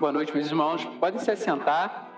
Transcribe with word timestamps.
Boa 0.00 0.10
noite, 0.10 0.34
meus 0.34 0.48
irmãos. 0.48 0.84
Podem 0.98 1.20
se 1.20 1.30
assentar. 1.30 2.10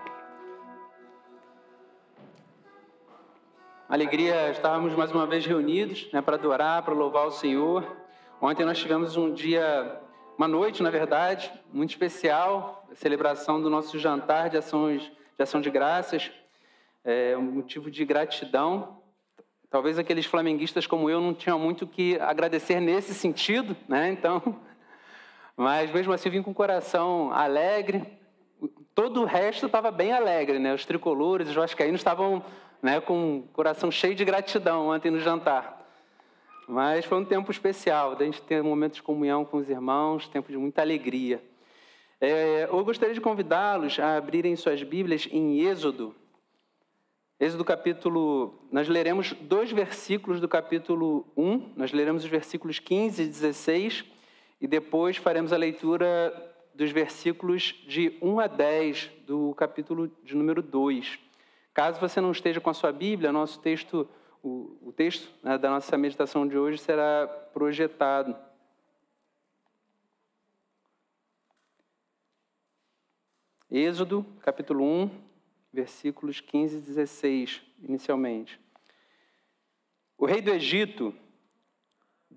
Alegria, 3.87 4.49
estávamos 4.49 4.95
mais 4.95 5.11
uma 5.11 5.27
vez 5.27 5.45
reunidos 5.45 6.09
né, 6.11 6.19
para 6.19 6.37
adorar, 6.37 6.81
para 6.81 6.95
louvar 6.95 7.27
o 7.27 7.31
Senhor. 7.31 7.95
Ontem 8.41 8.65
nós 8.65 8.79
tivemos 8.79 9.15
um 9.15 9.31
dia, 9.31 10.01
uma 10.35 10.47
noite, 10.47 10.81
na 10.81 10.89
verdade, 10.89 11.51
muito 11.71 11.91
especial, 11.91 12.83
a 12.91 12.95
celebração 12.95 13.61
do 13.61 13.69
nosso 13.69 13.99
jantar 13.99 14.49
de, 14.49 14.57
ações, 14.57 15.03
de 15.37 15.43
ação 15.43 15.61
de 15.61 15.69
graças, 15.69 16.31
é, 17.05 17.37
um 17.37 17.43
motivo 17.43 17.91
de 17.91 18.03
gratidão. 18.03 19.03
Talvez 19.69 19.99
aqueles 19.99 20.25
flamenguistas 20.25 20.87
como 20.87 21.11
eu 21.11 21.21
não 21.21 21.33
tinham 21.33 21.59
muito 21.59 21.85
o 21.85 21.87
que 21.87 22.19
agradecer 22.19 22.79
nesse 22.79 23.13
sentido, 23.13 23.77
né? 23.87 24.09
Então, 24.09 24.41
mas 25.57 25.91
mesmo 25.91 26.13
assim 26.13 26.29
vim 26.29 26.43
com 26.43 26.51
o 26.51 26.53
coração 26.55 27.31
alegre. 27.33 28.03
Todo 28.93 29.23
o 29.23 29.25
resto 29.25 29.65
estava 29.65 29.89
bem 29.89 30.11
alegre, 30.11 30.59
né? 30.59 30.71
Os 30.71 30.85
tricolores, 30.85 31.49
os 31.49 31.55
vascaínos 31.55 31.99
estavam 31.99 32.45
né, 32.79 33.01
com 33.01 33.39
o 33.39 33.43
coração 33.53 33.89
cheio 33.89 34.13
de 34.13 34.23
gratidão 34.23 34.89
ontem 34.89 35.09
no 35.09 35.19
jantar. 35.19 35.83
Mas 36.67 37.05
foi 37.05 37.17
um 37.17 37.25
tempo 37.25 37.49
especial, 37.49 38.15
da 38.15 38.23
gente 38.25 38.41
ter 38.43 38.61
momentos 38.61 38.97
de 38.97 39.03
comunhão 39.03 39.43
com 39.43 39.57
os 39.57 39.67
irmãos, 39.67 40.27
tempo 40.27 40.51
de 40.51 40.57
muita 40.57 40.81
alegria. 40.81 41.41
É, 42.21 42.67
eu 42.69 42.83
gostaria 42.83 43.15
de 43.15 43.21
convidá-los 43.21 43.99
a 43.99 44.17
abrirem 44.17 44.55
suas 44.55 44.83
Bíblias 44.83 45.27
em 45.31 45.61
Êxodo. 45.61 46.15
Êxodo 47.39 47.65
capítulo. 47.65 48.59
Nós 48.71 48.87
leremos 48.87 49.33
dois 49.41 49.71
versículos 49.71 50.39
do 50.39 50.47
capítulo 50.47 51.25
1, 51.35 51.73
nós 51.75 51.91
leremos 51.91 52.23
os 52.23 52.29
versículos 52.29 52.77
15 52.77 53.23
e 53.23 53.27
16 53.27 54.16
e 54.59 54.67
depois 54.67 55.17
faremos 55.17 55.53
a 55.53 55.57
leitura 55.57 56.33
dos 56.73 56.91
versículos 56.91 57.75
de 57.87 58.17
1 58.21 58.39
a 58.39 58.47
10 58.47 59.11
do 59.25 59.53
capítulo 59.55 60.07
de 60.23 60.35
número 60.35 60.61
2. 60.61 61.19
Caso 61.73 61.99
você 61.99 62.19
não 62.19 62.31
esteja 62.31 62.59
com 62.59 62.69
a 62.69 62.73
sua 62.73 62.91
Bíblia, 62.91 63.31
nosso 63.31 63.59
texto, 63.59 64.07
o, 64.43 64.77
o 64.81 64.91
texto 64.91 65.31
né, 65.43 65.57
da 65.57 65.69
nossa 65.69 65.97
meditação 65.97 66.47
de 66.47 66.57
hoje 66.57 66.79
será 66.79 67.27
projetado. 67.53 68.35
Êxodo, 73.69 74.25
capítulo 74.41 74.83
1, 74.83 75.09
versículos 75.73 76.39
15 76.39 76.77
e 76.77 76.81
16, 76.81 77.61
inicialmente. 77.83 78.59
O 80.17 80.25
rei 80.25 80.41
do 80.41 80.49
Egito 80.51 81.13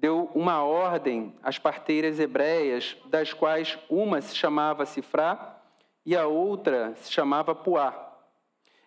deu 0.01 0.31
uma 0.35 0.65
ordem 0.65 1.35
às 1.43 1.59
parteiras 1.59 2.19
hebreias, 2.19 2.97
das 3.05 3.35
quais 3.35 3.79
uma 3.89 4.23
se 4.23 4.35
chamava 4.35 4.87
Sifrá 4.87 5.61
e 6.07 6.17
a 6.17 6.27
outra 6.27 6.95
se 6.97 7.13
chamava 7.13 7.55
Puá. 7.55 8.17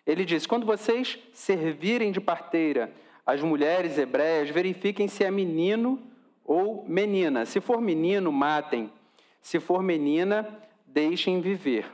Ele 0.04 0.24
disse: 0.24 0.48
Quando 0.48 0.66
vocês 0.66 1.16
servirem 1.32 2.10
de 2.10 2.20
parteira 2.20 2.92
as 3.24 3.40
mulheres 3.40 3.96
hebreias, 3.96 4.50
verifiquem 4.50 5.06
se 5.06 5.22
é 5.22 5.30
menino 5.30 6.02
ou 6.44 6.84
menina. 6.86 7.46
Se 7.46 7.60
for 7.60 7.80
menino, 7.80 8.32
matem. 8.32 8.92
Se 9.40 9.60
for 9.60 9.84
menina, 9.84 10.58
deixem 10.84 11.40
viver. 11.40 11.86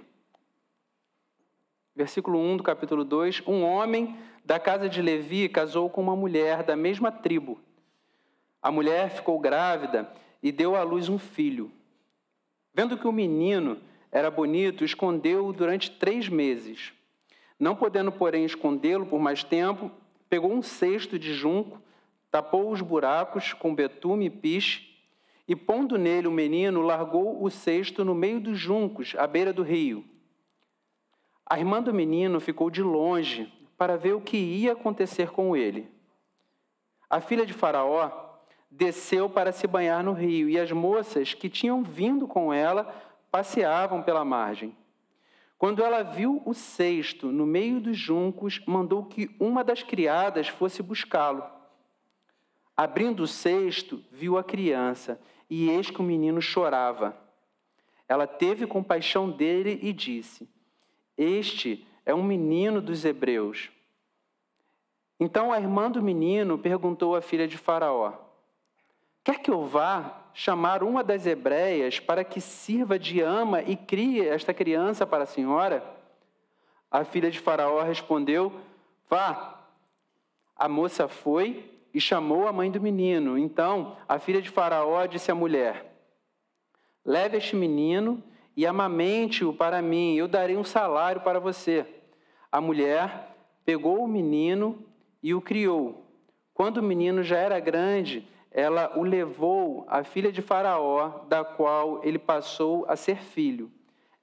Versículo 1.94 2.38
1 2.38 2.56
do 2.56 2.62
capítulo 2.62 3.04
2: 3.04 3.42
Um 3.46 3.64
homem 3.64 4.16
da 4.42 4.58
casa 4.58 4.88
de 4.88 5.02
Levi 5.02 5.46
casou 5.46 5.90
com 5.90 6.00
uma 6.00 6.16
mulher 6.16 6.62
da 6.62 6.74
mesma 6.74 7.12
tribo 7.12 7.60
a 8.62 8.70
mulher 8.70 9.10
ficou 9.10 9.38
grávida 9.38 10.10
e 10.42 10.52
deu 10.52 10.76
à 10.76 10.82
luz 10.82 11.08
um 11.08 11.18
filho. 11.18 11.70
Vendo 12.74 12.96
que 12.96 13.06
o 13.06 13.12
menino 13.12 13.78
era 14.12 14.30
bonito, 14.30 14.84
escondeu-o 14.84 15.52
durante 15.52 15.90
três 15.90 16.28
meses. 16.28 16.92
Não 17.58 17.76
podendo, 17.76 18.10
porém, 18.10 18.44
escondê-lo 18.44 19.06
por 19.06 19.20
mais 19.20 19.44
tempo, 19.44 19.90
pegou 20.28 20.52
um 20.52 20.62
cesto 20.62 21.18
de 21.18 21.32
junco, 21.34 21.80
tapou 22.30 22.70
os 22.70 22.80
buracos 22.80 23.52
com 23.52 23.74
betume 23.74 24.26
e 24.26 24.30
piche, 24.30 24.88
e 25.46 25.56
pondo 25.56 25.98
nele 25.98 26.28
o 26.28 26.32
menino, 26.32 26.80
largou 26.80 27.42
o 27.42 27.50
cesto 27.50 28.04
no 28.04 28.14
meio 28.14 28.40
dos 28.40 28.58
juncos, 28.58 29.14
à 29.18 29.26
beira 29.26 29.52
do 29.52 29.62
rio. 29.62 30.04
A 31.44 31.58
irmã 31.58 31.82
do 31.82 31.92
menino 31.92 32.38
ficou 32.38 32.70
de 32.70 32.82
longe 32.82 33.52
para 33.76 33.96
ver 33.96 34.12
o 34.12 34.20
que 34.20 34.36
ia 34.36 34.72
acontecer 34.72 35.30
com 35.30 35.56
ele. 35.56 35.90
A 37.08 37.20
filha 37.20 37.44
de 37.44 37.52
Faraó 37.52 38.29
desceu 38.70 39.28
para 39.28 39.50
se 39.52 39.66
banhar 39.66 40.04
no 40.04 40.12
rio, 40.12 40.48
e 40.48 40.58
as 40.58 40.70
moças 40.70 41.34
que 41.34 41.48
tinham 41.48 41.82
vindo 41.82 42.28
com 42.28 42.52
ela 42.52 42.84
passeavam 43.30 44.02
pela 44.02 44.24
margem. 44.24 44.76
Quando 45.58 45.82
ela 45.82 46.02
viu 46.02 46.40
o 46.46 46.54
cesto 46.54 47.26
no 47.26 47.44
meio 47.44 47.80
dos 47.80 47.98
juncos, 47.98 48.62
mandou 48.66 49.04
que 49.04 49.28
uma 49.38 49.62
das 49.62 49.82
criadas 49.82 50.48
fosse 50.48 50.82
buscá-lo. 50.82 51.44
Abrindo 52.76 53.24
o 53.24 53.26
cesto, 53.26 54.02
viu 54.10 54.38
a 54.38 54.44
criança, 54.44 55.20
e 55.50 55.68
eis 55.68 55.90
que 55.90 56.00
o 56.00 56.04
menino 56.04 56.40
chorava. 56.40 57.14
Ela 58.08 58.26
teve 58.26 58.66
compaixão 58.66 59.30
dele 59.30 59.78
e 59.82 59.92
disse: 59.92 60.48
Este 61.18 61.86
é 62.06 62.14
um 62.14 62.22
menino 62.22 62.80
dos 62.80 63.04
hebreus. 63.04 63.70
Então 65.18 65.52
a 65.52 65.60
irmã 65.60 65.90
do 65.90 66.02
menino 66.02 66.56
perguntou 66.58 67.14
à 67.14 67.20
filha 67.20 67.46
de 67.46 67.58
Faraó: 67.58 68.29
Quer 69.22 69.40
que 69.40 69.50
eu 69.50 69.66
vá 69.66 70.24
chamar 70.32 70.82
uma 70.82 71.04
das 71.04 71.26
hebreias 71.26 72.00
para 72.00 72.24
que 72.24 72.40
sirva 72.40 72.98
de 72.98 73.20
ama 73.20 73.62
e 73.62 73.76
crie 73.76 74.26
esta 74.26 74.54
criança 74.54 75.06
para 75.06 75.24
a 75.24 75.26
senhora? 75.26 75.84
A 76.90 77.04
filha 77.04 77.30
de 77.30 77.38
Faraó 77.38 77.82
respondeu: 77.82 78.52
Vá. 79.08 79.58
A 80.56 80.68
moça 80.68 81.08
foi 81.08 81.70
e 81.92 82.00
chamou 82.00 82.46
a 82.46 82.52
mãe 82.52 82.70
do 82.70 82.80
menino. 82.80 83.38
Então 83.38 83.96
a 84.08 84.18
filha 84.18 84.42
de 84.42 84.50
Faraó 84.50 85.06
disse 85.06 85.30
à 85.30 85.34
mulher: 85.34 85.94
Leve 87.04 87.36
este 87.36 87.56
menino 87.56 88.22
e 88.56 88.66
amamente-o 88.66 89.52
para 89.52 89.80
mim, 89.80 90.16
eu 90.16 90.28
darei 90.28 90.56
um 90.56 90.64
salário 90.64 91.20
para 91.20 91.40
você. 91.40 91.86
A 92.50 92.60
mulher 92.60 93.34
pegou 93.64 94.02
o 94.02 94.08
menino 94.08 94.84
e 95.22 95.34
o 95.34 95.40
criou. 95.40 96.04
Quando 96.52 96.78
o 96.78 96.82
menino 96.82 97.22
já 97.22 97.38
era 97.38 97.58
grande, 97.60 98.26
ela 98.50 98.98
o 98.98 99.02
levou 99.02 99.84
à 99.88 100.02
filha 100.02 100.32
de 100.32 100.42
Faraó, 100.42 101.24
da 101.28 101.44
qual 101.44 102.04
ele 102.04 102.18
passou 102.18 102.84
a 102.88 102.96
ser 102.96 103.22
filho. 103.22 103.70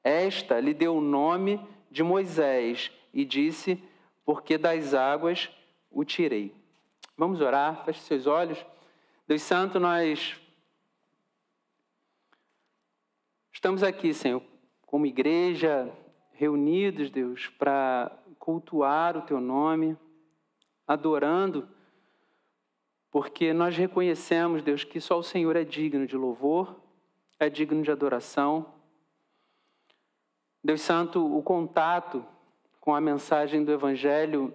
Esta 0.04 0.60
lhe 0.60 0.74
deu 0.74 0.98
o 0.98 1.02
nome 1.02 1.66
de 1.90 2.04
Moisés 2.04 2.92
e 3.14 3.24
disse: 3.24 3.82
Porque 4.26 4.58
das 4.58 4.94
águas 4.94 5.50
o 5.90 6.04
tirei. 6.04 6.54
Vamos 7.18 7.40
orar, 7.40 7.86
feche 7.86 8.02
seus 8.02 8.28
olhos. 8.28 8.64
Deus 9.26 9.42
Santo, 9.42 9.80
nós 9.80 10.36
estamos 13.52 13.82
aqui, 13.82 14.14
Senhor, 14.14 14.42
como 14.86 15.06
igreja, 15.06 15.92
reunidos, 16.34 17.10
Deus, 17.10 17.48
para 17.58 18.12
cultuar 18.38 19.18
o 19.18 19.22
Teu 19.22 19.42
nome, 19.42 19.98
adorando 20.88 21.68
porque 23.20 23.52
nós 23.52 23.76
reconhecemos, 23.76 24.62
Deus, 24.62 24.84
que 24.84 25.02
só 25.02 25.18
o 25.18 25.24
Senhor 25.24 25.56
é 25.56 25.64
digno 25.64 26.06
de 26.06 26.16
louvor, 26.16 26.80
é 27.40 27.50
digno 27.50 27.82
de 27.82 27.90
adoração. 27.90 28.68
Deus 30.64 30.82
Santo, 30.82 31.26
o 31.36 31.42
contato 31.42 32.24
com 32.80 32.94
a 32.94 33.02
mensagem 33.02 33.66
do 33.66 33.72
Evangelho 33.72 34.54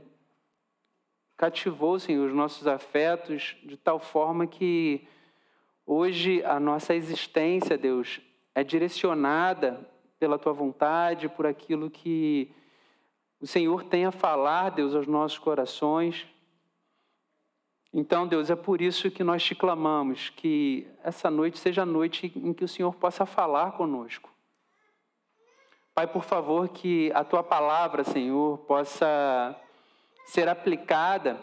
cativou, 1.36 1.98
Senhor, 1.98 2.28
os 2.28 2.32
nossos 2.32 2.68
afetos 2.68 3.56
de 3.64 3.76
tal 3.76 3.98
forma 3.98 4.46
que 4.46 5.08
hoje 5.84 6.40
a 6.44 6.60
nossa 6.60 6.94
existência, 6.94 7.76
Deus, 7.76 8.20
é 8.54 8.62
direcionada 8.62 9.80
pela 10.20 10.38
tua 10.38 10.52
vontade, 10.52 11.28
por 11.28 11.48
aquilo 11.48 11.90
que 11.90 12.48
o 13.40 13.46
Senhor 13.48 13.82
tem 13.82 14.04
a 14.04 14.12
falar, 14.12 14.70
Deus, 14.70 14.94
aos 14.94 15.08
nossos 15.08 15.40
corações. 15.40 16.28
Então, 17.94 18.26
Deus, 18.26 18.48
é 18.48 18.56
por 18.56 18.80
isso 18.80 19.10
que 19.10 19.22
nós 19.22 19.42
te 19.42 19.54
clamamos 19.54 20.30
que 20.30 20.88
essa 21.04 21.30
noite 21.30 21.58
seja 21.58 21.82
a 21.82 21.86
noite 21.86 22.32
em 22.34 22.54
que 22.54 22.64
o 22.64 22.68
Senhor 22.68 22.94
possa 22.94 23.26
falar 23.26 23.72
conosco. 23.72 24.32
Pai, 25.94 26.06
por 26.06 26.24
favor, 26.24 26.70
que 26.70 27.12
a 27.14 27.22
tua 27.22 27.42
palavra, 27.42 28.02
Senhor, 28.02 28.56
possa 28.60 29.54
ser 30.24 30.48
aplicada 30.48 31.38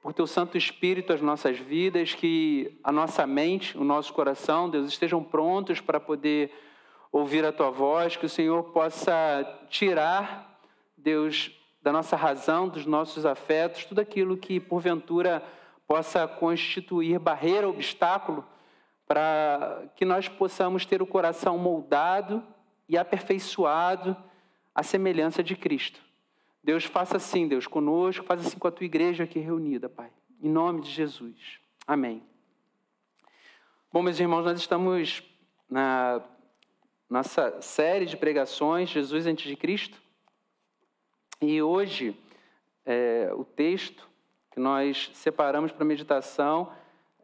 por 0.00 0.12
teu 0.12 0.28
Santo 0.28 0.56
Espírito 0.56 1.12
às 1.12 1.20
nossas 1.20 1.58
vidas, 1.58 2.14
que 2.14 2.78
a 2.84 2.92
nossa 2.92 3.26
mente, 3.26 3.76
o 3.76 3.82
nosso 3.82 4.12
coração, 4.12 4.70
Deus, 4.70 4.86
estejam 4.86 5.24
prontos 5.24 5.80
para 5.80 5.98
poder 5.98 6.52
ouvir 7.10 7.44
a 7.44 7.50
tua 7.50 7.70
voz, 7.70 8.14
que 8.14 8.26
o 8.26 8.28
Senhor 8.28 8.62
possa 8.64 9.44
tirar, 9.68 10.56
Deus, 10.96 11.50
da 11.82 11.90
nossa 11.90 12.14
razão, 12.14 12.68
dos 12.68 12.86
nossos 12.86 13.26
afetos, 13.26 13.84
tudo 13.84 14.00
aquilo 14.00 14.36
que 14.36 14.60
porventura 14.60 15.42
possa 15.86 16.26
constituir 16.26 17.18
barreira, 17.18 17.68
obstáculo, 17.68 18.44
para 19.06 19.84
que 19.96 20.04
nós 20.04 20.28
possamos 20.28 20.86
ter 20.86 21.02
o 21.02 21.06
coração 21.06 21.58
moldado 21.58 22.42
e 22.88 22.96
aperfeiçoado 22.96 24.16
à 24.74 24.82
semelhança 24.82 25.42
de 25.42 25.54
Cristo. 25.54 26.00
Deus 26.62 26.84
faça 26.84 27.18
assim, 27.18 27.46
Deus, 27.46 27.66
conosco, 27.66 28.24
faça 28.24 28.46
assim 28.46 28.58
com 28.58 28.68
a 28.68 28.70
tua 28.70 28.86
igreja 28.86 29.24
aqui 29.24 29.38
reunida, 29.38 29.88
Pai. 29.88 30.10
Em 30.42 30.48
nome 30.48 30.80
de 30.80 30.90
Jesus. 30.90 31.60
Amém. 31.86 32.22
Bom, 33.92 34.02
meus 34.02 34.18
irmãos, 34.18 34.44
nós 34.44 34.58
estamos 34.58 35.22
na 35.68 36.22
nossa 37.08 37.60
série 37.60 38.06
de 38.06 38.16
pregações, 38.16 38.88
Jesus 38.88 39.26
antes 39.26 39.46
de 39.46 39.56
Cristo. 39.56 40.00
E 41.40 41.60
hoje, 41.60 42.16
é, 42.86 43.30
o 43.36 43.44
texto 43.44 44.08
que 44.54 44.60
nós 44.60 45.10
separamos 45.14 45.72
para 45.72 45.84
meditação 45.84 46.70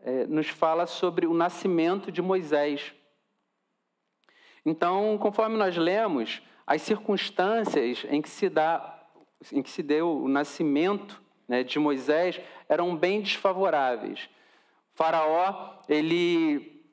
é, 0.02 0.26
nos 0.26 0.48
fala 0.48 0.84
sobre 0.84 1.28
o 1.28 1.32
nascimento 1.32 2.10
de 2.10 2.20
Moisés. 2.20 2.92
Então, 4.66 5.16
conforme 5.16 5.56
nós 5.56 5.76
lemos, 5.76 6.42
as 6.66 6.82
circunstâncias 6.82 8.04
em 8.10 8.20
que 8.20 8.28
se, 8.28 8.48
dá, 8.48 9.00
em 9.52 9.62
que 9.62 9.70
se 9.70 9.80
deu 9.80 10.10
o 10.10 10.26
nascimento 10.26 11.22
né, 11.46 11.62
de 11.62 11.78
Moisés 11.78 12.40
eram 12.68 12.96
bem 12.96 13.20
desfavoráveis. 13.20 14.28
O 14.92 14.96
faraó, 14.96 15.78
ele, 15.88 16.84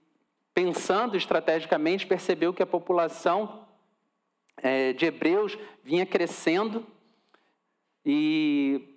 pensando 0.53 1.17
estrategicamente, 1.17 2.05
percebeu 2.05 2.53
que 2.53 2.61
a 2.61 2.67
população 2.67 3.65
é, 4.57 4.93
de 4.93 5.07
hebreus 5.07 5.57
vinha 5.83 6.05
crescendo 6.05 6.85
e 8.05 8.96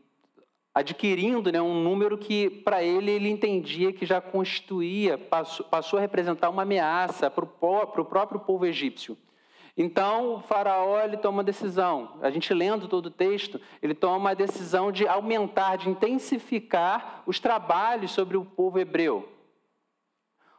adquirindo 0.74 1.50
né, 1.50 1.60
um 1.60 1.82
número 1.82 2.16
que, 2.16 2.48
para 2.48 2.82
ele, 2.82 3.10
ele 3.10 3.28
entendia 3.28 3.92
que 3.92 4.06
já 4.06 4.20
constituía, 4.20 5.18
passou, 5.18 5.66
passou 5.66 5.98
a 5.98 6.02
representar 6.02 6.48
uma 6.48 6.62
ameaça 6.62 7.30
para 7.30 7.44
o 7.44 8.04
próprio 8.04 8.40
povo 8.40 8.64
egípcio. 8.66 9.16
Então, 9.76 10.34
o 10.34 10.40
faraó 10.40 11.00
ele 11.00 11.16
toma 11.16 11.38
uma 11.38 11.44
decisão. 11.44 12.18
A 12.20 12.30
gente 12.30 12.52
lendo 12.52 12.86
todo 12.86 13.06
o 13.06 13.10
texto, 13.10 13.60
ele 13.80 13.94
toma 13.94 14.16
uma 14.16 14.34
decisão 14.34 14.92
de 14.92 15.08
aumentar, 15.08 15.76
de 15.76 15.88
intensificar 15.88 17.22
os 17.26 17.40
trabalhos 17.40 18.10
sobre 18.10 18.36
o 18.36 18.44
povo 18.44 18.78
hebreu. 18.78 19.28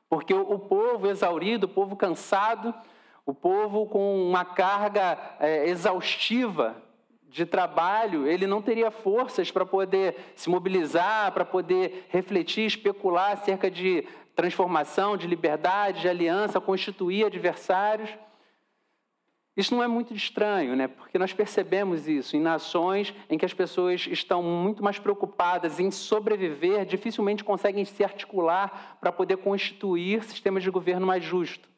Porque 0.10 0.34
o, 0.34 0.60
povo 0.60 1.08
exaurido, 1.08 1.68
o 1.68 1.70
povo 1.70 1.96
cansado, 1.96 2.74
o 3.26 3.34
povo 3.34 3.86
com 3.86 4.28
uma 4.28 4.44
carga 4.44 5.18
é, 5.40 5.70
exaustiva 5.70 6.76
de 7.32 7.46
trabalho, 7.46 8.28
ele 8.28 8.46
não 8.46 8.62
teria 8.62 8.92
forças 8.92 9.50
para 9.50 9.66
poder 9.66 10.34
se 10.36 10.50
mobilizar, 10.50 11.32
para 11.32 11.46
poder 11.46 12.08
refletir, 12.10 12.66
especular 12.66 13.32
acerca 13.32 13.72
de 13.72 14.06
transformação, 14.36 15.16
de 15.16 15.28
liberdade, 15.28 16.02
de 16.02 16.10
aliança, 16.10 16.60
constituir 16.60 17.26
adversários. 17.26 18.10
Isso 19.56 19.74
não 19.74 19.82
é 19.82 19.88
muito 19.88 20.14
estranho, 20.14 20.76
né? 20.76 20.88
porque 20.90 21.18
nós 21.18 21.32
percebemos 21.32 22.08
isso 22.08 22.36
em 22.36 22.42
nações 22.42 23.14
em 23.30 23.38
que 23.38 23.46
as 23.46 23.54
pessoas 23.54 24.08
estão 24.08 24.44
muito 24.44 24.84
mais 24.84 25.00
preocupadas 25.00 25.80
em 25.80 25.90
sobreviver, 25.90 26.86
dificilmente 26.86 27.44
conseguem 27.44 27.86
se 27.86 28.04
articular 28.04 28.98
para 29.00 29.12
poder 29.12 29.38
constituir 29.38 30.24
sistemas 30.24 30.64
de 30.64 30.70
governo 30.70 31.08
mais 31.08 31.24
justos. 31.24 31.70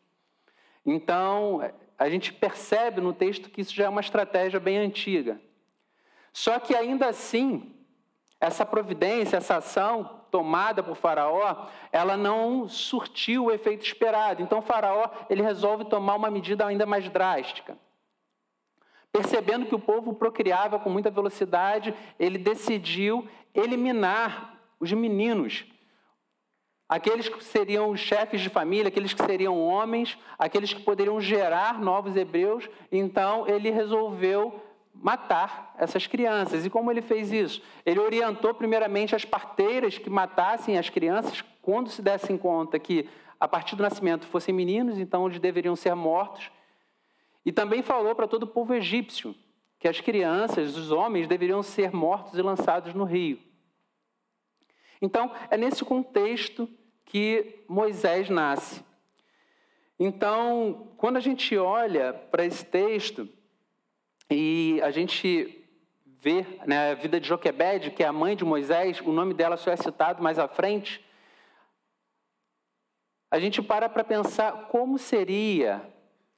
Então, 0.86 1.62
a 2.04 2.10
gente 2.10 2.34
percebe 2.34 3.00
no 3.00 3.14
texto 3.14 3.50
que 3.50 3.62
isso 3.62 3.74
já 3.74 3.86
é 3.86 3.90
uma 3.90 4.02
estratégia 4.02 4.60
bem 4.60 4.78
antiga. 4.78 5.40
Só 6.34 6.60
que 6.60 6.76
ainda 6.76 7.08
assim, 7.08 7.74
essa 8.42 8.66
providência, 8.66 9.38
essa 9.38 9.56
ação 9.56 10.20
tomada 10.30 10.84
por 10.84 10.96
Faraó, 10.96 11.68
ela 11.94 12.18
não 12.18 12.68
surtiu 12.68 13.46
o 13.46 13.52
efeito 13.52 13.86
esperado. 13.86 14.44
Então 14.44 14.62
Faraó, 14.62 15.10
ele 15.30 15.42
resolve 15.42 15.86
tomar 15.86 16.16
uma 16.16 16.30
medida 16.30 16.66
ainda 16.66 16.86
mais 16.86 17.08
drástica. 17.08 17.78
Percebendo 19.10 19.66
que 19.66 19.76
o 19.76 19.80
povo 19.80 20.14
procriava 20.14 20.78
com 20.80 20.90
muita 20.90 21.10
velocidade, 21.10 21.94
ele 22.20 22.38
decidiu 22.38 23.26
eliminar 23.54 24.60
os 24.78 24.92
meninos 24.92 25.64
aqueles 26.94 27.28
que 27.28 27.44
seriam 27.44 27.98
chefes 27.98 28.40
de 28.40 28.50
família, 28.50 28.90
aqueles 28.90 29.16
que 29.16 29.26
seriam 29.26 29.60
homens, 29.60 30.16
aqueles 30.38 30.74
que 30.74 30.82
poderiam 30.84 31.20
gerar 31.20 31.82
novos 31.82 32.16
hebreus. 32.16 32.70
Então, 32.92 33.48
ele 33.48 33.72
resolveu 33.72 34.64
matar 34.94 35.74
essas 35.80 36.06
crianças. 36.06 36.68
E 36.68 36.70
como 36.70 36.92
ele 36.92 37.02
fez 37.02 37.32
isso? 37.32 37.64
Ele 37.84 38.00
orientou 38.00 38.54
primeiramente 38.54 39.16
as 39.16 39.26
parteiras 39.26 39.98
que 39.98 40.08
matassem 40.08 40.78
as 40.78 40.88
crianças 40.88 41.44
quando 41.64 41.90
se 41.90 42.00
dessem 42.00 42.38
conta 42.38 42.78
que 42.78 43.10
a 43.40 43.48
partir 43.48 43.76
do 43.76 43.82
nascimento 43.82 44.28
fossem 44.28 44.54
meninos, 44.54 45.00
então 45.00 45.26
eles 45.26 45.40
deveriam 45.40 45.76
ser 45.76 45.96
mortos. 45.96 46.52
E 47.44 47.52
também 47.52 47.82
falou 47.82 48.14
para 48.14 48.28
todo 48.28 48.44
o 48.44 48.48
povo 48.48 48.72
egípcio 48.72 49.34
que 49.80 49.88
as 49.88 50.00
crianças, 50.00 50.78
os 50.78 50.92
homens, 50.92 51.28
deveriam 51.28 51.64
ser 51.64 51.92
mortos 51.92 52.38
e 52.38 52.42
lançados 52.44 52.94
no 52.94 53.04
rio. 53.04 53.40
Então, 55.02 55.32
é 55.50 55.58
nesse 55.58 55.84
contexto 55.84 56.70
que 57.06 57.64
Moisés 57.68 58.30
nasce. 58.30 58.84
Então, 60.00 60.94
quando 60.98 61.18
a 61.18 61.20
gente 61.20 61.58
olha 61.58 62.14
para 62.14 62.46
esse 62.46 62.66
texto 62.66 63.30
e 64.30 64.80
a 64.84 64.92
gente 64.92 65.64
vê 66.06 66.46
né, 66.66 66.92
a 66.92 66.94
vida 66.96 67.20
de 67.20 67.28
Joquebede, 67.28 67.92
que 67.92 68.04
é 68.04 68.08
a 68.08 68.14
mãe 68.14 68.36
de 68.36 68.44
Moisés, 68.44 69.02
o 69.02 69.12
nome 69.12 69.34
dela 69.34 69.58
só 69.58 69.72
é 69.72 69.76
citado 69.76 70.24
mais 70.24 70.40
à 70.40 70.48
frente, 70.48 71.04
a 73.30 73.40
gente 73.40 73.62
para 73.62 73.90
para 73.90 74.04
pensar 74.04 74.68
como 74.68 74.98
seria 74.98 75.82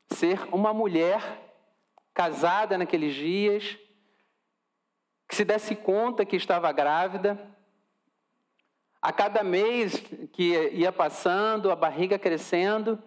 ser 0.07 0.41
uma 0.53 0.73
mulher 0.73 1.21
casada 2.13 2.77
naqueles 2.77 3.13
dias, 3.13 3.77
que 5.27 5.35
se 5.35 5.43
desse 5.43 5.75
conta 5.75 6.25
que 6.25 6.35
estava 6.35 6.71
grávida, 6.71 7.54
a 9.05 9.13
cada 9.13 9.43
mês 9.43 10.03
que 10.33 10.57
ia 10.69 10.91
passando, 10.91 11.69
a 11.69 11.75
barriga 11.75 12.17
crescendo, 12.17 12.97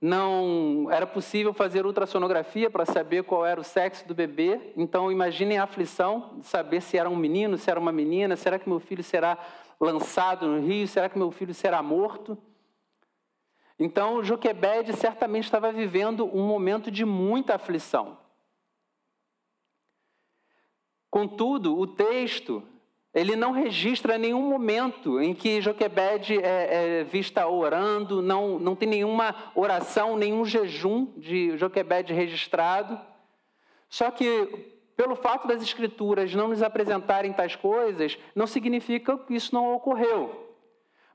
não 0.00 0.86
era 0.88 1.04
possível 1.04 1.52
fazer 1.52 1.84
ultrassonografia 1.84 2.70
para 2.70 2.86
saber 2.86 3.24
qual 3.24 3.44
era 3.44 3.60
o 3.60 3.64
sexo 3.64 4.06
do 4.06 4.14
bebê. 4.14 4.72
Então, 4.76 5.10
imaginem 5.10 5.58
a 5.58 5.64
aflição 5.64 6.34
de 6.38 6.46
saber 6.46 6.80
se 6.80 6.96
era 6.96 7.10
um 7.10 7.16
menino, 7.16 7.58
se 7.58 7.68
era 7.68 7.80
uma 7.80 7.90
menina, 7.90 8.36
será 8.36 8.56
que 8.56 8.68
meu 8.68 8.78
filho 8.78 9.02
será 9.02 9.36
lançado 9.80 10.46
no 10.46 10.64
rio, 10.64 10.86
será 10.86 11.08
que 11.08 11.18
meu 11.18 11.32
filho 11.32 11.52
será 11.52 11.82
morto? 11.82 12.38
Então, 13.76 14.22
Joquebede 14.22 14.92
certamente 14.92 15.46
estava 15.46 15.72
vivendo 15.72 16.24
um 16.24 16.46
momento 16.46 16.88
de 16.88 17.04
muita 17.04 17.56
aflição. 17.56 18.16
Contudo, 21.10 21.76
o 21.76 21.84
texto 21.84 22.62
ele 23.14 23.34
não 23.34 23.52
registra 23.52 24.18
nenhum 24.18 24.42
momento 24.42 25.20
em 25.20 25.34
que 25.34 25.60
Joquebede 25.60 26.38
é, 26.38 27.00
é 27.00 27.04
vista 27.04 27.46
orando, 27.46 28.20
não, 28.20 28.58
não 28.58 28.76
tem 28.76 28.88
nenhuma 28.88 29.34
oração, 29.54 30.16
nenhum 30.16 30.44
jejum 30.44 31.06
de 31.16 31.56
Joquebede 31.56 32.12
registrado. 32.12 33.00
Só 33.88 34.10
que, 34.10 34.76
pelo 34.94 35.16
fato 35.16 35.48
das 35.48 35.62
Escrituras 35.62 36.34
não 36.34 36.48
nos 36.48 36.62
apresentarem 36.62 37.32
tais 37.32 37.56
coisas, 37.56 38.18
não 38.34 38.46
significa 38.46 39.16
que 39.16 39.34
isso 39.34 39.54
não 39.54 39.74
ocorreu. 39.74 40.44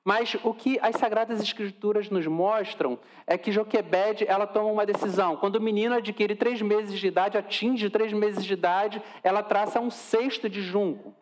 Mas 0.04 0.36
o 0.44 0.54
que 0.54 0.80
as 0.82 0.98
Sagradas 0.98 1.40
Escrituras 1.40 2.10
nos 2.10 2.26
mostram 2.26 3.00
é 3.26 3.38
que 3.38 3.52
Joquebede 3.52 4.26
ela 4.28 4.48
toma 4.48 4.70
uma 4.70 4.86
decisão. 4.86 5.38
Quando 5.38 5.56
o 5.58 5.62
menino 5.62 5.96
adquire 5.96 6.36
três 6.36 6.62
meses 6.62 7.00
de 7.00 7.08
idade, 7.08 7.38
atinge 7.38 7.90
três 7.90 8.12
meses 8.12 8.44
de 8.44 8.52
idade, 8.52 9.02
ela 9.24 9.44
traça 9.44 9.80
um 9.80 9.92
cesto 9.92 10.50
de 10.50 10.62
junco 10.62 11.14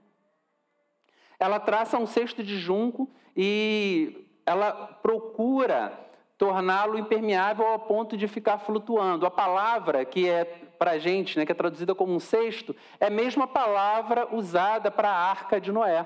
ela 1.42 1.60
traça 1.60 1.98
um 1.98 2.06
cesto 2.06 2.44
de 2.44 2.60
junco 2.60 3.10
e 3.36 4.28
ela 4.46 4.72
procura 5.02 5.92
torná-lo 6.38 7.00
impermeável 7.00 7.66
ao 7.66 7.80
ponto 7.80 8.16
de 8.16 8.28
ficar 8.28 8.60
flutuando. 8.60 9.26
A 9.26 9.32
palavra 9.32 10.06
que 10.06 10.30
é 10.30 10.46
para 10.46 10.92
a 10.92 11.00
gente, 11.00 11.40
né, 11.40 11.46
que 11.46 11.52
é 11.52 11.56
traduzida 11.56 11.96
como 11.96 12.14
um 12.14 12.20
cesto, 12.20 12.76
é 13.00 13.08
a 13.08 13.10
mesma 13.10 13.48
palavra 13.48 14.28
usada 14.36 14.92
para 14.92 15.10
a 15.10 15.30
arca 15.32 15.60
de 15.60 15.72
Noé. 15.72 16.06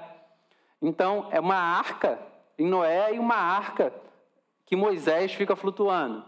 Então, 0.81 1.27
é 1.31 1.39
uma 1.39 1.57
arca 1.57 2.17
em 2.57 2.67
Noé 2.67 3.15
e 3.15 3.19
uma 3.19 3.35
arca 3.35 3.93
que 4.65 4.75
Moisés 4.75 5.33
fica 5.33 5.53
flutuando. 5.53 6.25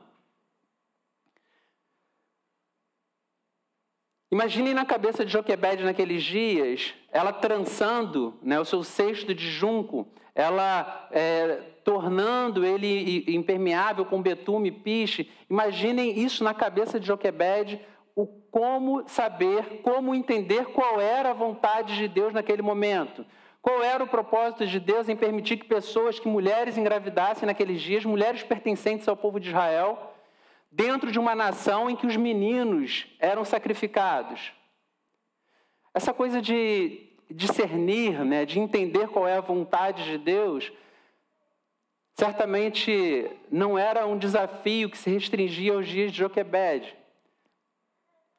Imaginem 4.30 4.74
na 4.74 4.86
cabeça 4.86 5.26
de 5.26 5.32
Joquebede 5.32 5.86
naqueles 5.86 6.24
dias, 6.24 6.94
ela 7.18 7.34
trançando 7.34 8.38
né, 8.44 8.60
o 8.60 8.66
seu 8.66 8.84
cesto 8.84 9.34
de 9.34 9.50
junco, 9.50 10.08
ela 10.36 11.08
é, 11.10 11.64
tornando 11.84 12.64
ele 12.64 13.26
impermeável 13.28 14.06
com 14.06 14.22
betume, 14.22 14.72
piche. 14.72 15.28
Imaginem 15.50 16.20
isso 16.20 16.44
na 16.44 16.54
cabeça 16.54 17.00
de 17.00 17.08
Joquebede, 17.08 17.82
o 18.16 18.28
como 18.28 19.08
saber, 19.08 19.82
como 19.82 20.14
entender 20.14 20.68
qual 20.68 21.02
era 21.02 21.32
a 21.32 21.34
vontade 21.34 21.96
de 21.96 22.08
Deus 22.08 22.34
naquele 22.34 22.62
momento. 22.62 23.26
Qual 23.64 23.82
era 23.82 24.04
o 24.04 24.08
propósito 24.08 24.68
de 24.68 24.80
Deus 24.80 25.10
em 25.10 25.16
permitir 25.16 25.58
que 25.58 25.66
pessoas, 25.66 26.20
que 26.20 26.28
mulheres 26.28 26.78
engravidassem 26.78 27.48
naqueles 27.48 27.82
dias, 27.82 28.06
mulheres 28.06 28.44
pertencentes 28.44 29.08
ao 29.08 29.18
povo 29.18 29.40
de 29.40 29.50
Israel, 29.50 30.14
dentro 30.72 31.12
de 31.12 31.18
uma 31.18 31.34
nação 31.34 31.90
em 31.90 31.96
que 31.96 32.06
os 32.06 32.16
meninos 32.16 33.08
eram 33.20 33.44
sacrificados. 33.44 34.54
Essa 35.96 36.14
coisa 36.14 36.40
de 36.40 37.07
discernir, 37.30 38.24
né, 38.24 38.46
de 38.46 38.60
entender 38.60 39.08
qual 39.10 39.28
é 39.28 39.38
a 39.38 39.42
vontade 39.42 40.04
de 40.06 40.18
Deus, 40.18 40.72
certamente 42.16 43.30
não 43.52 43.78
era 43.78 44.06
um 44.06 44.18
desafio 44.18 44.90
que 44.90 44.98
se 44.98 45.10
restringia 45.10 45.74
aos 45.74 45.88
dias 45.88 46.12
de 46.12 46.18
Joquebed. 46.18 46.96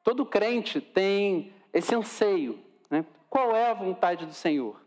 Todo 0.03 0.25
crente 0.25 0.81
tem 0.81 1.53
esse 1.73 1.93
anseio. 1.93 2.59
Né? 2.89 3.05
Qual 3.29 3.55
é 3.55 3.69
a 3.69 3.73
vontade 3.73 4.25
do 4.25 4.33
Senhor? 4.33 4.81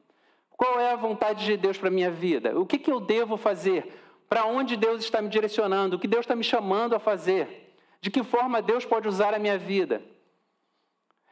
Qual 0.51 0.79
é 0.79 0.93
a 0.93 0.97
vontade 0.97 1.45
de 1.45 1.57
Deus 1.57 1.79
para 1.79 1.89
a 1.89 1.93
minha 1.93 2.11
vida? 2.11 2.59
O 2.59 2.67
que, 2.67 2.79
que 2.79 2.91
eu 2.91 3.01
devo 3.01 3.37
fazer? 3.37 3.93
Para 4.29 4.47
onde 4.47 4.77
Deus 4.77 5.03
está 5.03 5.21
me 5.21 5.29
direcionando? 5.29 5.97
O 5.97 5.99
que 5.99 6.09
Deus 6.09 6.25
está 6.25 6.37
me 6.37 6.45
chamando 6.45 6.95
a 6.95 6.99
fazer? 6.99 7.75
De 8.01 8.11
que 8.11 8.23
forma 8.23 8.63
Deus 8.63 8.85
pode 8.85 9.09
usar 9.09 9.35
a 9.35 9.39
minha 9.39 9.59
vida? 9.59 10.03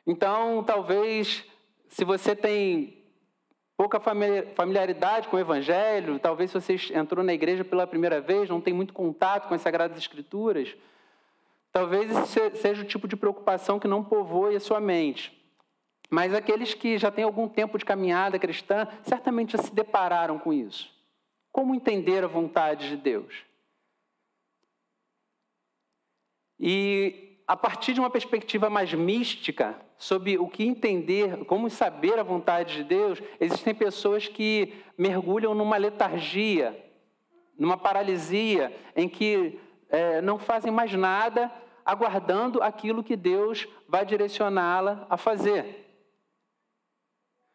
Então, 0.07 0.65
talvez, 0.65 1.45
se 1.91 2.05
você 2.05 2.37
tem 2.37 2.97
pouca 3.77 3.99
familiaridade 4.55 5.29
com 5.29 5.37
o 5.37 5.41
Evangelho, 5.41 6.19
talvez 6.19 6.53
você 6.53 6.77
entrou 6.95 7.25
na 7.25 7.35
igreja 7.35 7.65
pela 7.65 7.87
primeira 7.87 8.21
vez, 8.21 8.49
não 8.49 8.61
tem 8.61 8.73
muito 8.73 8.95
contato 8.95 9.49
com 9.49 9.55
as 9.55 9.61
Sagradas 9.61 9.99
Escrituras, 9.99 10.75
talvez 11.73 12.11
esse 12.11 12.57
seja 12.57 12.83
o 12.83 12.87
tipo 12.87 13.09
de 13.09 13.17
preocupação 13.17 13.81
que 13.81 13.89
não 13.89 14.05
povoe 14.05 14.55
a 14.55 14.61
sua 14.61 14.81
mente. 14.81 15.37
Mas 16.09 16.33
aqueles 16.33 16.75
que 16.75 16.97
já 16.97 17.11
têm 17.11 17.25
algum 17.25 17.49
tempo 17.49 17.77
de 17.77 17.85
caminhada 17.85 18.39
cristã, 18.39 18.87
certamente 19.03 19.57
já 19.57 19.63
se 19.63 19.75
depararam 19.75 20.39
com 20.39 20.53
isso. 20.53 20.93
Como 21.51 21.75
entender 21.75 22.23
a 22.23 22.29
vontade 22.29 22.89
de 22.89 22.97
Deus? 22.97 23.45
E 26.59 27.30
a 27.51 27.57
partir 27.57 27.93
de 27.95 27.99
uma 27.99 28.09
perspectiva 28.09 28.71
mais 28.71 28.95
mística, 28.95 29.75
sobre 29.99 30.39
o 30.39 30.47
que 30.47 30.63
entender, 30.63 31.45
como 31.47 31.69
saber 31.69 32.17
a 32.17 32.23
vontade 32.23 32.77
de 32.77 32.85
Deus, 32.85 33.21
existem 33.41 33.75
pessoas 33.75 34.29
que 34.29 34.73
mergulham 34.97 35.53
numa 35.53 35.77
letargia, 35.77 36.81
numa 37.59 37.77
paralisia, 37.77 38.73
em 38.95 39.09
que 39.09 39.59
é, 39.89 40.23
não 40.23 40.39
fazem 40.39 40.71
mais 40.71 40.95
nada, 40.95 41.51
aguardando 41.85 42.63
aquilo 42.63 43.03
que 43.03 43.17
Deus 43.17 43.67
vai 43.89 44.07
direcioná-la 44.07 45.05
a 45.11 45.17
fazer. 45.17 45.91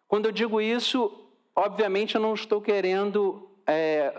Quando 0.10 0.26
eu 0.26 0.34
digo 0.34 0.60
isso, 0.60 1.10
obviamente 1.56 2.16
eu 2.16 2.22
não 2.22 2.34
estou 2.34 2.60
querendo 2.60 3.50
é, 3.66 4.14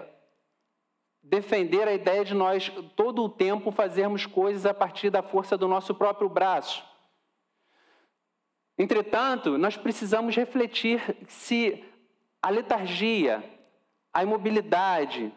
defender 1.29 1.89
a 1.89 1.93
ideia 1.93 2.25
de 2.25 2.35
nós 2.35 2.71
todo 2.95 3.25
o 3.25 3.29
tempo 3.29 3.73
fazermos 3.73 4.27
coisas 4.27 4.65
a 4.65 4.73
partir 4.73 5.11
da 5.11 5.23
força 5.23 5.57
do 5.57 5.67
nosso 5.67 5.95
próprio 5.95 6.29
braço. 6.29 6.85
Entretanto, 8.79 9.59
nós 9.59 9.77
precisamos 9.77 10.37
refletir 10.37 11.17
se 11.27 11.85
a 12.43 12.51
letargia, 12.51 13.43
a 14.13 14.23
imobilidade, 14.23 15.33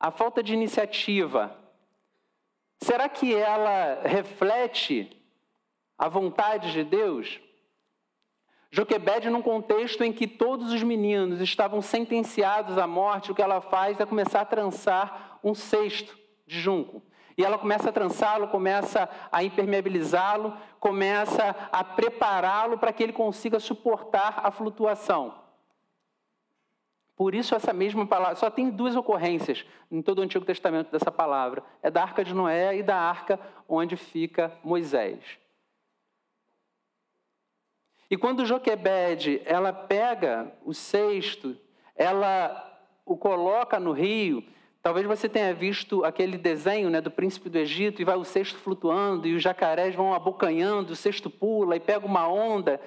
a 0.00 0.10
falta 0.10 0.42
de 0.42 0.54
iniciativa, 0.54 1.56
será 2.80 3.08
que 3.08 3.34
ela 3.34 4.02
reflete 4.02 5.16
a 5.96 6.08
vontade 6.08 6.72
de 6.72 6.82
Deus? 6.82 7.40
Joquebede, 8.70 9.30
num 9.30 9.40
contexto 9.40 10.04
em 10.04 10.12
que 10.12 10.26
todos 10.26 10.72
os 10.72 10.82
meninos 10.82 11.40
estavam 11.40 11.80
sentenciados 11.80 12.76
à 12.76 12.86
morte, 12.86 13.32
o 13.32 13.34
que 13.34 13.42
ela 13.42 13.60
faz 13.60 13.98
é 13.98 14.04
começar 14.04 14.42
a 14.42 14.46
trançar 14.46 15.38
um 15.42 15.54
cesto 15.54 16.18
de 16.46 16.60
junco. 16.60 17.02
E 17.36 17.44
ela 17.44 17.56
começa 17.56 17.88
a 17.88 17.92
trançá-lo, 17.92 18.48
começa 18.48 19.08
a 19.30 19.44
impermeabilizá-lo, 19.44 20.54
começa 20.80 21.54
a 21.70 21.84
prepará-lo 21.84 22.78
para 22.78 22.92
que 22.92 23.02
ele 23.02 23.12
consiga 23.12 23.60
suportar 23.60 24.40
a 24.42 24.50
flutuação. 24.50 25.34
Por 27.16 27.34
isso, 27.34 27.54
essa 27.54 27.72
mesma 27.72 28.06
palavra, 28.06 28.36
só 28.36 28.50
tem 28.50 28.70
duas 28.70 28.94
ocorrências 28.96 29.64
em 29.90 30.02
todo 30.02 30.18
o 30.18 30.22
Antigo 30.22 30.44
Testamento 30.44 30.90
dessa 30.90 31.10
palavra: 31.10 31.62
é 31.82 31.90
da 31.90 32.02
arca 32.02 32.22
de 32.22 32.34
Noé 32.34 32.76
e 32.76 32.82
da 32.82 32.96
arca 32.96 33.40
onde 33.68 33.96
fica 33.96 34.52
Moisés. 34.62 35.38
E 38.10 38.16
quando 38.16 38.46
Joquebede, 38.46 39.42
ela 39.44 39.72
pega 39.72 40.50
o 40.64 40.72
cesto, 40.72 41.56
ela 41.94 42.64
o 43.04 43.16
coloca 43.16 43.78
no 43.78 43.92
rio, 43.92 44.42
talvez 44.82 45.06
você 45.06 45.28
tenha 45.28 45.52
visto 45.52 46.04
aquele 46.04 46.38
desenho 46.38 46.88
né, 46.88 47.00
do 47.00 47.10
príncipe 47.10 47.50
do 47.50 47.58
Egito, 47.58 48.00
e 48.00 48.04
vai 48.04 48.16
o 48.16 48.24
cesto 48.24 48.58
flutuando, 48.58 49.26
e 49.26 49.34
os 49.34 49.42
jacarés 49.42 49.94
vão 49.94 50.14
abocanhando, 50.14 50.92
o 50.92 50.96
cesto 50.96 51.28
pula 51.28 51.76
e 51.76 51.80
pega 51.80 52.06
uma 52.06 52.28
onda. 52.28 52.80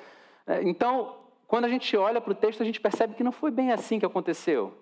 É, 0.47 0.63
então, 0.63 1.17
quando 1.47 1.65
a 1.65 1.69
gente 1.69 1.95
olha 1.97 2.21
para 2.21 2.31
o 2.31 2.35
texto, 2.35 2.61
a 2.61 2.65
gente 2.65 2.79
percebe 2.79 3.13
que 3.13 3.23
não 3.23 3.31
foi 3.31 3.51
bem 3.51 3.71
assim 3.71 3.99
que 3.99 4.05
aconteceu. 4.05 4.73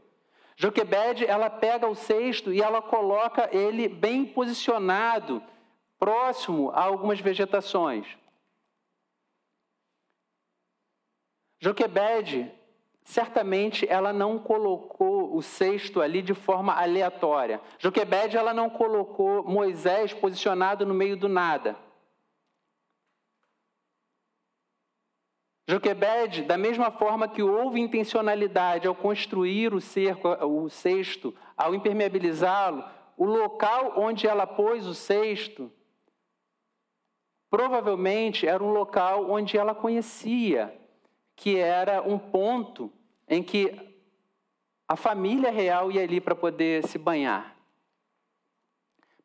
Joquebede, 0.55 1.25
ela 1.25 1.49
pega 1.49 1.87
o 1.87 1.95
cesto 1.95 2.53
e 2.53 2.61
ela 2.61 2.81
coloca 2.81 3.49
ele 3.51 3.87
bem 3.87 4.25
posicionado, 4.25 5.41
próximo 5.97 6.69
a 6.71 6.83
algumas 6.83 7.19
vegetações. 7.19 8.05
Joquebede, 11.59 12.49
certamente 13.03 13.85
ela 13.89 14.13
não 14.13 14.39
colocou 14.39 15.35
o 15.35 15.41
cesto 15.41 16.01
ali 16.01 16.21
de 16.21 16.33
forma 16.33 16.73
aleatória. 16.73 17.59
Joquebede, 17.77 18.37
ela 18.37 18.53
não 18.53 18.69
colocou 18.69 19.43
Moisés 19.43 20.13
posicionado 20.13 20.85
no 20.85 20.93
meio 20.93 21.17
do 21.17 21.27
nada. 21.27 21.75
Joquebede, 25.67 26.43
da 26.43 26.57
mesma 26.57 26.89
forma 26.89 27.27
que 27.27 27.43
houve 27.43 27.79
intencionalidade 27.79 28.87
ao 28.87 28.95
construir 28.95 29.73
o 29.73 29.81
cerco, 29.81 30.29
o 30.45 30.69
cesto, 30.69 31.35
ao 31.55 31.75
impermeabilizá-lo, 31.75 32.83
o 33.17 33.25
local 33.25 33.93
onde 33.97 34.25
ela 34.25 34.47
pôs 34.47 34.87
o 34.87 34.95
cesto, 34.95 35.71
provavelmente 37.51 38.47
era 38.47 38.63
um 38.63 38.71
local 38.71 39.29
onde 39.29 39.57
ela 39.57 39.75
conhecia 39.75 40.78
que 41.39 41.57
era 41.57 42.01
um 42.01 42.19
ponto 42.19 42.91
em 43.25 43.41
que 43.41 43.73
a 44.85 44.97
família 44.97 45.49
real 45.49 45.89
ia 45.89 46.03
ali 46.03 46.19
para 46.19 46.35
poder 46.35 46.85
se 46.85 46.97
banhar. 46.97 47.55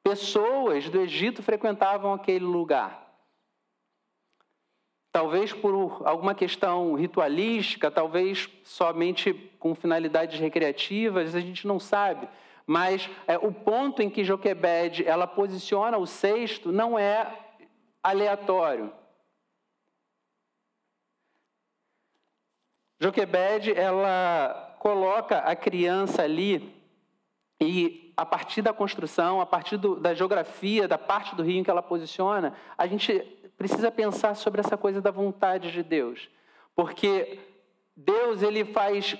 Pessoas 0.00 0.88
do 0.88 1.00
Egito 1.00 1.42
frequentavam 1.42 2.12
aquele 2.12 2.44
lugar. 2.44 3.12
Talvez 5.10 5.52
por 5.52 6.02
alguma 6.04 6.36
questão 6.36 6.94
ritualística, 6.94 7.90
talvez 7.90 8.48
somente 8.62 9.34
com 9.58 9.74
finalidades 9.74 10.38
recreativas, 10.38 11.34
a 11.34 11.40
gente 11.40 11.66
não 11.66 11.80
sabe. 11.80 12.28
Mas 12.64 13.10
é, 13.26 13.36
o 13.38 13.52
ponto 13.52 14.00
em 14.00 14.08
que 14.08 14.22
Joquebed 14.22 15.04
ela 15.04 15.26
posiciona 15.26 15.98
o 15.98 16.06
cesto 16.06 16.70
não 16.70 16.96
é 16.96 17.26
aleatório. 18.00 18.92
Joquebed, 23.04 23.70
ela 23.78 24.76
coloca 24.78 25.36
a 25.40 25.54
criança 25.54 26.22
ali 26.22 26.74
e 27.60 28.14
a 28.16 28.24
partir 28.24 28.62
da 28.62 28.72
construção, 28.72 29.42
a 29.42 29.46
partir 29.46 29.76
do, 29.76 29.96
da 29.96 30.14
geografia, 30.14 30.88
da 30.88 30.96
parte 30.96 31.34
do 31.34 31.42
rio 31.42 31.58
em 31.58 31.62
que 31.62 31.68
ela 31.68 31.82
posiciona, 31.82 32.54
a 32.78 32.86
gente 32.86 33.20
precisa 33.58 33.92
pensar 33.92 34.34
sobre 34.34 34.62
essa 34.62 34.78
coisa 34.78 35.02
da 35.02 35.10
vontade 35.10 35.70
de 35.70 35.82
Deus. 35.82 36.30
Porque 36.74 37.40
Deus, 37.94 38.40
ele 38.42 38.64
faz 38.64 39.14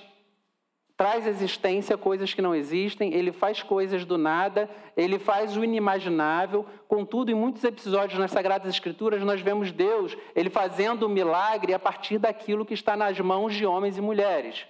traz 0.97 1.27
à 1.27 1.29
existência 1.29 1.97
coisas 1.97 2.33
que 2.33 2.41
não 2.41 2.55
existem, 2.55 3.13
ele 3.13 3.31
faz 3.31 3.61
coisas 3.61 4.05
do 4.05 4.17
nada, 4.17 4.69
ele 4.95 5.19
faz 5.19 5.57
o 5.57 5.63
inimaginável. 5.63 6.65
Contudo, 6.87 7.31
em 7.31 7.35
muitos 7.35 7.63
episódios 7.63 8.19
nas 8.19 8.31
Sagradas 8.31 8.69
Escrituras, 8.69 9.21
nós 9.21 9.41
vemos 9.41 9.71
Deus, 9.71 10.15
ele 10.33 10.49
fazendo 10.49 11.03
o 11.03 11.05
um 11.07 11.09
milagre 11.09 11.73
a 11.73 11.79
partir 11.79 12.17
daquilo 12.17 12.65
que 12.65 12.73
está 12.73 12.95
nas 12.95 13.19
mãos 13.19 13.53
de 13.53 13.65
homens 13.65 13.97
e 13.97 14.01
mulheres. 14.01 14.65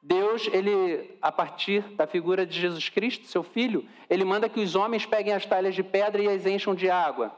Deus, 0.00 0.48
ele, 0.52 1.16
a 1.20 1.32
partir 1.32 1.80
da 1.94 2.06
figura 2.06 2.46
de 2.46 2.60
Jesus 2.60 2.88
Cristo, 2.88 3.26
seu 3.26 3.42
filho, 3.42 3.88
ele 4.08 4.22
manda 4.22 4.48
que 4.48 4.60
os 4.60 4.76
homens 4.76 5.06
peguem 5.06 5.32
as 5.32 5.46
talhas 5.46 5.74
de 5.74 5.82
pedra 5.82 6.22
e 6.22 6.28
as 6.28 6.46
encham 6.46 6.74
de 6.74 6.90
água. 6.90 7.34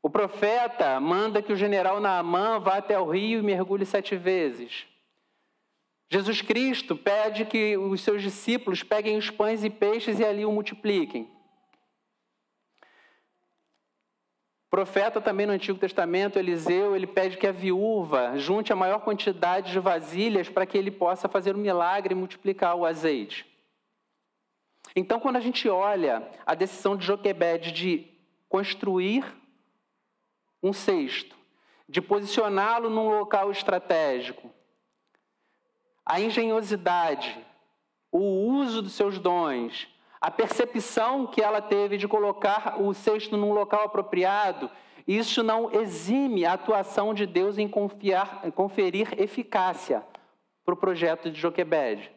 O 0.00 0.08
profeta 0.08 0.98
manda 0.98 1.42
que 1.42 1.52
o 1.52 1.56
general 1.56 2.00
Naamã 2.00 2.58
vá 2.58 2.76
até 2.76 2.98
o 2.98 3.10
rio 3.10 3.40
e 3.40 3.42
mergulhe 3.42 3.84
sete 3.84 4.16
vezes. 4.16 4.86
Jesus 6.12 6.42
Cristo 6.42 6.94
pede 6.94 7.46
que 7.46 7.74
os 7.74 8.02
seus 8.02 8.20
discípulos 8.20 8.82
peguem 8.82 9.16
os 9.16 9.30
pães 9.30 9.64
e 9.64 9.70
peixes 9.70 10.20
e 10.20 10.24
ali 10.24 10.44
o 10.44 10.52
multipliquem. 10.52 11.26
Profeta 14.68 15.22
também 15.22 15.46
no 15.46 15.54
Antigo 15.54 15.78
Testamento, 15.78 16.38
Eliseu, 16.38 16.94
ele 16.94 17.06
pede 17.06 17.38
que 17.38 17.46
a 17.46 17.52
viúva 17.52 18.36
junte 18.36 18.70
a 18.70 18.76
maior 18.76 18.98
quantidade 18.98 19.72
de 19.72 19.80
vasilhas 19.80 20.50
para 20.50 20.66
que 20.66 20.76
ele 20.76 20.90
possa 20.90 21.30
fazer 21.30 21.56
um 21.56 21.60
milagre 21.60 22.12
e 22.12 22.18
multiplicar 22.18 22.76
o 22.76 22.84
azeite. 22.84 23.46
Então, 24.94 25.18
quando 25.18 25.36
a 25.36 25.40
gente 25.40 25.66
olha 25.66 26.30
a 26.44 26.54
decisão 26.54 26.94
de 26.94 27.06
Joquebed 27.06 27.72
de 27.72 28.06
construir 28.50 29.24
um 30.62 30.74
cesto, 30.74 31.34
de 31.88 32.02
posicioná-lo 32.02 32.90
num 32.90 33.08
local 33.08 33.50
estratégico, 33.50 34.52
a 36.04 36.20
engenhosidade, 36.20 37.38
o 38.10 38.18
uso 38.18 38.82
dos 38.82 38.92
seus 38.92 39.18
dons, 39.18 39.88
a 40.20 40.30
percepção 40.30 41.26
que 41.26 41.42
ela 41.42 41.60
teve 41.60 41.96
de 41.96 42.06
colocar 42.06 42.80
o 42.80 42.92
cesto 42.94 43.36
num 43.36 43.52
local 43.52 43.84
apropriado, 43.84 44.70
isso 45.06 45.42
não 45.42 45.70
exime 45.72 46.44
a 46.44 46.52
atuação 46.52 47.12
de 47.12 47.26
Deus 47.26 47.58
em, 47.58 47.68
confiar, 47.68 48.40
em 48.44 48.50
conferir 48.50 49.20
eficácia 49.20 50.04
para 50.64 50.74
o 50.74 50.76
projeto 50.76 51.30
de 51.30 51.40
Joquebed. 51.40 52.10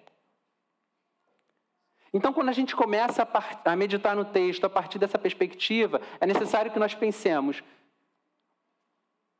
Então, 2.13 2.32
quando 2.32 2.50
a 2.50 2.54
gente 2.54 2.75
começa 2.75 3.24
a, 3.24 3.72
a 3.72 3.75
meditar 3.75 4.15
no 4.15 4.24
texto 4.24 4.65
a 4.65 4.70
partir 4.70 5.00
dessa 5.00 5.18
perspectiva, 5.18 6.00
é 6.22 6.25
necessário 6.25 6.72
que 6.72 6.80
nós 6.80 6.94
pensemos: 6.94 7.63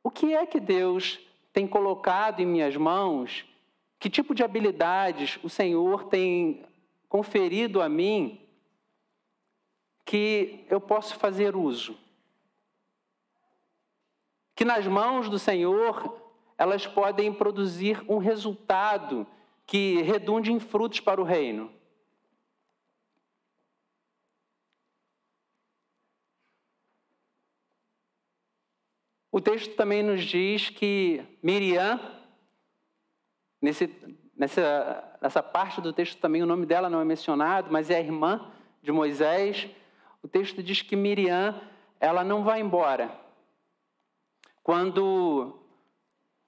o 0.02 0.10
que 0.10 0.34
é 0.34 0.44
que 0.44 0.60
Deus 0.60 1.18
tem 1.52 1.66
colocado 1.66 2.40
em 2.40 2.46
minhas 2.46 2.76
mãos? 2.76 3.46
Que 3.98 4.10
tipo 4.10 4.34
de 4.34 4.44
habilidades 4.44 5.38
o 5.42 5.48
Senhor 5.48 6.04
tem 6.04 6.64
conferido 7.08 7.80
a 7.80 7.88
mim 7.88 8.40
que 10.04 10.64
eu 10.68 10.80
posso 10.80 11.16
fazer 11.16 11.56
uso? 11.56 11.98
Que 14.54 14.64
nas 14.64 14.86
mãos 14.86 15.28
do 15.28 15.38
Senhor 15.38 16.22
elas 16.58 16.86
podem 16.86 17.32
produzir 17.32 18.02
um 18.08 18.18
resultado 18.18 19.26
que 19.66 20.00
redunde 20.02 20.52
em 20.52 20.60
frutos 20.60 21.00
para 21.00 21.20
o 21.20 21.24
reino. 21.24 21.70
O 29.36 29.40
texto 29.40 29.74
também 29.74 30.02
nos 30.02 30.24
diz 30.24 30.70
que 30.70 31.22
Miriam, 31.42 32.00
nesse, 33.66 33.90
nessa, 34.36 35.18
nessa 35.20 35.42
parte 35.42 35.80
do 35.80 35.92
texto 35.92 36.20
também 36.20 36.40
o 36.40 36.46
nome 36.46 36.64
dela 36.64 36.88
não 36.88 37.00
é 37.00 37.04
mencionado, 37.04 37.68
mas 37.72 37.90
é 37.90 37.96
a 37.96 38.00
irmã 38.00 38.48
de 38.80 38.92
Moisés. 38.92 39.68
O 40.22 40.28
texto 40.28 40.62
diz 40.62 40.82
que 40.82 40.94
Miriam, 40.94 41.60
ela 41.98 42.22
não 42.22 42.44
vai 42.44 42.60
embora. 42.60 43.10
Quando 44.62 45.58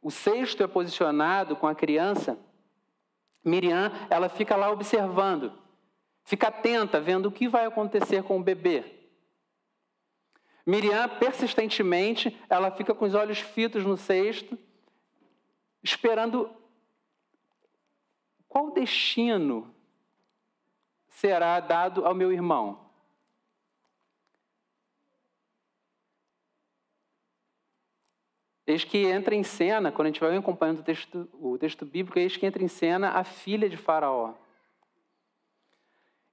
o 0.00 0.10
cesto 0.12 0.62
é 0.62 0.68
posicionado 0.68 1.56
com 1.56 1.66
a 1.66 1.74
criança, 1.74 2.38
Miriam, 3.44 3.90
ela 4.08 4.28
fica 4.28 4.54
lá 4.54 4.70
observando, 4.70 5.52
fica 6.24 6.48
atenta, 6.48 7.00
vendo 7.00 7.26
o 7.26 7.32
que 7.32 7.48
vai 7.48 7.66
acontecer 7.66 8.22
com 8.22 8.38
o 8.38 8.42
bebê. 8.42 8.84
Miriam, 10.64 11.08
persistentemente, 11.08 12.38
ela 12.48 12.70
fica 12.70 12.94
com 12.94 13.06
os 13.06 13.14
olhos 13.14 13.40
fitos 13.40 13.84
no 13.84 13.96
cesto, 13.96 14.56
esperando 15.82 16.57
qual 18.48 18.70
destino 18.70 19.74
será 21.08 21.60
dado 21.60 22.06
ao 22.06 22.14
meu 22.14 22.32
irmão. 22.32 22.88
Eis 28.66 28.84
que 28.84 28.98
entra 28.98 29.34
em 29.34 29.42
cena, 29.42 29.90
quando 29.90 30.06
a 30.06 30.10
gente 30.10 30.20
vai 30.20 30.36
acompanhando 30.36 30.80
o 30.80 30.82
texto, 30.82 31.28
o 31.32 31.56
texto 31.56 31.86
bíblico, 31.86 32.18
eis 32.18 32.36
que 32.36 32.44
entra 32.44 32.62
em 32.62 32.68
cena 32.68 33.12
a 33.12 33.24
filha 33.24 33.68
de 33.68 33.76
Faraó. 33.76 34.34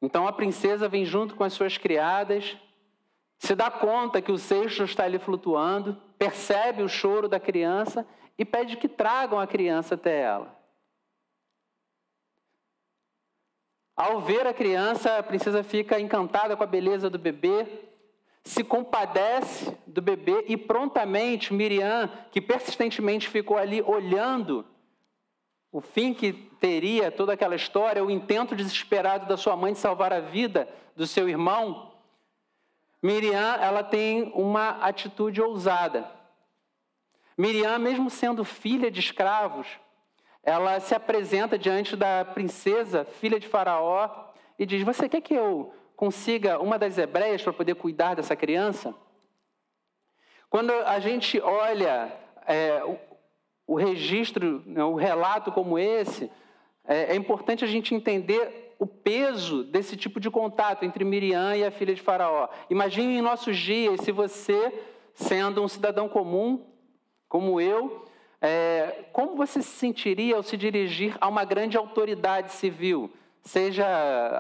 Então 0.02 0.28
a 0.28 0.34
princesa 0.34 0.90
vem 0.90 1.06
junto 1.06 1.34
com 1.36 1.44
as 1.44 1.54
suas 1.54 1.78
criadas, 1.78 2.58
se 3.38 3.56
dá 3.56 3.72
conta 3.72 4.22
que 4.22 4.32
o 4.32 4.38
cesto 4.38 4.84
está 4.84 5.06
ali 5.06 5.18
flutuando, 5.18 5.96
percebe 6.18 6.84
o 6.84 6.90
choro 6.90 7.28
da 7.28 7.40
criança 7.40 8.06
e 8.38 8.44
pede 8.44 8.76
que 8.78 8.88
tragam 8.88 9.40
a 9.40 9.48
criança 9.48 9.96
até 9.96 10.22
ela. 10.22 10.65
Ao 13.96 14.20
ver 14.20 14.46
a 14.46 14.54
criança, 14.54 15.18
a 15.18 15.24
princesa 15.24 15.64
fica 15.64 16.00
encantada 16.00 16.56
com 16.58 16.64
a 16.64 16.68
beleza 16.68 17.10
do 17.10 17.18
bebê, 17.18 17.66
se 18.44 18.64
compadece 18.64 19.76
do 19.88 20.02
bebê 20.02 20.46
e 20.48 20.58
prontamente 20.58 21.54
Miriam, 21.54 22.10
que 22.32 22.42
persistentemente 22.42 23.30
ficou 23.30 23.58
ali 23.58 23.82
olhando 23.82 24.66
o 25.72 25.82
fim 25.82 26.14
que 26.14 26.32
teria 26.60 27.12
toda 27.12 27.34
aquela 27.34 27.56
história, 27.56 28.04
o 28.04 28.12
intento 28.12 28.56
desesperado 28.56 29.26
da 29.26 29.36
sua 29.36 29.58
mãe 29.58 29.74
de 29.74 29.80
salvar 29.80 30.14
a 30.14 30.22
vida 30.22 30.70
do 30.96 31.06
seu 31.06 31.28
irmão, 31.28 31.92
Miriam, 33.06 33.56
ela 33.56 33.84
tem 33.84 34.32
uma 34.34 34.70
atitude 34.82 35.42
ousada. 35.42 36.10
Miriam, 37.38 37.78
mesmo 37.78 38.10
sendo 38.10 38.44
filha 38.44 38.90
de 38.90 39.00
escravos, 39.00 39.68
ela 40.46 40.80
se 40.80 40.94
apresenta 40.94 41.58
diante 41.58 41.96
da 41.96 42.24
princesa, 42.24 43.04
filha 43.04 43.40
de 43.40 43.48
Faraó, 43.48 44.30
e 44.60 44.66
diz: 44.66 44.84
Você 44.84 45.10
quer 45.10 45.22
que 45.22 45.34
eu 45.34 45.74
consiga 45.96 46.60
uma 46.60 46.78
das 46.78 46.98
hebreias 46.98 47.42
para 47.42 47.52
poder 47.52 47.74
cuidar 47.76 48.16
dessa 48.16 48.36
criança? 48.36 48.94
Quando 50.48 50.72
a 50.72 51.00
gente 51.00 51.42
olha 51.42 52.14
é, 52.46 52.84
o, 52.86 52.98
o, 53.74 53.76
registro, 53.76 54.62
né, 54.68 54.84
o 54.84 54.94
relato 54.94 55.52
como 55.52 55.80
esse, 55.80 56.32
é, 56.88 57.14
é 57.14 57.16
importante 57.16 57.66
a 57.66 57.68
gente 57.68 57.96
entender 57.96 58.76
o 58.78 58.86
peso 58.86 59.64
desse 59.64 59.98
tipo 59.98 60.20
de 60.20 60.30
contato 60.30 60.84
entre 60.84 61.04
Miriam 61.04 61.56
e 61.56 61.64
a 61.64 61.72
filha 61.72 61.96
de 61.96 62.02
Faraó. 62.02 62.50
Imagine 62.70 63.18
em 63.18 63.22
nossos 63.22 63.58
dias 63.58 64.02
se 64.02 64.12
você, 64.12 64.72
sendo 65.14 65.64
um 65.64 65.68
cidadão 65.68 66.08
comum, 66.08 66.68
como 67.28 67.60
eu, 67.60 68.06
é, 68.46 69.06
como 69.12 69.36
você 69.36 69.60
se 69.60 69.70
sentiria 69.70 70.36
ao 70.36 70.44
se 70.44 70.56
dirigir 70.56 71.18
a 71.20 71.28
uma 71.28 71.44
grande 71.44 71.78
autoridade 71.78 72.52
civil, 72.52 73.12
seja 73.42 73.88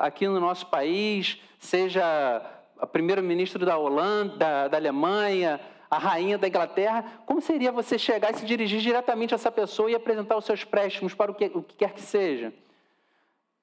aqui 0.04 0.28
no 0.28 0.39
nosso 0.39 0.68
país, 0.68 1.41
seja 1.58 2.39
a 2.78 2.86
primeiro-ministro 2.86 3.65
da 3.65 3.76
Holanda, 3.76 4.36
da, 4.36 4.68
da 4.68 4.78
Alemanha, 4.78 5.60
a 5.89 5.98
rainha 5.98 6.38
da 6.38 6.48
Inglaterra, 6.48 7.04
como 7.26 7.41
seria 7.41 7.72
você 7.72 7.98
chegar 7.98 8.32
e 8.32 8.38
se 8.38 8.46
dirigir 8.46 8.80
diretamente 8.80 9.34
a 9.34 9.36
essa 9.36 9.52
pessoa 9.52 9.89
e 9.89 9.96
apresentar 9.96 10.38
os 10.38 10.46
seus 10.46 10.63
préstimos 10.63 11.15
para 11.15 11.32
o 11.32 11.34
que, 11.34 11.46
o 11.46 11.63
que 11.63 11.76
quer 11.76 11.91
que 11.91 12.02
seja? 12.02 12.54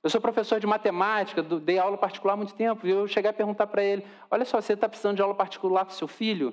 Eu 0.02 0.10
sou 0.10 0.20
professor 0.20 0.58
de 0.58 0.66
matemática, 0.66 1.40
dei 1.40 1.78
aula 1.78 1.96
particular 1.96 2.34
há 2.34 2.36
muito 2.36 2.54
tempo, 2.54 2.84
e 2.84 2.90
eu 2.90 3.06
cheguei 3.06 3.30
a 3.30 3.32
perguntar 3.32 3.68
para 3.68 3.84
ele: 3.84 4.04
olha 4.28 4.44
só, 4.44 4.60
você 4.60 4.72
está 4.72 4.88
precisando 4.88 5.14
de 5.14 5.22
aula 5.22 5.36
particular 5.36 5.84
para 5.84 5.92
o 5.92 5.96
seu 5.96 6.08
filho? 6.08 6.52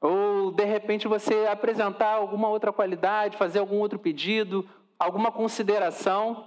Ou, 0.00 0.50
de 0.50 0.64
repente, 0.64 1.08
você 1.08 1.46
apresentar 1.46 2.14
alguma 2.14 2.48
outra 2.48 2.72
qualidade, 2.72 3.36
fazer 3.36 3.58
algum 3.58 3.78
outro 3.78 3.98
pedido, 3.98 4.68
alguma 4.98 5.32
consideração. 5.32 6.46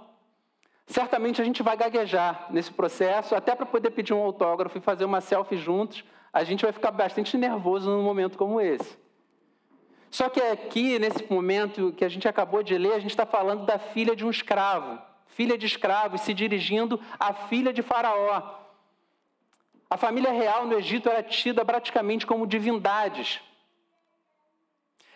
Certamente 0.86 1.40
a 1.40 1.44
gente 1.44 1.62
vai 1.62 1.76
gaguejar 1.76 2.46
nesse 2.50 2.72
processo, 2.72 3.34
até 3.34 3.54
para 3.54 3.66
poder 3.66 3.90
pedir 3.90 4.12
um 4.12 4.22
autógrafo 4.22 4.78
e 4.78 4.80
fazer 4.80 5.04
uma 5.04 5.20
selfie 5.20 5.56
juntos, 5.56 6.04
a 6.32 6.44
gente 6.44 6.62
vai 6.62 6.72
ficar 6.72 6.90
bastante 6.90 7.36
nervoso 7.36 7.90
num 7.90 8.02
momento 8.02 8.38
como 8.38 8.60
esse. 8.60 8.98
Só 10.10 10.28
que 10.28 10.40
aqui, 10.40 10.98
nesse 10.98 11.32
momento 11.32 11.92
que 11.92 12.04
a 12.04 12.08
gente 12.08 12.26
acabou 12.26 12.62
de 12.62 12.76
ler, 12.76 12.94
a 12.94 12.98
gente 12.98 13.10
está 13.10 13.26
falando 13.26 13.64
da 13.64 13.78
filha 13.78 14.16
de 14.16 14.24
um 14.24 14.30
escravo 14.30 14.98
filha 15.30 15.56
de 15.56 15.66
escravos, 15.66 16.20
se 16.20 16.34
dirigindo 16.34 17.00
à 17.18 17.32
filha 17.32 17.72
de 17.72 17.82
Faraó. 17.82 18.59
A 19.90 19.96
família 19.96 20.30
real 20.30 20.64
no 20.66 20.78
Egito 20.78 21.08
era 21.08 21.22
tida 21.22 21.64
praticamente 21.64 22.24
como 22.24 22.46
divindades. 22.46 23.40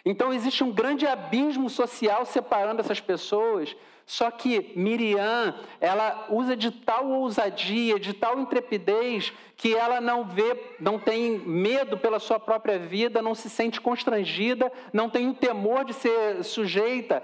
Então 0.05 0.35
existe 0.35 0.65
um 0.65 0.73
grande 0.73 1.07
abismo 1.07 1.71
social 1.71 2.27
separando 2.27 2.81
essas 2.81 3.01
pessoas 3.01 3.75
só 4.07 4.31
que 4.31 4.73
Miriam, 4.77 5.55
ela 5.81 6.27
usa 6.29 6.55
de 6.55 6.71
tal 6.71 7.09
ousadia, 7.09 7.99
de 7.99 8.13
tal 8.13 8.39
intrepidez, 8.39 9.33
que 9.57 9.75
ela 9.75 10.01
não 10.01 10.25
vê, 10.25 10.75
não 10.79 10.99
tem 10.99 11.39
medo 11.39 11.97
pela 11.97 12.19
sua 12.19 12.39
própria 12.39 12.79
vida, 12.79 13.23
não 13.23 13.35
se 13.35 13.49
sente 13.49 13.81
constrangida, 13.81 14.71
não 14.93 15.09
tem 15.09 15.29
o 15.29 15.35
temor 15.35 15.85
de 15.85 15.95
ser 15.95 16.45
sujeita, 16.45 17.23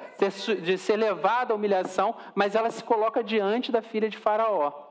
de 0.62 0.78
ser 0.78 0.96
levada 0.96 1.52
à 1.52 1.56
humilhação, 1.56 2.14
mas 2.34 2.54
ela 2.54 2.70
se 2.70 2.82
coloca 2.82 3.22
diante 3.22 3.70
da 3.70 3.82
filha 3.82 4.08
de 4.08 4.16
Faraó. 4.16 4.89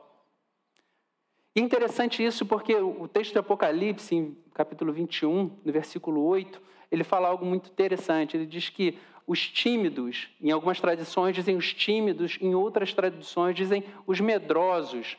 E 1.54 1.60
interessante 1.60 2.24
isso 2.24 2.46
porque 2.46 2.74
o 2.76 3.08
texto 3.08 3.32
do 3.32 3.40
Apocalipse, 3.40 4.14
em 4.14 4.36
capítulo 4.54 4.92
21, 4.92 5.50
no 5.64 5.72
versículo 5.72 6.24
8, 6.24 6.60
ele 6.92 7.02
fala 7.02 7.28
algo 7.28 7.44
muito 7.44 7.70
interessante. 7.70 8.36
Ele 8.36 8.46
diz 8.46 8.68
que 8.68 8.98
os 9.26 9.48
tímidos, 9.48 10.28
em 10.40 10.50
algumas 10.50 10.80
tradições 10.80 11.34
dizem 11.34 11.56
os 11.56 11.72
tímidos, 11.72 12.38
em 12.40 12.54
outras 12.54 12.92
tradições 12.92 13.54
dizem 13.54 13.84
os 14.06 14.20
medrosos, 14.20 15.16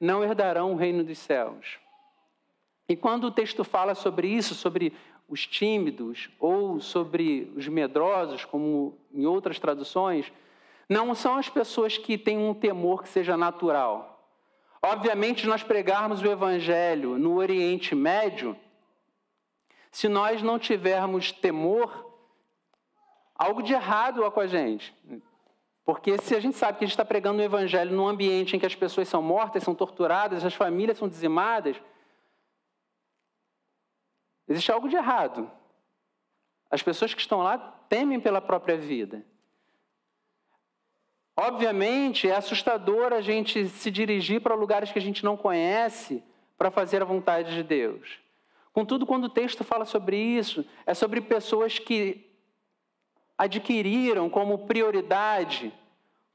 não 0.00 0.22
herdarão 0.22 0.72
o 0.72 0.76
reino 0.76 1.04
dos 1.04 1.18
céus. 1.18 1.78
E 2.88 2.96
quando 2.96 3.24
o 3.24 3.30
texto 3.30 3.64
fala 3.64 3.94
sobre 3.94 4.28
isso, 4.28 4.54
sobre 4.54 4.92
os 5.28 5.46
tímidos 5.46 6.28
ou 6.38 6.80
sobre 6.80 7.50
os 7.56 7.66
medrosos, 7.68 8.44
como 8.44 8.98
em 9.12 9.24
outras 9.24 9.58
traduções, 9.58 10.30
não 10.88 11.14
são 11.14 11.36
as 11.36 11.48
pessoas 11.48 11.96
que 11.96 12.18
têm 12.18 12.36
um 12.36 12.52
temor 12.52 13.02
que 13.02 13.08
seja 13.08 13.36
natural. 13.36 14.13
Obviamente, 14.86 15.46
nós 15.46 15.62
pregarmos 15.62 16.20
o 16.20 16.26
Evangelho 16.26 17.16
no 17.16 17.36
Oriente 17.36 17.94
Médio, 17.94 18.54
se 19.90 20.10
nós 20.10 20.42
não 20.42 20.58
tivermos 20.58 21.32
temor, 21.32 22.12
algo 23.34 23.62
de 23.62 23.72
errado 23.72 24.26
há 24.26 24.30
com 24.30 24.40
a 24.40 24.46
gente. 24.46 24.94
Porque 25.86 26.18
se 26.18 26.36
a 26.36 26.40
gente 26.40 26.58
sabe 26.58 26.76
que 26.76 26.84
a 26.84 26.86
gente 26.86 26.92
está 26.92 27.04
pregando 27.04 27.40
o 27.40 27.44
Evangelho 27.44 27.96
num 27.96 28.06
ambiente 28.06 28.54
em 28.54 28.60
que 28.60 28.66
as 28.66 28.74
pessoas 28.74 29.08
são 29.08 29.22
mortas, 29.22 29.62
são 29.62 29.74
torturadas, 29.74 30.44
as 30.44 30.52
famílias 30.52 30.98
são 30.98 31.08
dizimadas, 31.08 31.80
existe 34.46 34.70
algo 34.70 34.86
de 34.86 34.96
errado. 34.96 35.50
As 36.70 36.82
pessoas 36.82 37.14
que 37.14 37.22
estão 37.22 37.42
lá 37.42 37.56
temem 37.88 38.20
pela 38.20 38.42
própria 38.42 38.76
vida. 38.76 39.24
Obviamente, 41.36 42.28
é 42.28 42.36
assustador 42.36 43.12
a 43.12 43.20
gente 43.20 43.68
se 43.68 43.90
dirigir 43.90 44.40
para 44.40 44.54
lugares 44.54 44.92
que 44.92 44.98
a 44.98 45.02
gente 45.02 45.24
não 45.24 45.36
conhece 45.36 46.22
para 46.56 46.70
fazer 46.70 47.02
a 47.02 47.04
vontade 47.04 47.54
de 47.54 47.62
Deus. 47.62 48.18
Contudo, 48.72 49.06
quando 49.06 49.24
o 49.24 49.28
texto 49.28 49.62
fala 49.62 49.84
sobre 49.84 50.16
isso, 50.16 50.64
é 50.86 50.94
sobre 50.94 51.20
pessoas 51.20 51.78
que 51.78 52.30
adquiriram 53.36 54.30
como 54.30 54.66
prioridade, 54.66 55.72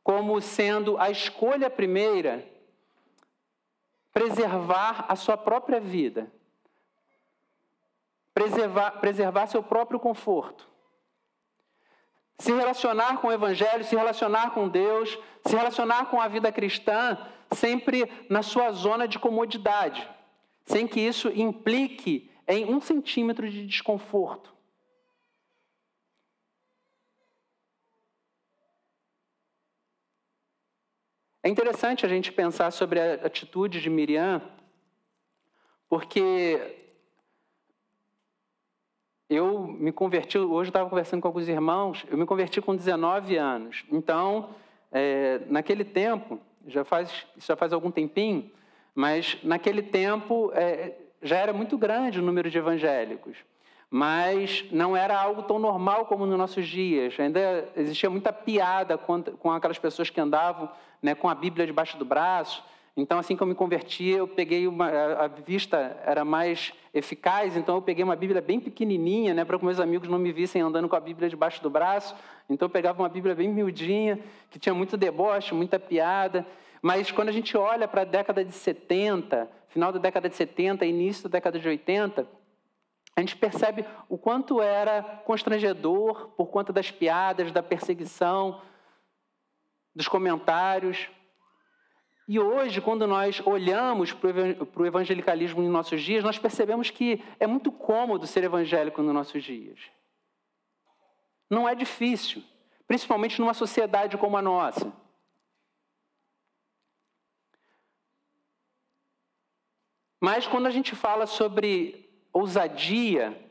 como 0.04 0.40
sendo 0.42 0.98
a 0.98 1.10
escolha 1.10 1.70
primeira, 1.70 2.46
preservar 4.14 5.06
a 5.08 5.16
sua 5.16 5.38
própria 5.38 5.80
vida, 5.80 6.32
preservar, 8.34 8.92
preservar 9.00 9.48
seu 9.48 9.64
próprio 9.64 10.00
conforto. 10.00 10.69
Se 12.40 12.54
relacionar 12.54 13.20
com 13.20 13.28
o 13.28 13.32
Evangelho, 13.32 13.84
se 13.84 13.96
relacionar 13.96 14.52
com 14.52 14.68
Deus, 14.68 15.18
se 15.46 15.56
relacionar 15.56 16.06
com 16.06 16.22
a 16.22 16.28
vida 16.28 16.52
cristã, 16.52 17.18
sempre 17.52 18.10
na 18.30 18.42
sua 18.42 18.72
zona 18.72 19.08
de 19.08 19.20
comodidade, 19.20 20.10
sem 20.66 20.88
que 20.88 21.02
isso 21.02 21.30
implique 21.30 22.32
em 22.48 22.66
um 22.66 22.80
centímetro 22.80 23.50
de 23.50 23.68
desconforto. 23.68 24.58
É 31.44 31.50
interessante 31.50 32.06
a 32.06 32.10
gente 32.10 32.32
pensar 32.32 32.72
sobre 32.72 33.00
a 33.00 33.14
atitude 33.26 33.82
de 33.82 33.90
Miriam, 33.90 34.42
porque 35.88 36.89
eu 39.30 39.68
me 39.68 39.92
converti, 39.92 40.40
hoje 40.40 40.70
eu 40.70 40.72
estava 40.72 40.90
conversando 40.90 41.22
com 41.22 41.28
alguns 41.28 41.48
irmãos, 41.48 42.04
eu 42.10 42.18
me 42.18 42.26
converti 42.26 42.60
com 42.60 42.76
19 42.76 43.38
anos. 43.38 43.86
Então, 43.92 44.50
é, 44.92 45.42
naquele 45.48 45.84
tempo, 45.84 46.40
já 46.68 46.84
faz, 46.84 47.28
já 47.38 47.56
faz 47.56 47.72
algum 47.72 47.92
tempinho, 47.92 48.50
mas 48.96 49.38
naquele 49.44 49.84
tempo 49.84 50.52
é, 50.56 50.96
já 51.22 51.38
era 51.38 51.54
muito 51.54 51.78
grande 51.78 52.20
o 52.20 52.24
número 52.24 52.50
de 52.50 52.58
evangélicos. 52.58 53.38
Mas 53.92 54.66
não 54.72 54.96
era 54.96 55.20
algo 55.20 55.44
tão 55.44 55.60
normal 55.60 56.06
como 56.06 56.26
nos 56.26 56.38
nossos 56.38 56.68
dias. 56.68 57.20
Ainda 57.20 57.70
existia 57.76 58.10
muita 58.10 58.32
piada 58.32 58.98
com, 58.98 59.52
aquelas 59.52 59.80
pessoas 59.80 60.10
que 60.10 60.22
andavam 60.22 60.70
né, 61.02 61.16
com 61.16 61.28
a 61.30 61.36
Bíblia 61.36 61.66
debaixo 61.66 61.98
do 61.98 62.06
braço 62.06 62.64
então, 63.00 63.18
assim 63.18 63.36
que 63.36 63.42
eu 63.42 63.48
me 63.48 63.56
converti, 63.56 64.10
eu 64.10 64.28
peguei 64.28 64.68
uma. 64.68 64.90
A 64.90 65.28
vista 65.28 65.98
era 66.06 66.26
mais 66.26 66.74
eficaz, 66.94 67.56
então 67.56 67.76
eu 67.76 67.82
peguei 67.82 68.04
uma 68.04 68.16
Bíblia 68.16 68.42
bem 68.42 68.60
pequenininha, 68.60 69.34
né, 69.34 69.46
para 69.46 69.58
que 69.58 69.64
meus 69.64 69.80
amigos 69.80 70.10
não 70.10 70.20
me 70.20 70.32
vissem 70.32 70.62
andando 70.62 70.90
com 70.90 70.96
a 70.96 71.00
Bíblia 71.00 71.30
debaixo 71.30 71.64
do 71.64 71.70
braço. 71.70 72.16
Então, 72.50 72.66
eu 72.66 72.70
pegava 72.70 73.02
uma 73.02 73.10
Bíblia 73.10 73.34
bem 73.34 73.48
miudinha, 73.48 74.20
que 74.50 74.60
tinha 74.60 74.74
muito 74.74 74.98
deboche, 74.98 75.54
muita 75.54 75.80
piada. 75.80 76.46
Mas 76.82 77.12
quando 77.12 77.30
a 77.30 77.32
gente 77.32 77.56
olha 77.56 77.88
para 77.88 78.02
a 78.02 78.06
década 78.06 78.44
de 78.44 78.52
70, 78.52 79.50
final 79.70 79.92
da 79.92 80.00
década 80.00 80.28
de 80.28 80.36
70, 80.36 80.86
início 80.86 81.24
da 81.24 81.38
década 81.38 81.60
de 81.60 81.68
80, 81.68 82.28
a 83.16 83.22
gente 83.22 83.36
percebe 83.36 83.86
o 84.08 84.18
quanto 84.18 84.62
era 84.62 85.04
constrangedor 85.26 86.30
por 86.38 86.48
conta 86.48 86.74
das 86.74 86.90
piadas, 86.90 87.52
da 87.52 87.62
perseguição, 87.62 88.62
dos 89.94 90.08
comentários. 90.08 91.10
E 92.32 92.40
hoje, 92.40 92.80
quando 92.80 93.08
nós 93.08 93.42
olhamos 93.44 94.14
para 94.14 94.30
o 94.76 94.86
evangelicalismo 94.86 95.64
em 95.64 95.68
nossos 95.68 96.04
dias, 96.04 96.24
nós 96.24 96.38
percebemos 96.38 96.92
que 96.92 97.24
é 97.40 97.48
muito 97.48 97.72
cômodo 97.72 98.28
ser 98.28 98.44
evangélico 98.44 99.02
nos 99.02 99.16
nossos 99.16 99.44
dias. 99.44 99.80
Não 101.50 101.68
é 101.68 101.74
difícil, 101.74 102.44
principalmente 102.88 103.42
numa 103.42 103.56
sociedade 103.56 104.16
como 104.16 104.38
a 104.38 104.44
nossa. 104.44 104.94
Mas 110.22 110.46
quando 110.46 110.68
a 110.68 110.72
gente 110.72 110.96
fala 110.96 111.26
sobre 111.26 112.12
ousadia 112.32 113.44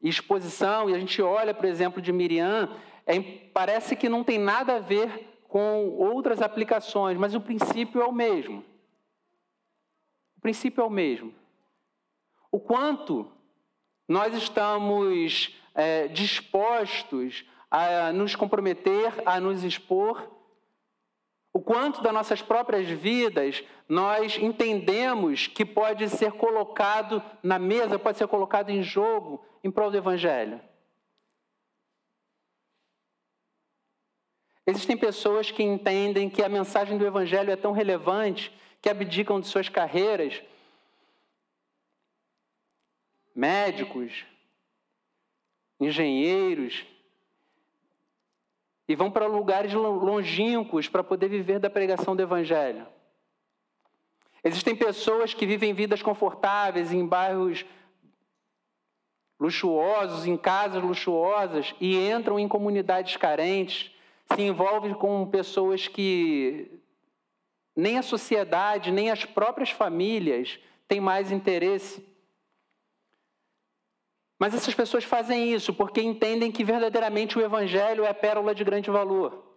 e 0.00 0.08
exposição, 0.08 0.88
e 0.88 0.94
a 0.94 1.00
gente 1.00 1.20
olha, 1.20 1.52
por 1.52 1.64
exemplo, 1.64 2.00
de 2.00 2.12
Miriam, 2.12 2.80
é, 3.04 3.20
parece 3.52 3.96
que 3.96 4.08
não 4.08 4.22
tem 4.22 4.38
nada 4.38 4.76
a 4.76 4.78
ver 4.78 5.29
com 5.50 5.88
outras 5.98 6.40
aplicações, 6.40 7.18
mas 7.18 7.34
o 7.34 7.40
princípio 7.40 8.00
é 8.00 8.06
o 8.06 8.12
mesmo. 8.12 8.64
O 10.38 10.40
princípio 10.40 10.80
é 10.80 10.84
o 10.84 10.90
mesmo. 10.90 11.34
O 12.52 12.60
quanto 12.60 13.28
nós 14.06 14.32
estamos 14.32 15.58
é, 15.74 16.06
dispostos 16.06 17.44
a 17.68 18.12
nos 18.12 18.36
comprometer, 18.36 19.12
a 19.26 19.40
nos 19.40 19.64
expor, 19.64 20.30
o 21.52 21.60
quanto 21.60 22.00
das 22.00 22.14
nossas 22.14 22.40
próprias 22.40 22.86
vidas 22.86 23.64
nós 23.88 24.38
entendemos 24.38 25.48
que 25.48 25.64
pode 25.64 26.08
ser 26.10 26.30
colocado 26.30 27.20
na 27.42 27.58
mesa, 27.58 27.98
pode 27.98 28.18
ser 28.18 28.28
colocado 28.28 28.70
em 28.70 28.84
jogo 28.84 29.44
em 29.64 29.70
prol 29.70 29.90
do 29.90 29.96
Evangelho. 29.96 30.60
Existem 34.70 34.96
pessoas 34.96 35.50
que 35.50 35.64
entendem 35.64 36.30
que 36.30 36.44
a 36.44 36.48
mensagem 36.48 36.96
do 36.96 37.04
Evangelho 37.04 37.50
é 37.50 37.56
tão 37.56 37.72
relevante 37.72 38.52
que 38.80 38.88
abdicam 38.88 39.40
de 39.40 39.48
suas 39.48 39.68
carreiras, 39.68 40.40
médicos, 43.34 44.24
engenheiros, 45.80 46.86
e 48.86 48.94
vão 48.94 49.10
para 49.10 49.26
lugares 49.26 49.72
longínquos 49.72 50.88
para 50.88 51.02
poder 51.02 51.28
viver 51.28 51.58
da 51.58 51.68
pregação 51.68 52.14
do 52.14 52.22
Evangelho. 52.22 52.86
Existem 54.44 54.76
pessoas 54.76 55.34
que 55.34 55.46
vivem 55.46 55.74
vidas 55.74 56.00
confortáveis 56.00 56.92
em 56.92 57.04
bairros 57.04 57.66
luxuosos, 59.38 60.26
em 60.26 60.36
casas 60.36 60.80
luxuosas, 60.80 61.74
e 61.80 62.08
entram 62.08 62.38
em 62.38 62.46
comunidades 62.46 63.16
carentes 63.16 63.90
se 64.34 64.42
envolve 64.42 64.94
com 64.94 65.26
pessoas 65.26 65.88
que 65.88 66.70
nem 67.74 67.98
a 67.98 68.02
sociedade, 68.02 68.90
nem 68.90 69.10
as 69.10 69.24
próprias 69.24 69.70
famílias 69.70 70.58
têm 70.86 71.00
mais 71.00 71.32
interesse. 71.32 72.06
Mas 74.38 74.54
essas 74.54 74.74
pessoas 74.74 75.04
fazem 75.04 75.52
isso 75.52 75.74
porque 75.74 76.00
entendem 76.00 76.50
que 76.50 76.64
verdadeiramente 76.64 77.38
o 77.38 77.42
Evangelho 77.42 78.04
é 78.04 78.12
pérola 78.12 78.54
de 78.54 78.64
grande 78.64 78.90
valor. 78.90 79.49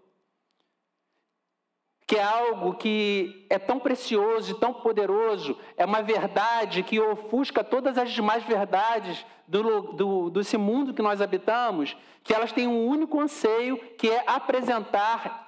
Que 2.05 2.17
é 2.17 2.23
algo 2.23 2.75
que 2.75 3.45
é 3.49 3.57
tão 3.57 3.79
precioso 3.79 4.51
e 4.51 4.59
tão 4.59 4.73
poderoso, 4.73 5.57
é 5.77 5.85
uma 5.85 6.01
verdade 6.01 6.83
que 6.83 6.99
ofusca 6.99 7.63
todas 7.63 7.97
as 7.97 8.11
demais 8.11 8.43
verdades 8.43 9.25
do, 9.47 9.81
do, 9.93 10.29
desse 10.29 10.57
mundo 10.57 10.93
que 10.93 11.01
nós 11.01 11.21
habitamos, 11.21 11.95
que 12.23 12.33
elas 12.33 12.51
têm 12.51 12.67
um 12.67 12.87
único 12.87 13.19
anseio, 13.19 13.77
que 13.97 14.09
é 14.09 14.23
apresentar 14.27 15.43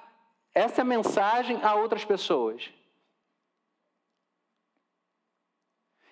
essa 0.54 0.82
mensagem 0.82 1.60
a 1.62 1.74
outras 1.74 2.04
pessoas. 2.04 2.70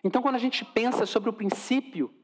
Então, 0.04 0.20
quando 0.20 0.34
a 0.34 0.38
gente 0.38 0.62
pensa 0.66 1.06
sobre 1.06 1.30
o 1.30 1.32
princípio 1.32 2.14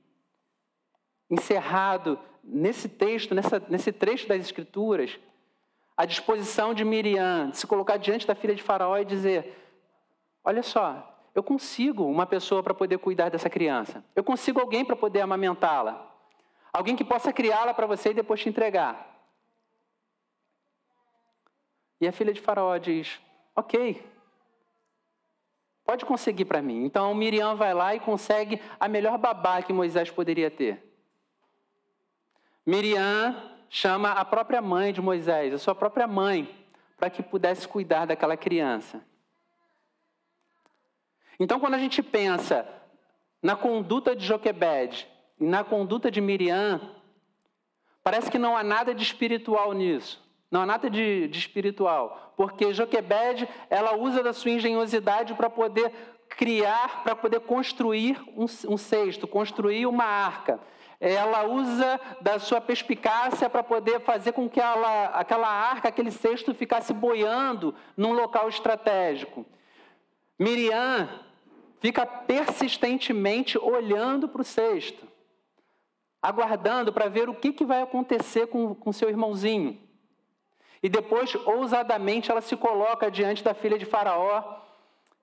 encerrado 1.30 2.18
nesse 2.44 2.88
texto, 2.88 3.35
nessa, 3.35 3.59
nesse 3.70 3.90
trecho 3.90 4.28
das 4.28 4.40
Escrituras, 4.40 5.18
a 6.00 6.06
disposição 6.06 6.72
de 6.72 6.82
Miriam 6.82 7.50
de 7.50 7.58
se 7.58 7.66
colocar 7.66 7.98
diante 7.98 8.26
da 8.26 8.34
filha 8.34 8.54
de 8.54 8.62
Faraó 8.62 8.96
e 8.96 9.04
dizer: 9.04 9.54
Olha 10.42 10.62
só, 10.62 11.28
eu 11.34 11.42
consigo 11.42 12.06
uma 12.06 12.24
pessoa 12.24 12.62
para 12.62 12.72
poder 12.72 12.96
cuidar 12.96 13.28
dessa 13.28 13.50
criança. 13.50 14.02
Eu 14.16 14.24
consigo 14.24 14.58
alguém 14.58 14.82
para 14.82 14.96
poder 14.96 15.20
amamentá-la. 15.20 16.10
Alguém 16.72 16.96
que 16.96 17.04
possa 17.04 17.34
criá-la 17.34 17.74
para 17.74 17.86
você 17.86 18.12
e 18.12 18.14
depois 18.14 18.40
te 18.40 18.48
entregar. 18.48 19.14
E 22.00 22.08
a 22.08 22.12
filha 22.12 22.32
de 22.32 22.40
Faraó 22.40 22.78
diz: 22.78 23.20
Ok, 23.54 24.02
pode 25.84 26.06
conseguir 26.06 26.46
para 26.46 26.62
mim. 26.62 26.82
Então 26.82 27.14
Miriam 27.14 27.56
vai 27.56 27.74
lá 27.74 27.94
e 27.94 28.00
consegue 28.00 28.58
a 28.80 28.88
melhor 28.88 29.18
babá 29.18 29.60
que 29.60 29.70
Moisés 29.70 30.10
poderia 30.10 30.50
ter. 30.50 30.82
Miriam 32.64 33.49
chama 33.70 34.11
a 34.11 34.24
própria 34.24 34.61
mãe 34.61 34.92
de 34.92 35.00
Moisés, 35.00 35.54
a 35.54 35.59
sua 35.59 35.74
própria 35.74 36.09
mãe, 36.09 36.52
para 36.98 37.09
que 37.09 37.22
pudesse 37.22 37.66
cuidar 37.66 38.04
daquela 38.04 38.37
criança. 38.37 39.00
Então, 41.38 41.61
quando 41.61 41.74
a 41.74 41.78
gente 41.78 42.02
pensa 42.02 42.68
na 43.40 43.56
conduta 43.56 44.14
de 44.14 44.26
Joquebed 44.26 45.09
e 45.38 45.46
na 45.46 45.64
conduta 45.64 46.11
de 46.11 46.20
Miriam, 46.20 46.80
parece 48.02 48.30
que 48.30 48.38
não 48.38 48.56
há 48.56 48.62
nada 48.62 48.92
de 48.92 49.02
espiritual 49.02 49.72
nisso. 49.72 50.20
Não 50.50 50.62
há 50.62 50.66
nada 50.66 50.90
de, 50.90 51.28
de 51.28 51.38
espiritual. 51.38 52.35
Porque 52.37 52.74
Joquebed, 52.74 53.48
ela 53.70 53.96
usa 53.96 54.22
da 54.22 54.33
sua 54.33 54.50
engenhosidade 54.50 55.33
para 55.35 55.48
poder 55.48 55.92
criar, 56.28 57.04
para 57.04 57.14
poder 57.14 57.40
construir 57.40 58.20
um, 58.37 58.44
um 58.68 58.76
cesto, 58.76 59.28
construir 59.28 59.87
uma 59.87 60.04
arca 60.04 60.61
ela 61.00 61.46
usa 61.46 61.98
da 62.20 62.38
sua 62.38 62.60
perspicácia 62.60 63.48
para 63.48 63.62
poder 63.62 64.00
fazer 64.00 64.32
com 64.32 64.48
que 64.48 64.60
ela, 64.60 65.06
aquela 65.06 65.48
arca, 65.48 65.88
aquele 65.88 66.10
cesto 66.10 66.54
ficasse 66.54 66.92
boiando 66.92 67.74
num 67.96 68.12
local 68.12 68.50
estratégico. 68.50 69.46
Miriam 70.38 71.08
fica 71.80 72.04
persistentemente 72.04 73.56
olhando 73.56 74.28
para 74.28 74.42
o 74.42 74.44
cesto, 74.44 75.08
aguardando 76.20 76.92
para 76.92 77.08
ver 77.08 77.30
o 77.30 77.34
que, 77.34 77.50
que 77.50 77.64
vai 77.64 77.80
acontecer 77.80 78.48
com, 78.48 78.74
com 78.74 78.92
seu 78.92 79.08
irmãozinho. 79.08 79.80
E 80.82 80.88
depois, 80.88 81.34
ousadamente, 81.46 82.30
ela 82.30 82.42
se 82.42 82.56
coloca 82.56 83.10
diante 83.10 83.42
da 83.42 83.54
filha 83.54 83.78
de 83.78 83.86
Faraó 83.86 84.60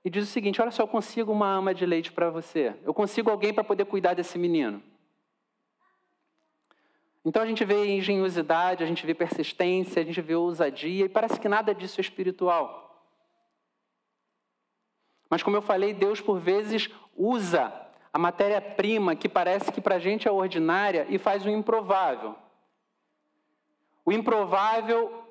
e 0.04 0.10
diz 0.10 0.24
o 0.24 0.32
seguinte: 0.32 0.60
Olha 0.60 0.72
só, 0.72 0.84
eu 0.84 0.88
consigo 0.88 1.32
uma 1.32 1.48
ama 1.48 1.74
de 1.74 1.86
leite 1.86 2.12
para 2.12 2.32
você, 2.32 2.76
eu 2.84 2.96
consigo 2.96 3.30
alguém 3.30 3.54
para 3.54 3.64
poder 3.64 3.86
cuidar 3.86 4.16
desse 4.16 4.40
menino. 4.40 4.82
Então 7.26 7.42
a 7.42 7.46
gente 7.46 7.66
vê 7.66 7.86
engenhosidade, 7.88 8.84
a 8.84 8.88
gente 8.88 9.06
vê 9.06 9.14
persistência, 9.14 10.02
a 10.02 10.06
gente 10.06 10.22
vê 10.22 10.36
ousadia, 10.36 11.06
e 11.06 11.10
parece 11.10 11.40
que 11.40 11.50
nada 11.50 11.76
disso 11.76 12.00
é 12.00 12.02
espiritual. 12.02 12.88
Mas 15.30 15.44
como 15.44 15.58
eu 15.58 15.62
falei, 15.62 15.94
Deus 15.94 16.22
por 16.22 16.40
vezes 16.40 16.90
usa 17.16 17.74
a 18.14 18.18
matéria-prima 18.18 19.16
que 19.16 19.28
parece 19.28 19.72
que 19.72 19.82
para 19.82 19.96
a 19.96 20.00
gente 20.00 20.28
é 20.28 20.32
ordinária 20.32 21.06
e 21.10 21.18
faz 21.18 21.46
o 21.46 21.50
improvável. 21.50 22.36
O 24.06 24.12
improvável 24.12 25.24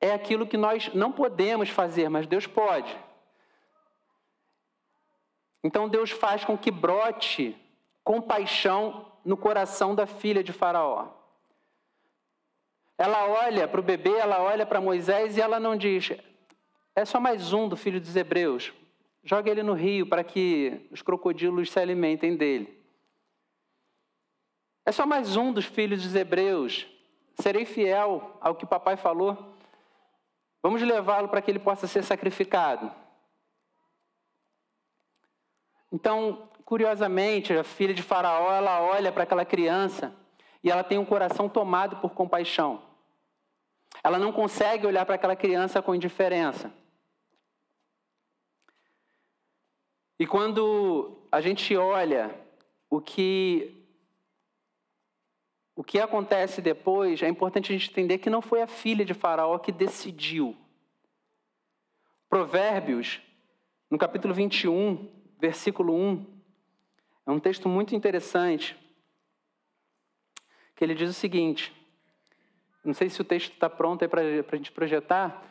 é 0.00 0.12
aquilo 0.12 0.46
que 0.46 0.56
nós 0.56 0.92
não 0.94 1.12
podemos 1.12 1.68
fazer, 1.68 2.08
mas 2.08 2.26
Deus 2.26 2.46
pode. 2.46 2.98
Então 5.62 5.88
Deus 5.88 6.10
faz 6.10 6.44
com 6.44 6.56
que 6.56 6.70
brote 6.70 7.56
compaixão 8.02 9.11
no 9.24 9.36
coração 9.36 9.94
da 9.94 10.06
filha 10.06 10.42
de 10.42 10.52
Faraó. 10.52 11.08
Ela 12.98 13.26
olha 13.26 13.66
para 13.66 13.80
o 13.80 13.82
bebê, 13.82 14.16
ela 14.16 14.40
olha 14.42 14.64
para 14.64 14.80
Moisés 14.80 15.36
e 15.36 15.40
ela 15.40 15.58
não 15.58 15.76
diz: 15.76 16.12
é 16.94 17.04
só 17.04 17.18
mais 17.18 17.52
um 17.52 17.68
do 17.68 17.76
filho 17.76 18.00
dos 18.00 18.14
hebreus. 18.14 18.72
Joga 19.24 19.50
ele 19.50 19.62
no 19.62 19.72
rio 19.72 20.06
para 20.06 20.22
que 20.22 20.86
os 20.90 21.00
crocodilos 21.00 21.70
se 21.70 21.78
alimentem 21.78 22.36
dele. 22.36 22.82
É 24.84 24.92
só 24.92 25.06
mais 25.06 25.36
um 25.36 25.52
dos 25.52 25.64
filhos 25.64 26.02
dos 26.02 26.14
hebreus. 26.14 26.86
Serei 27.40 27.64
fiel 27.64 28.36
ao 28.40 28.54
que 28.54 28.66
papai 28.66 28.96
falou. 28.96 29.56
Vamos 30.62 30.82
levá-lo 30.82 31.28
para 31.28 31.40
que 31.40 31.50
ele 31.50 31.58
possa 31.58 31.86
ser 31.86 32.04
sacrificado. 32.04 32.92
Então, 35.90 36.48
curiosamente, 36.64 37.52
a 37.52 37.64
filha 37.64 37.94
de 37.94 38.02
Faraó, 38.02 38.52
ela 38.52 38.80
olha 38.82 39.12
para 39.12 39.24
aquela 39.24 39.44
criança 39.44 40.14
e 40.62 40.70
ela 40.70 40.84
tem 40.84 40.98
um 40.98 41.04
coração 41.04 41.48
tomado 41.48 41.96
por 41.96 42.10
compaixão. 42.10 42.82
Ela 44.02 44.18
não 44.18 44.32
consegue 44.32 44.86
olhar 44.86 45.04
para 45.04 45.16
aquela 45.16 45.36
criança 45.36 45.82
com 45.82 45.94
indiferença. 45.94 46.72
E 50.18 50.26
quando 50.26 51.26
a 51.30 51.40
gente 51.40 51.76
olha 51.76 52.34
o 52.88 53.00
que 53.00 53.78
o 55.74 55.82
que 55.82 55.98
acontece 55.98 56.60
depois, 56.60 57.22
é 57.22 57.28
importante 57.28 57.72
a 57.72 57.76
gente 57.76 57.90
entender 57.90 58.18
que 58.18 58.28
não 58.28 58.42
foi 58.42 58.60
a 58.60 58.66
filha 58.66 59.04
de 59.04 59.14
Faraó 59.14 59.58
que 59.58 59.72
decidiu. 59.72 60.56
Provérbios, 62.28 63.20
no 63.90 63.98
capítulo 63.98 64.34
21, 64.34 65.10
versículo 65.40 65.94
1, 65.94 66.31
é 67.26 67.30
um 67.30 67.38
texto 67.38 67.68
muito 67.68 67.94
interessante, 67.94 68.76
que 70.74 70.84
ele 70.84 70.94
diz 70.94 71.10
o 71.10 71.14
seguinte: 71.14 71.72
não 72.84 72.92
sei 72.92 73.08
se 73.08 73.20
o 73.20 73.24
texto 73.24 73.52
está 73.52 73.70
pronto 73.70 74.08
para 74.08 74.22
a 74.22 74.56
gente 74.56 74.72
projetar. 74.72 75.50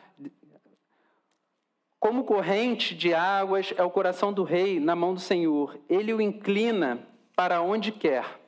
Como 1.98 2.24
corrente 2.24 2.94
de 2.94 3.14
águas 3.14 3.72
é 3.76 3.82
o 3.82 3.90
coração 3.90 4.32
do 4.32 4.42
rei 4.42 4.80
na 4.80 4.96
mão 4.96 5.14
do 5.14 5.20
Senhor, 5.20 5.80
ele 5.88 6.12
o 6.12 6.20
inclina 6.20 7.06
para 7.34 7.62
onde 7.62 7.92
quer. 7.92 8.40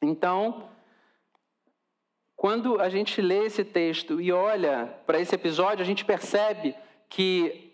Então, 0.00 0.68
quando 2.34 2.80
a 2.80 2.88
gente 2.88 3.20
lê 3.20 3.44
esse 3.44 3.64
texto 3.64 4.20
e 4.20 4.32
olha 4.32 4.86
para 5.06 5.20
esse 5.20 5.34
episódio, 5.34 5.82
a 5.82 5.86
gente 5.86 6.04
percebe 6.04 6.74
que 7.08 7.70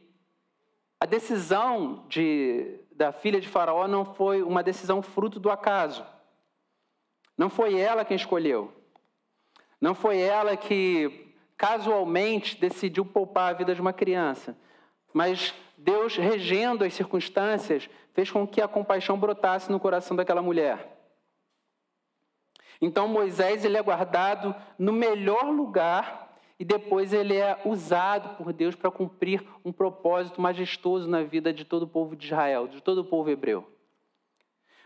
a 1.00 1.06
decisão 1.06 2.04
de 2.08 2.80
da 2.98 3.12
filha 3.12 3.40
de 3.40 3.46
Faraó 3.46 3.87
não 3.87 4.04
foi 4.04 4.42
uma 4.42 4.61
decisão 4.61 5.00
fruto 5.00 5.38
do 5.38 5.52
acaso. 5.52 6.04
Não 7.37 7.48
foi 7.48 7.78
ela 7.78 8.04
quem 8.04 8.16
escolheu. 8.16 8.72
Não 9.80 9.94
foi 9.94 10.18
ela 10.18 10.56
que 10.56 11.32
casualmente 11.56 12.61
decidiu 12.61 13.04
poupar 13.06 13.50
a 13.50 13.56
vida 13.56 13.72
de 13.72 13.80
uma 13.80 13.92
criança. 13.92 14.58
Mas 15.14 15.54
Deus, 15.76 16.16
regendo 16.16 16.82
as 16.82 16.92
circunstâncias, 16.92 17.88
fez 18.12 18.32
com 18.32 18.44
que 18.44 18.61
a 18.61 18.66
compaixão 18.66 19.16
brotasse 19.16 19.70
no 19.70 19.78
coração 19.78 20.16
daquela 20.16 20.42
mulher. 20.42 20.98
Então 22.80 23.06
Moisés 23.06 23.64
ele 23.64 23.76
é 23.76 23.82
guardado 23.82 24.52
no 24.76 24.92
melhor 24.92 25.44
lugar 25.44 26.27
e 26.59 26.64
depois 26.64 27.12
ele 27.12 27.37
é 27.37 27.61
usado 27.64 28.37
por 28.37 28.53
Deus 28.53 28.75
para 28.75 28.90
cumprir 28.90 29.44
um 29.64 29.73
propósito 29.73 30.40
majestoso 30.40 31.09
na 31.09 31.23
vida 31.23 31.53
de 31.53 31.64
todo 31.64 31.85
o 31.85 31.88
povo 31.88 32.16
de 32.16 32.27
Israel, 32.27 32.66
de 32.66 32.83
todo 32.83 32.99
o 32.99 33.05
povo 33.05 33.31
hebreu. 33.31 33.64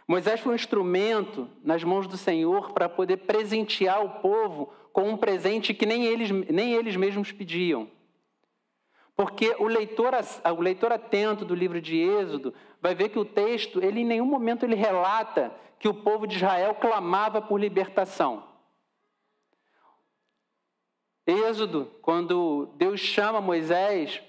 Moisés 0.07 0.41
foi 0.41 0.53
um 0.53 0.57
instrumento 0.57 1.49
nas 1.65 1.83
mãos 1.83 2.07
do 2.07 2.19
Senhor 2.19 2.73
para 2.73 2.89
poder 2.89 3.19
presentear 3.19 4.05
o 4.05 4.21
povo 4.21 4.73
com 4.93 5.09
um 5.09 5.17
presente 5.17 5.73
que 5.73 5.87
nem 5.87 6.05
eles, 6.05 6.31
nem 6.31 6.75
eles 6.75 6.97
mesmos 6.97 7.33
pediam. 7.33 7.89
Porque 9.17 9.55
o 9.59 9.67
leitor, 9.67 10.13
o 10.57 10.61
leitor 10.61 10.93
atento 10.93 11.45
do 11.45 11.55
livro 11.55 11.81
de 11.81 11.97
Êxodo 11.97 12.53
vai 12.81 12.95
ver 12.95 13.09
que 13.09 13.19
o 13.19 13.25
texto, 13.25 13.83
ele 13.83 14.01
em 14.01 14.05
nenhum 14.05 14.27
momento 14.27 14.65
ele 14.65 14.75
relata 14.75 15.53
que 15.79 15.89
o 15.89 15.95
povo 15.95 16.27
de 16.27 16.37
Israel 16.37 16.75
clamava 16.75 17.41
por 17.41 17.59
libertação. 17.59 18.52
Êxodo, 21.27 21.87
quando 22.03 22.71
Deus 22.77 23.01
chama 23.01 23.41
Moisés, 23.41 24.21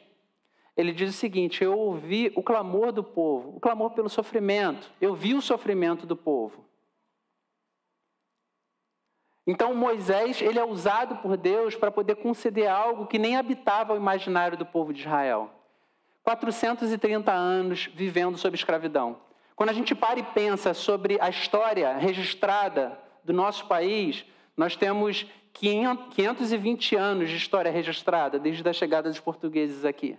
ele 0.77 0.91
diz 0.91 1.09
o 1.09 1.17
seguinte: 1.17 1.63
Eu 1.63 1.77
ouvi 1.77 2.31
o 2.35 2.43
clamor 2.43 2.91
do 2.91 3.03
povo, 3.03 3.55
o 3.55 3.59
clamor 3.59 3.91
pelo 3.91 4.09
sofrimento, 4.09 4.91
eu 5.01 5.15
vi 5.15 5.33
o 5.33 5.41
sofrimento 5.41 6.05
do 6.05 6.15
povo. 6.15 6.63
Então 9.45 9.75
Moisés, 9.75 10.41
ele 10.41 10.57
é 10.57 10.63
usado 10.63 11.17
por 11.17 11.35
Deus 11.35 11.75
para 11.75 11.91
poder 11.91 12.15
conceder 12.15 12.67
algo 12.67 13.07
que 13.07 13.19
nem 13.19 13.35
habitava 13.35 13.93
o 13.93 13.97
imaginário 13.97 14.57
do 14.57 14.65
povo 14.65 14.93
de 14.93 15.01
Israel. 15.01 15.51
430 16.23 17.31
anos 17.31 17.89
vivendo 17.93 18.37
sob 18.37 18.55
escravidão. 18.55 19.17
Quando 19.55 19.69
a 19.69 19.73
gente 19.73 19.93
para 19.93 20.19
e 20.19 20.23
pensa 20.23 20.73
sobre 20.73 21.19
a 21.19 21.29
história 21.29 21.97
registrada 21.97 22.97
do 23.23 23.33
nosso 23.33 23.67
país, 23.67 24.25
nós 24.55 24.75
temos 24.77 25.25
520 25.53 26.95
anos 26.95 27.29
de 27.29 27.37
história 27.37 27.71
registrada 27.71 28.39
desde 28.39 28.67
a 28.67 28.73
chegada 28.73 29.09
dos 29.09 29.19
portugueses 29.19 29.85
aqui. 29.85 30.17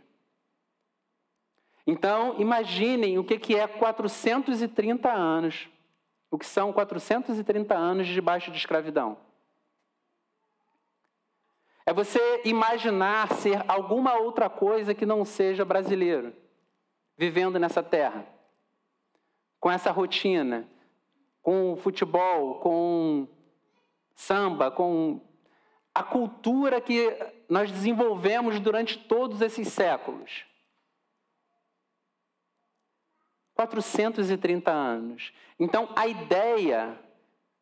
Então, 1.87 2.37
imaginem 2.39 3.19
o 3.19 3.25
que 3.25 3.55
é 3.55 3.67
430 3.67 5.13
anos, 5.13 5.69
o 6.31 6.39
que 6.39 6.47
são 6.47 6.73
430 6.73 7.75
anos 7.75 8.07
debaixo 8.07 8.51
de 8.51 8.57
escravidão. 8.57 9.19
É 11.85 11.93
você 11.93 12.41
imaginar 12.47 13.31
ser 13.35 13.63
alguma 13.69 14.15
outra 14.15 14.49
coisa 14.49 14.95
que 14.95 15.05
não 15.05 15.25
seja 15.25 15.65
brasileiro, 15.65 16.33
vivendo 17.19 17.59
nessa 17.59 17.83
terra, 17.83 18.25
com 19.61 19.71
essa 19.71 19.91
rotina, 19.91 20.67
com 21.43 21.75
o 21.75 21.77
futebol, 21.77 22.55
com 22.61 23.29
samba, 24.15 24.71
com 24.71 25.21
a 25.95 26.03
cultura 26.03 26.81
que 26.81 27.17
nós 27.49 27.71
desenvolvemos 27.71 28.59
durante 28.61 28.99
todos 28.99 29.41
esses 29.41 29.69
séculos. 29.69 30.45
430 33.55 34.71
anos. 34.71 35.33
Então, 35.59 35.89
a 35.95 36.09
ideia 36.09 36.99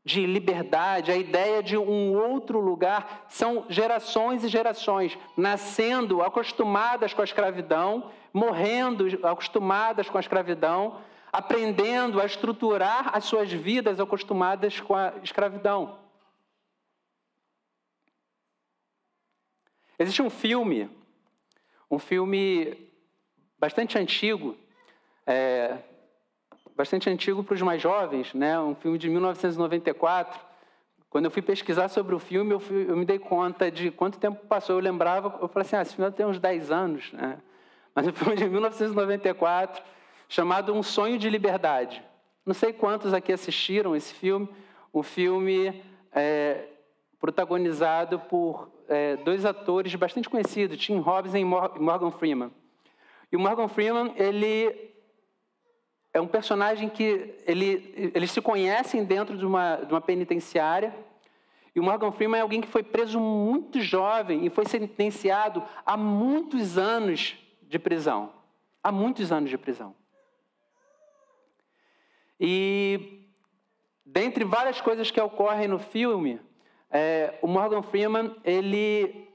de 0.05 0.27
liberdade, 0.27 1.13
a 1.13 1.17
ideia 1.17 1.63
de 1.63 1.77
um 1.77 2.17
outro 2.17 2.59
lugar, 2.59 3.27
são 3.29 3.67
gerações 3.69 4.43
e 4.43 4.49
gerações 4.49 5.17
nascendo 5.37 6.23
acostumadas 6.23 7.15
com 7.15 7.21
a 7.21 7.25
escravidão, 7.25 8.11
morrendo 8.33 9.07
acostumadas 9.23 10.09
com 10.09 10.17
a 10.17 10.21
escravidão, 10.21 10.99
aprendendo 11.33 12.21
a 12.21 12.27
estruturar 12.27 13.11
as 13.15 13.25
suas 13.25 13.53
vidas 13.53 14.01
acostumadas 14.01 14.81
com 14.81 14.95
a 14.95 15.13
escravidão. 15.23 16.02
Existe 19.99 20.23
um 20.23 20.31
filme, 20.31 20.91
um 21.91 21.99
filme 21.99 22.91
bastante 23.59 23.99
antigo, 23.99 24.57
é, 25.27 25.77
bastante 26.75 27.09
antigo 27.09 27.45
para 27.45 27.55
os 27.55 27.63
mais 27.63 27.81
jovens, 27.81 28.35
né? 28.35 28.59
um 28.59 28.75
filme 28.75 28.99
de 28.99 29.09
1994. 29.09 30.41
Quando 31.09 31.27
eu 31.27 31.31
fui 31.31 31.43
pesquisar 31.43 31.89
sobre 31.89 32.15
o 32.15 32.19
filme, 32.19 32.53
eu, 32.53 32.59
fui, 32.59 32.87
eu 32.89 32.97
me 32.97 33.05
dei 33.05 33.19
conta 33.19 33.71
de 33.71 33.91
quanto 33.91 34.19
tempo 34.19 34.47
passou. 34.47 34.77
Eu 34.77 34.81
lembrava, 34.81 35.39
eu 35.43 35.47
falei 35.47 35.67
assim, 35.67 35.77
ah, 35.77 35.83
esse 35.83 35.95
filme 35.95 36.11
tem 36.11 36.25
uns 36.25 36.41
10 36.41 36.71
anos. 36.71 37.13
Né? 37.13 37.39
Mas 37.95 38.09
um 38.09 38.13
filme 38.13 38.35
de 38.35 38.49
1994, 38.49 39.83
chamado 40.27 40.73
Um 40.73 40.83
Sonho 40.83 41.19
de 41.19 41.29
Liberdade. 41.29 42.03
Não 42.47 42.55
sei 42.55 42.73
quantos 42.73 43.13
aqui 43.13 43.31
assistiram 43.31 43.95
esse 43.95 44.15
filme. 44.15 44.49
Um 44.93 45.03
filme 45.03 45.85
é, 46.13 46.65
protagonizado 47.21 48.19
por 48.19 48.72
é, 48.89 49.17
dois 49.17 49.45
atores 49.45 49.95
bastante 49.95 50.29
conhecidos, 50.29 50.79
Tim 50.79 50.99
Robbins 50.99 51.35
e 51.35 51.45
Morgan 51.45 52.11
Freeman. 52.11 52.51
E 53.31 53.37
o 53.37 53.41
Morgan 53.41 53.69
Freeman, 53.69 54.13
ele 54.17 54.93
é 56.13 56.21
um 56.21 56.27
personagem 56.27 56.89
que 56.89 57.35
ele, 57.47 58.13
eles 58.15 58.31
se 58.31 58.41
conhecem 58.41 59.05
dentro 59.05 59.37
de 59.37 59.47
uma, 59.47 59.77
de 59.77 59.93
uma 59.93 60.01
penitenciária. 60.01 60.95
E 61.75 61.81
o 61.81 61.83
Morgan 61.83 62.13
Freeman 62.13 62.39
é 62.39 62.43
alguém 62.43 62.61
que 62.61 62.69
foi 62.69 62.83
preso 62.83 63.19
muito 63.19 63.81
jovem 63.81 64.45
e 64.45 64.51
foi 64.51 64.67
sentenciado 64.67 65.63
a 65.87 65.97
muitos 65.97 66.77
anos 66.77 67.35
de 67.63 67.79
prisão. 67.79 68.33
Há 68.85 68.93
muitos 68.93 69.33
anos 69.33 69.49
de 69.49 69.57
prisão. 69.57 69.95
E, 72.39 73.25
dentre 74.05 74.45
várias 74.45 74.81
coisas 74.81 75.11
que 75.11 75.21
ocorrem 75.21 75.69
no 75.69 75.79
filme, 75.79 76.41
é, 76.93 77.39
o 77.41 77.47
Morgan 77.47 77.83
Freeman, 77.83 78.37
ele 78.45 79.29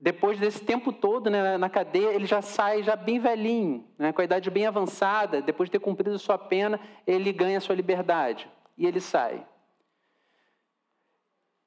depois 0.00 0.38
desse 0.38 0.64
tempo 0.64 0.92
todo 0.92 1.28
né, 1.28 1.58
na 1.58 1.68
cadeia, 1.68 2.14
ele 2.14 2.24
já 2.24 2.40
sai 2.40 2.84
já 2.84 2.94
bem 2.94 3.18
velhinho, 3.18 3.84
né, 3.98 4.12
com 4.12 4.20
a 4.20 4.24
idade 4.24 4.48
bem 4.48 4.64
avançada. 4.64 5.42
Depois 5.42 5.68
de 5.68 5.72
ter 5.72 5.80
cumprido 5.80 6.16
sua 6.20 6.38
pena, 6.38 6.78
ele 7.04 7.32
ganha 7.32 7.60
sua 7.60 7.74
liberdade 7.74 8.48
e 8.76 8.86
ele 8.86 9.00
sai. 9.00 9.44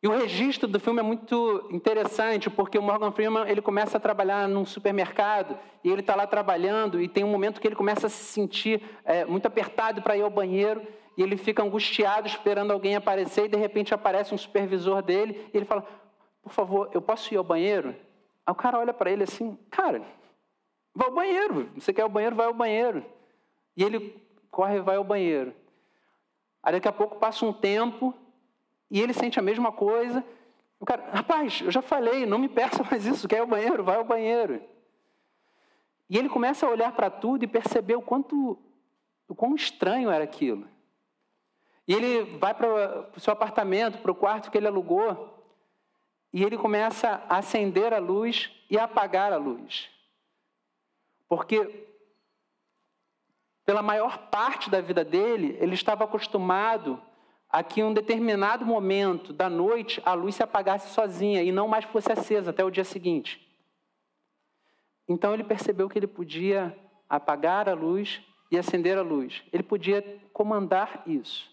E 0.02 0.08
o 0.08 0.12
registro 0.12 0.67
do 0.67 0.80
filme 0.80 1.00
é 1.00 1.04
muito 1.04 1.67
interessante, 1.71 2.50
porque 2.50 2.80
o 2.80 2.82
Morgan 2.82 3.12
Freeman 3.12 3.47
ele 3.47 3.62
começa 3.62 3.97
a 3.97 4.00
trabalhar 4.00 4.47
num 4.47 4.65
supermercado 4.65 5.60
e 5.84 5.91
ele 5.91 6.02
está 6.02 6.15
lá 6.15 6.26
trabalhando 6.26 7.00
e 7.00 7.08
tem 7.08 7.24
um 7.24 7.30
momento 7.30 7.62
que 7.62 7.67
ele 7.67 7.76
começa 7.76 8.08
a 8.08 8.10
se 8.10 8.24
sentir 8.24 8.82
é, 9.04 9.26
muito 9.26 9.45
apertado 9.45 10.02
para 10.02 10.17
ir 10.17 10.21
ao 10.21 10.30
banheiro 10.30 10.82
e 11.17 11.24
ele 11.24 11.38
fica 11.38 11.63
angustiado 11.63 12.28
esperando 12.28 12.71
alguém 12.71 12.95
aparecer 12.95 13.45
e 13.45 13.50
de 13.50 13.58
repente 13.58 13.93
aparece 13.93 14.34
um 14.34 14.38
supervisor 14.38 15.02
dele 15.02 15.50
e 15.54 15.58
ele 15.58 15.65
fala: 15.65 15.86
por 16.41 16.52
favor, 16.52 16.89
eu 16.93 17.02
posso 17.02 17.34
ir 17.34 17.38
ao 17.38 17.43
banheiro? 17.43 17.95
Aí 18.45 18.52
o 18.52 18.56
cara 18.56 18.80
olha 18.80 18.93
para 18.93 19.12
ele 19.12 19.24
assim, 19.24 19.58
cara, 19.69 20.02
vai 20.93 21.08
ao 21.08 21.13
banheiro. 21.13 21.69
Você 21.76 21.93
quer 21.93 22.02
ir 22.02 22.04
ao 22.04 22.10
banheiro, 22.10 22.36
vai 22.36 22.47
ao 22.47 22.54
banheiro. 22.54 23.06
E 23.76 23.84
ele 23.84 24.21
corre 24.50 24.78
e 24.78 24.82
vai 24.82 24.95
ao 24.95 25.04
banheiro. 25.04 25.54
Aí 26.63 26.74
daqui 26.74 26.88
a 26.88 26.91
pouco 26.91 27.17
passa 27.17 27.45
um 27.45 27.54
tempo 27.54 28.13
e 28.89 29.00
ele 29.00 29.13
sente 29.13 29.39
a 29.39 29.41
mesma 29.41 29.71
coisa. 29.71 30.24
O 30.80 30.86
cara, 30.86 31.10
rapaz, 31.12 31.62
eu 31.62 31.71
já 31.71 31.82
falei, 31.82 32.26
não 32.26 32.39
me 32.39 32.50
peça 32.50 32.84
mais 32.84 33.06
isso, 33.06 33.28
quer 33.28 33.38
ir 33.38 33.41
ao 33.41 33.47
banheiro, 33.47 33.84
vai 33.84 33.97
ao 33.97 34.04
banheiro. 34.04 34.62
E 36.10 36.17
ele 36.17 36.28
começa 36.28 36.65
a 36.65 36.69
olhar 36.69 36.91
para 36.91 37.10
tudo 37.10 37.43
e 37.43 37.47
perceber 37.47 37.95
o 37.95 38.02
quanto, 38.02 38.58
o 39.28 39.36
quão 39.36 39.56
estranho 39.56 40.10
era 40.10 40.24
aquilo. 40.24 40.67
E 41.88 41.94
ele 41.94 42.38
vai 42.38 42.54
para 42.54 43.10
o 43.15 43.20
seu 43.20 43.34
apartamento, 43.34 44.00
para 44.00 44.12
o 44.12 44.15
quarto 44.15 44.52
que 44.52 44.58
ele 44.58 44.67
alugou, 44.67 45.41
e 46.34 46.44
ele 46.44 46.58
começa 46.58 47.24
a 47.28 47.38
acender 47.38 47.94
a 47.94 48.00
luz 48.00 48.50
e 48.70 48.78
a 48.78 48.86
apagar 48.86 49.34
a 49.34 49.38
luz. 49.38 49.89
Porque, 51.28 51.88
pela 53.65 53.82
maior 53.82 54.30
parte 54.30 54.70
da 54.70 54.80
vida 54.80 55.04
dele, 55.04 55.58
ele 55.60 55.74
estava 55.74 56.06
acostumado 56.06 57.02
a 57.50 57.62
que 57.62 57.82
em 57.82 57.84
um 57.84 57.94
determinado 57.94 58.65
momento 58.65 59.34
da 59.34 59.50
noite 59.50 60.02
a 60.06 60.13
luz 60.13 60.36
se 60.36 60.44
apagasse 60.44 60.94
sozinha 60.94 61.44
e 61.44 61.52
não 61.52 61.67
mais 61.67 61.84
fosse 61.84 62.10
acesa 62.10 62.52
até 62.52 62.63
o 62.63 62.72
dia 62.72 62.86
seguinte. 62.86 63.46
Então 65.06 65.34
ele 65.34 65.44
percebeu 65.44 65.89
que 65.89 66.00
ele 66.00 66.08
podia 66.08 66.78
apagar 67.10 67.67
a 67.67 67.74
luz 67.74 68.22
e 68.50 68.58
acender 68.58 68.98
a 68.98 69.02
luz. 69.02 69.44
Ele 69.52 69.63
podia 69.63 70.02
comandar 70.32 71.04
isso 71.06 71.50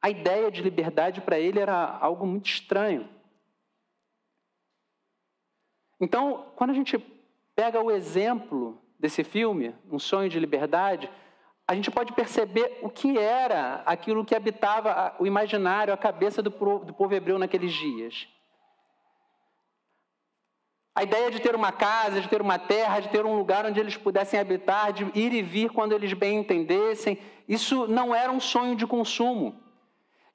a 0.00 0.10
ideia 0.10 0.50
de 0.50 0.62
liberdade 0.62 1.20
para 1.20 1.38
ele 1.38 1.58
era 1.58 1.98
algo 2.00 2.26
muito 2.26 2.46
estranho. 2.46 3.08
Então, 6.00 6.46
quando 6.56 6.70
a 6.70 6.74
gente 6.74 6.98
pega 7.54 7.80
o 7.80 7.90
exemplo 7.90 8.80
desse 8.98 9.24
filme, 9.24 9.74
Um 9.90 9.98
Sonho 9.98 10.28
de 10.28 10.38
Liberdade, 10.38 11.10
a 11.66 11.74
gente 11.74 11.90
pode 11.90 12.12
perceber 12.12 12.78
o 12.82 12.88
que 12.88 13.18
era 13.18 13.82
aquilo 13.86 14.24
que 14.24 14.34
habitava 14.34 15.16
o 15.18 15.26
imaginário, 15.26 15.92
a 15.92 15.96
cabeça 15.96 16.42
do 16.42 16.50
povo 16.50 17.14
hebreu 17.14 17.38
naqueles 17.38 17.72
dias. 17.72 18.28
A 20.94 21.02
ideia 21.02 21.30
de 21.30 21.40
ter 21.40 21.54
uma 21.54 21.72
casa, 21.72 22.20
de 22.20 22.28
ter 22.28 22.40
uma 22.40 22.58
terra, 22.58 23.00
de 23.00 23.08
ter 23.08 23.26
um 23.26 23.36
lugar 23.36 23.66
onde 23.66 23.80
eles 23.80 23.96
pudessem 23.96 24.38
habitar, 24.38 24.92
de 24.92 25.04
ir 25.18 25.32
e 25.32 25.42
vir 25.42 25.70
quando 25.70 25.92
eles 25.92 26.12
bem 26.12 26.38
entendessem, 26.38 27.18
isso 27.48 27.86
não 27.86 28.14
era 28.14 28.30
um 28.30 28.40
sonho 28.40 28.76
de 28.76 28.86
consumo. 28.86 29.65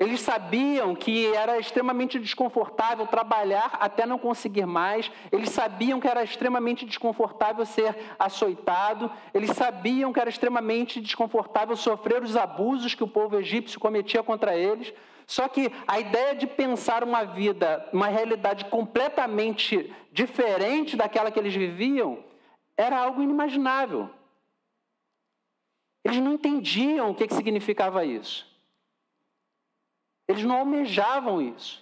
Eles 0.02 0.22
sabiam 0.22 0.96
que 0.96 1.28
era 1.28 1.60
extremamente 1.60 2.18
desconfortável 2.18 3.06
trabalhar 3.06 3.78
até 3.80 4.04
não 4.04 4.18
conseguir 4.18 4.66
mais, 4.66 5.12
eles 5.32 5.52
sabiam 5.52 6.00
que 6.00 6.08
era 6.08 6.24
extremamente 6.24 6.88
desconfortável 6.88 7.64
ser 7.68 7.96
açoitado, 8.18 9.12
eles 9.32 9.52
sabiam 9.52 10.12
que 10.12 10.20
era 10.20 10.28
extremamente 10.28 11.00
desconfortável 11.00 11.76
sofrer 11.76 12.24
os 12.24 12.36
abusos 12.36 12.96
que 12.96 13.04
o 13.04 13.08
povo 13.08 13.38
egípcio 13.38 13.80
cometia 13.80 14.24
contra 14.24 14.58
eles. 14.58 14.92
Só 15.28 15.48
que 15.48 15.72
a 15.88 16.00
ideia 16.00 16.34
de 16.34 16.48
pensar 16.48 17.04
uma 17.04 17.24
vida, 17.24 17.88
uma 17.94 18.08
realidade 18.08 18.66
completamente 18.66 19.94
diferente 20.12 20.98
daquela 20.98 21.30
que 21.30 21.38
eles 21.38 21.54
viviam, 21.54 22.24
era 22.76 22.98
algo 22.98 23.22
inimaginável. 23.22 24.10
Eles 26.04 26.18
não 26.18 26.34
entendiam 26.34 27.12
o 27.12 27.14
que, 27.14 27.32
significava 27.32 28.04
isso. 28.04 28.51
Eles 30.32 30.44
não 30.46 30.58
almejavam 30.58 31.41
isso. 31.41 31.82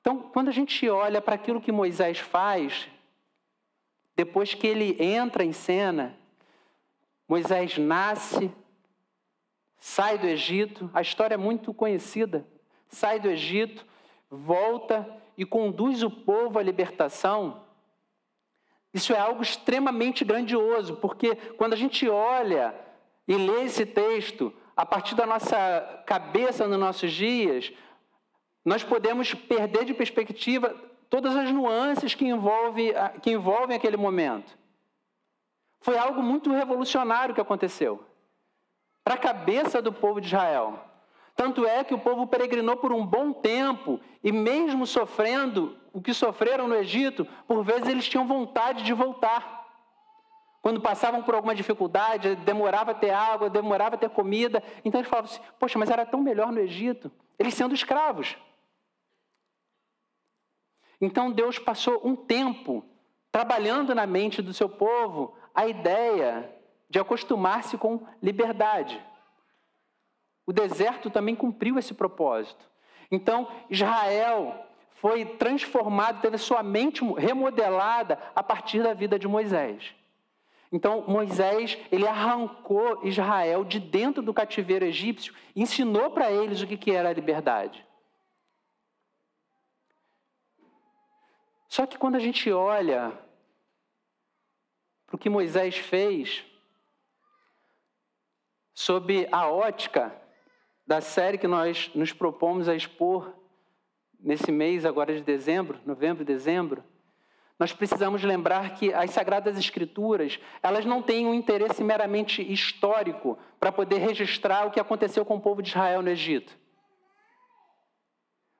Então, 0.00 0.18
quando 0.18 0.48
a 0.48 0.52
gente 0.52 0.88
olha 0.88 1.22
para 1.22 1.36
aquilo 1.36 1.60
que 1.60 1.70
Moisés 1.70 2.18
faz, 2.18 2.88
depois 4.16 4.54
que 4.54 4.66
ele 4.66 5.00
entra 5.00 5.44
em 5.44 5.52
cena, 5.52 6.18
Moisés 7.28 7.78
nasce, 7.78 8.52
sai 9.78 10.18
do 10.18 10.26
Egito, 10.26 10.90
a 10.92 11.00
história 11.00 11.34
é 11.34 11.38
muito 11.38 11.72
conhecida. 11.72 12.44
Sai 12.88 13.20
do 13.20 13.30
Egito, 13.30 13.86
volta 14.28 15.08
e 15.38 15.46
conduz 15.46 16.02
o 16.02 16.10
povo 16.10 16.58
à 16.58 16.62
libertação. 16.62 17.64
Isso 18.92 19.12
é 19.12 19.18
algo 19.18 19.42
extremamente 19.42 20.24
grandioso, 20.24 20.96
porque 20.96 21.36
quando 21.56 21.74
a 21.74 21.76
gente 21.76 22.08
olha 22.08 22.74
e 23.26 23.34
ler 23.34 23.66
esse 23.66 23.86
texto 23.86 24.52
a 24.76 24.84
partir 24.86 25.14
da 25.14 25.26
nossa 25.26 26.02
cabeça 26.06 26.66
nos 26.66 26.78
nossos 26.78 27.12
dias, 27.12 27.72
nós 28.64 28.82
podemos 28.82 29.34
perder 29.34 29.84
de 29.84 29.94
perspectiva 29.94 30.74
todas 31.10 31.36
as 31.36 31.50
nuances 31.50 32.14
que, 32.14 32.24
envolve, 32.24 32.92
que 33.20 33.32
envolvem 33.32 33.76
aquele 33.76 33.96
momento. 33.96 34.56
Foi 35.80 35.98
algo 35.98 36.22
muito 36.22 36.50
revolucionário 36.50 37.34
que 37.34 37.40
aconteceu 37.40 38.04
para 39.04 39.14
a 39.14 39.18
cabeça 39.18 39.82
do 39.82 39.92
povo 39.92 40.20
de 40.20 40.28
Israel. 40.28 40.78
Tanto 41.34 41.66
é 41.66 41.82
que 41.82 41.94
o 41.94 41.98
povo 41.98 42.26
peregrinou 42.26 42.76
por 42.76 42.92
um 42.92 43.04
bom 43.04 43.32
tempo 43.32 44.00
e, 44.22 44.30
mesmo 44.30 44.86
sofrendo 44.86 45.76
o 45.92 46.00
que 46.00 46.14
sofreram 46.14 46.68
no 46.68 46.74
Egito, 46.74 47.26
por 47.46 47.62
vezes 47.64 47.88
eles 47.88 48.08
tinham 48.08 48.26
vontade 48.26 48.84
de 48.84 48.92
voltar. 48.92 49.61
Quando 50.62 50.80
passavam 50.80 51.24
por 51.24 51.34
alguma 51.34 51.56
dificuldade, 51.56 52.36
demorava 52.36 52.92
a 52.92 52.94
ter 52.94 53.10
água, 53.10 53.50
demorava 53.50 53.96
a 53.96 53.98
ter 53.98 54.08
comida. 54.08 54.62
Então 54.84 55.00
eles 55.00 55.10
falavam 55.10 55.28
assim: 55.28 55.42
Poxa, 55.58 55.76
mas 55.76 55.90
era 55.90 56.06
tão 56.06 56.22
melhor 56.22 56.52
no 56.52 56.60
Egito, 56.60 57.10
eles 57.36 57.52
sendo 57.52 57.74
escravos. 57.74 58.36
Então 61.00 61.32
Deus 61.32 61.58
passou 61.58 62.00
um 62.04 62.14
tempo 62.14 62.84
trabalhando 63.32 63.92
na 63.92 64.06
mente 64.06 64.40
do 64.40 64.54
seu 64.54 64.68
povo 64.68 65.34
a 65.52 65.66
ideia 65.66 66.48
de 66.88 67.00
acostumar-se 67.00 67.76
com 67.76 68.06
liberdade. 68.22 69.04
O 70.46 70.52
deserto 70.52 71.10
também 71.10 71.34
cumpriu 71.34 71.76
esse 71.76 71.92
propósito. 71.92 72.70
Então, 73.10 73.48
Israel 73.68 74.66
foi 74.90 75.24
transformado, 75.24 76.20
teve 76.20 76.38
sua 76.38 76.62
mente 76.62 77.04
remodelada 77.14 78.18
a 78.34 78.42
partir 78.42 78.82
da 78.82 78.94
vida 78.94 79.18
de 79.18 79.26
Moisés. 79.26 79.94
Então, 80.72 81.04
Moisés, 81.06 81.78
ele 81.92 82.08
arrancou 82.08 83.06
Israel 83.06 83.62
de 83.62 83.78
dentro 83.78 84.22
do 84.22 84.32
cativeiro 84.32 84.86
egípcio 84.86 85.34
e 85.54 85.60
ensinou 85.60 86.10
para 86.10 86.32
eles 86.32 86.62
o 86.62 86.66
que 86.66 86.90
era 86.90 87.10
a 87.10 87.12
liberdade. 87.12 87.86
Só 91.68 91.86
que 91.86 91.98
quando 91.98 92.16
a 92.16 92.18
gente 92.18 92.50
olha 92.50 93.12
para 95.06 95.16
o 95.16 95.18
que 95.18 95.28
Moisés 95.28 95.76
fez, 95.76 96.42
sob 98.72 99.28
a 99.30 99.46
ótica 99.48 100.18
da 100.86 101.02
série 101.02 101.36
que 101.36 101.46
nós 101.46 101.90
nos 101.94 102.14
propomos 102.14 102.66
a 102.66 102.74
expor 102.74 103.34
nesse 104.18 104.50
mês 104.50 104.86
agora 104.86 105.14
de 105.14 105.22
dezembro, 105.22 105.78
novembro 105.84 106.22
e 106.22 106.26
dezembro, 106.26 106.82
nós 107.62 107.72
precisamos 107.72 108.24
lembrar 108.24 108.74
que 108.74 108.92
as 108.92 109.12
sagradas 109.12 109.56
escrituras, 109.56 110.36
elas 110.60 110.84
não 110.84 111.00
têm 111.00 111.28
um 111.28 111.32
interesse 111.32 111.84
meramente 111.84 112.42
histórico 112.52 113.38
para 113.60 113.70
poder 113.70 113.98
registrar 113.98 114.66
o 114.66 114.72
que 114.72 114.80
aconteceu 114.80 115.24
com 115.24 115.36
o 115.36 115.40
povo 115.40 115.62
de 115.62 115.68
Israel 115.68 116.02
no 116.02 116.10
Egito. 116.10 116.58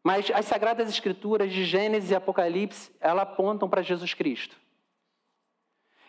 Mas 0.05 0.31
as 0.31 0.45
sagradas 0.45 0.89
escrituras 0.89 1.53
de 1.53 1.65
Gênesis 1.65 2.13
e 2.13 2.15
Apocalipse, 2.15 2.93
elas 3.01 3.25
apontam 3.25 3.69
para 3.69 3.83
Jesus 3.83 4.15
Cristo. 4.15 4.57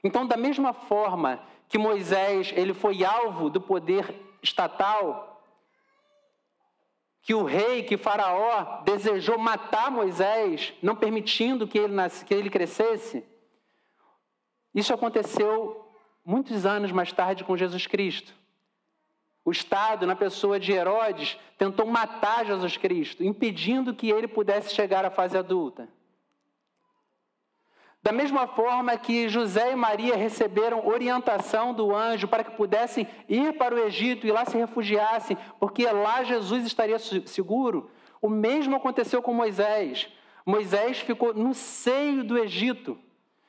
Então, 0.03 0.27
da 0.27 0.37
mesma 0.37 0.71
forma 0.71 1.41
que 1.67 1.79
Moisés, 1.79 2.53
ele 2.55 2.75
foi 2.75 3.03
alvo 3.03 3.49
do 3.49 3.59
poder 3.59 4.13
estatal, 4.39 5.32
que 7.23 7.33
o 7.33 7.43
rei, 7.43 7.83
que 7.83 7.95
Faraó 7.95 8.83
desejou 8.83 9.37
matar 9.37 9.89
Moisés, 9.89 10.73
não 10.83 10.93
permitindo 10.93 11.65
que 11.65 11.79
ele, 11.79 11.93
nasce, 11.93 12.25
que 12.25 12.33
ele 12.33 12.49
crescesse, 12.49 13.23
isso 14.75 14.93
aconteceu 14.93 15.87
muitos 16.25 16.65
anos 16.65 16.91
mais 16.91 17.13
tarde 17.13 17.45
com 17.45 17.55
Jesus 17.55 17.87
Cristo. 17.87 18.33
O 19.45 19.51
Estado, 19.51 20.05
na 20.05 20.17
pessoa 20.17 20.59
de 20.59 20.73
Herodes, 20.73 21.37
tentou 21.57 21.85
matar 21.85 22.45
Jesus 22.45 22.75
Cristo, 22.75 23.23
impedindo 23.23 23.95
que 23.95 24.09
ele 24.09 24.27
pudesse 24.27 24.75
chegar 24.75 25.05
à 25.05 25.09
fase 25.09 25.37
adulta. 25.37 25.87
Da 28.03 28.11
mesma 28.11 28.45
forma 28.47 28.97
que 28.97 29.29
José 29.29 29.71
e 29.71 29.75
Maria 29.77 30.17
receberam 30.17 30.85
orientação 30.85 31.73
do 31.73 31.95
anjo 31.95 32.27
para 32.27 32.43
que 32.43 32.51
pudessem 32.51 33.07
ir 33.29 33.57
para 33.57 33.73
o 33.73 33.79
Egito 33.79 34.27
e 34.27 34.31
lá 34.31 34.43
se 34.43 34.57
refugiassem, 34.57 35.37
porque 35.57 35.89
lá 35.89 36.21
Jesus 36.21 36.65
estaria 36.65 36.99
seguro, 36.99 37.89
o 38.21 38.27
mesmo 38.27 38.75
aconteceu 38.75 39.21
com 39.21 39.33
Moisés. 39.33 40.09
Moisés 40.45 40.99
ficou 40.99 41.33
no 41.33 41.53
seio 41.53 42.25
do 42.25 42.37
Egito, 42.37 42.99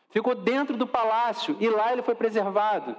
ficou 0.09 0.37
dentro 0.37 0.77
do 0.77 0.87
palácio 0.87 1.57
e 1.59 1.69
lá 1.69 1.93
ele 1.93 2.03
foi 2.03 2.15
preservado. 2.15 2.97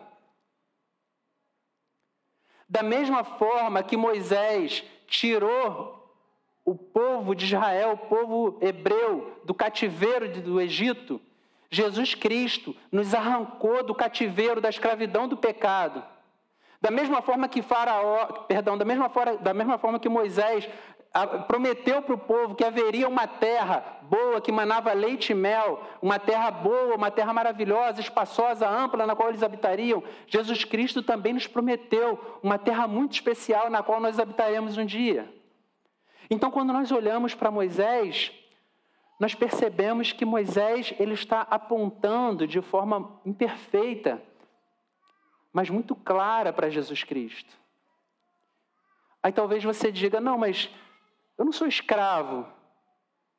Da 2.67 2.83
mesma 2.83 3.23
forma 3.23 3.81
que 3.81 3.95
Moisés 3.95 4.83
tirou 5.07 6.03
o 6.65 6.75
povo 6.75 7.33
de 7.33 7.45
Israel, 7.45 7.93
o 7.93 7.97
povo 8.09 8.57
hebreu, 8.59 9.39
do 9.45 9.53
cativeiro 9.53 10.27
do 10.41 10.59
Egito, 10.59 11.21
Jesus 11.69 12.15
Cristo 12.15 12.75
nos 12.91 13.13
arrancou 13.13 13.83
do 13.83 13.93
cativeiro, 13.93 14.61
da 14.61 14.69
escravidão 14.69 15.27
do 15.27 15.37
pecado. 15.37 16.03
Da 16.81 16.91
mesma 16.91 17.21
forma 17.21 17.47
que 17.47 17.61
Faraó, 17.61 18.25
perdão, 18.47 18.77
da 18.77 18.85
mesma 18.85 19.09
forma, 19.09 19.37
da 19.37 19.53
mesma 19.53 19.77
forma 19.77 19.99
que 19.99 20.09
Moisés 20.09 20.69
prometeu 21.47 22.01
para 22.01 22.13
o 22.13 22.17
povo 22.17 22.55
que 22.55 22.63
haveria 22.63 23.07
uma 23.07 23.25
terra 23.25 23.99
boa, 24.03 24.41
que 24.41 24.51
manava 24.51 24.91
leite 24.91 25.31
e 25.31 25.35
mel, 25.35 25.81
uma 26.01 26.19
terra 26.19 26.51
boa, 26.51 26.95
uma 26.95 27.09
terra 27.09 27.33
maravilhosa, 27.33 28.01
espaçosa, 28.01 28.69
ampla, 28.69 29.07
na 29.07 29.15
qual 29.15 29.29
eles 29.29 29.41
habitariam. 29.41 30.03
Jesus 30.27 30.65
Cristo 30.65 31.01
também 31.01 31.33
nos 31.33 31.47
prometeu 31.47 32.19
uma 32.43 32.57
terra 32.57 32.85
muito 32.87 33.13
especial 33.13 33.69
na 33.69 33.81
qual 33.81 34.01
nós 34.01 34.19
habitaremos 34.19 34.77
um 34.77 34.85
dia. 34.85 35.33
Então, 36.29 36.51
quando 36.51 36.73
nós 36.73 36.91
olhamos 36.91 37.33
para 37.33 37.49
Moisés, 37.49 38.31
nós 39.19 39.33
percebemos 39.33 40.11
que 40.11 40.25
Moisés 40.25 40.93
ele 40.99 41.13
está 41.13 41.41
apontando 41.41 42.45
de 42.45 42.61
forma 42.61 43.19
imperfeita, 43.25 44.21
mas 45.53 45.69
muito 45.69 45.95
clara 45.95 46.51
para 46.51 46.69
Jesus 46.69 47.03
Cristo. 47.03 47.57
Aí 49.23 49.31
talvez 49.31 49.63
você 49.63 49.91
diga: 49.91 50.19
não, 50.19 50.37
mas 50.37 50.69
eu 51.37 51.45
não 51.45 51.51
sou 51.53 51.67
escravo 51.67 52.45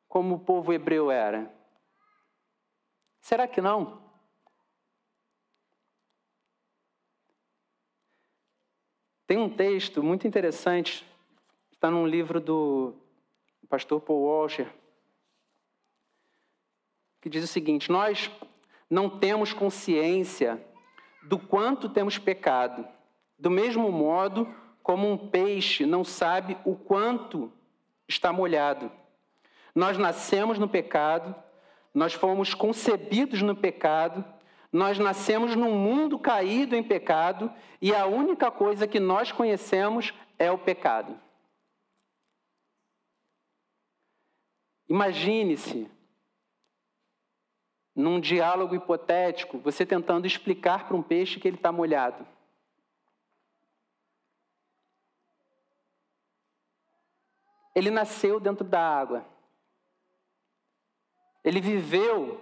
como 0.08 0.36
o 0.36 0.40
povo 0.40 0.72
hebreu 0.72 1.10
era. 1.10 1.52
Será 3.20 3.46
que 3.46 3.60
não? 3.60 4.00
Tem 9.26 9.36
um 9.36 9.50
texto 9.50 10.02
muito 10.02 10.26
interessante, 10.26 11.04
está 11.72 11.90
num 11.90 12.06
livro 12.06 12.40
do 12.40 12.94
pastor 13.68 14.00
Paul 14.00 14.22
Washer, 14.22 14.72
que 17.26 17.30
diz 17.30 17.42
o 17.42 17.48
seguinte: 17.48 17.90
Nós 17.90 18.30
não 18.88 19.10
temos 19.10 19.52
consciência 19.52 20.64
do 21.24 21.36
quanto 21.36 21.88
temos 21.88 22.18
pecado, 22.18 22.86
do 23.36 23.50
mesmo 23.50 23.90
modo 23.90 24.48
como 24.80 25.10
um 25.10 25.18
peixe 25.18 25.84
não 25.84 26.04
sabe 26.04 26.56
o 26.64 26.76
quanto 26.76 27.52
está 28.06 28.32
molhado. 28.32 28.92
Nós 29.74 29.98
nascemos 29.98 30.56
no 30.56 30.68
pecado, 30.68 31.34
nós 31.92 32.12
fomos 32.12 32.54
concebidos 32.54 33.42
no 33.42 33.56
pecado, 33.56 34.24
nós 34.72 34.96
nascemos 34.96 35.56
num 35.56 35.74
mundo 35.76 36.20
caído 36.20 36.76
em 36.76 36.82
pecado 36.84 37.52
e 37.82 37.92
a 37.92 38.06
única 38.06 38.52
coisa 38.52 38.86
que 38.86 39.00
nós 39.00 39.32
conhecemos 39.32 40.14
é 40.38 40.48
o 40.48 40.58
pecado. 40.58 41.18
Imagine-se 44.88 45.95
num 47.96 48.20
diálogo 48.20 48.74
hipotético, 48.74 49.58
você 49.58 49.86
tentando 49.86 50.26
explicar 50.26 50.86
para 50.86 50.94
um 50.94 51.02
peixe 51.02 51.40
que 51.40 51.48
ele 51.48 51.56
está 51.56 51.72
molhado. 51.72 52.26
Ele 57.74 57.90
nasceu 57.90 58.38
dentro 58.38 58.64
da 58.64 58.80
água. 58.80 59.24
Ele 61.42 61.60
viveu 61.60 62.40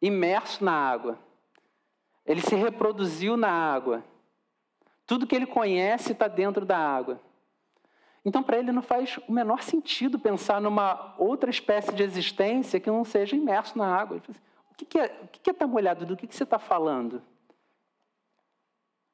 imerso 0.00 0.64
na 0.64 0.72
água. 0.72 1.18
Ele 2.24 2.40
se 2.40 2.54
reproduziu 2.54 3.36
na 3.36 3.50
água. 3.50 4.02
Tudo 5.06 5.26
que 5.26 5.34
ele 5.34 5.46
conhece 5.46 6.12
está 6.12 6.28
dentro 6.28 6.64
da 6.64 6.78
água. 6.78 7.20
Então, 8.24 8.42
para 8.42 8.58
ele, 8.58 8.72
não 8.72 8.82
faz 8.82 9.18
o 9.26 9.32
menor 9.32 9.62
sentido 9.62 10.18
pensar 10.18 10.60
numa 10.60 11.14
outra 11.18 11.48
espécie 11.50 11.92
de 11.94 12.02
existência 12.02 12.78
que 12.78 12.90
não 12.90 13.04
seja 13.04 13.34
imerso 13.34 13.76
na 13.78 13.86
água. 13.86 14.16
Ele 14.16 14.24
fala 14.26 14.36
assim, 14.36 14.47
que, 14.78 14.84
que, 14.86 14.98
é, 14.98 15.20
o 15.24 15.26
que, 15.26 15.50
é 15.50 15.52
estar 15.52 15.66
molhado? 15.66 16.06
Do 16.06 16.16
que, 16.16 16.26
que 16.26 16.34
você 16.34 16.44
está 16.44 16.58
falando? 16.58 17.22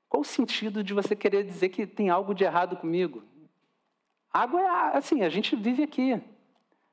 Qual 0.08 0.20
o 0.20 0.24
sentido 0.24 0.84
de 0.84 0.92
você 0.92 1.16
querer 1.16 1.42
dizer 1.44 1.70
que 1.70 1.86
tem 1.86 2.10
algo 2.10 2.34
de 2.34 2.44
errado 2.44 2.76
comigo? 2.76 3.24
Água 4.30 4.60
é 4.60 4.96
assim, 4.96 5.22
a 5.22 5.28
gente 5.28 5.56
vive 5.56 5.82
aqui. 5.82 6.20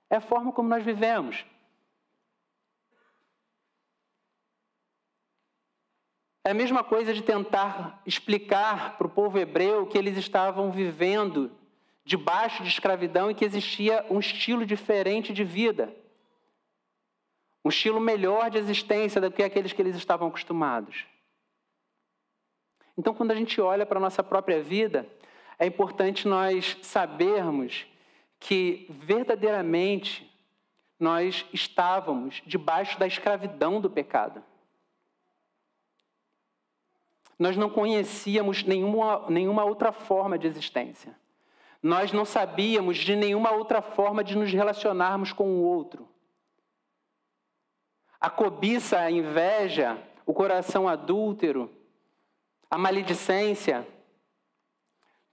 É 0.09 0.15
a 0.15 0.21
forma 0.21 0.51
como 0.51 0.69
nós 0.69 0.83
vivemos. 0.83 1.45
É 6.43 6.51
a 6.51 6.55
mesma 6.55 6.83
coisa 6.83 7.13
de 7.13 7.21
tentar 7.21 8.01
explicar 8.05 8.97
para 8.97 9.05
o 9.05 9.09
povo 9.09 9.37
hebreu 9.37 9.85
que 9.85 9.97
eles 9.97 10.17
estavam 10.17 10.71
vivendo 10.71 11.51
debaixo 12.03 12.63
de 12.63 12.69
escravidão 12.69 13.29
e 13.29 13.35
que 13.35 13.45
existia 13.45 14.05
um 14.09 14.19
estilo 14.19 14.65
diferente 14.65 15.33
de 15.33 15.43
vida 15.43 16.00
um 17.63 17.69
estilo 17.69 17.99
melhor 17.99 18.49
de 18.49 18.57
existência 18.57 19.21
do 19.21 19.31
que 19.31 19.43
aqueles 19.43 19.73
que 19.73 19.81
eles 19.81 19.95
estavam 19.95 20.27
acostumados. 20.27 21.05
Então, 22.97 23.13
quando 23.13 23.31
a 23.31 23.35
gente 23.35 23.59
olha 23.61 23.85
para 23.85 23.97
a 23.97 24.01
nossa 24.01 24.23
própria 24.23 24.61
vida, 24.61 25.07
é 25.57 25.65
importante 25.65 26.27
nós 26.27 26.77
sabermos 26.81 27.85
que 28.39 28.87
verdadeiramente 28.89 30.27
nós 30.99 31.45
estávamos 31.53 32.41
debaixo 32.45 32.99
da 32.99 33.07
escravidão 33.07 33.79
do 33.79 33.89
pecado. 33.89 34.43
Nós 37.37 37.57
não 37.57 37.69
conhecíamos 37.69 38.63
nenhuma, 38.63 39.27
nenhuma 39.29 39.63
outra 39.63 39.91
forma 39.91 40.37
de 40.37 40.45
existência. 40.45 41.15
Nós 41.81 42.11
não 42.11 42.23
sabíamos 42.23 42.97
de 42.97 43.15
nenhuma 43.15 43.51
outra 43.51 43.81
forma 43.81 44.23
de 44.23 44.37
nos 44.37 44.51
relacionarmos 44.51 45.33
com 45.33 45.45
o 45.45 45.63
outro. 45.63 46.07
A 48.21 48.29
cobiça, 48.29 48.99
a 48.99 49.09
inveja, 49.09 50.01
o 50.25 50.33
coração 50.33 50.87
adúltero, 50.87 51.69
a 52.69 52.77
maledicência. 52.77 53.85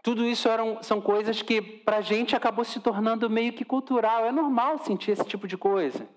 Tudo 0.03 0.25
isso 0.25 0.49
eram, 0.49 0.83
são 0.83 1.01
coisas 1.01 1.43
que 1.43 1.61
para 1.61 1.99
a 1.99 2.01
gente 2.01 2.35
acabou 2.35 2.65
se 2.65 2.81
tornando 2.81 3.29
meio 3.29 3.53
que 3.53 3.65
cultural. 3.65 4.25
É 4.25 4.33
normal 4.33 4.79
sentir 4.79 5.11
esse 5.11 5.25
tipo 5.25 5.47
de 5.47 5.57
coisa. 5.57 6.09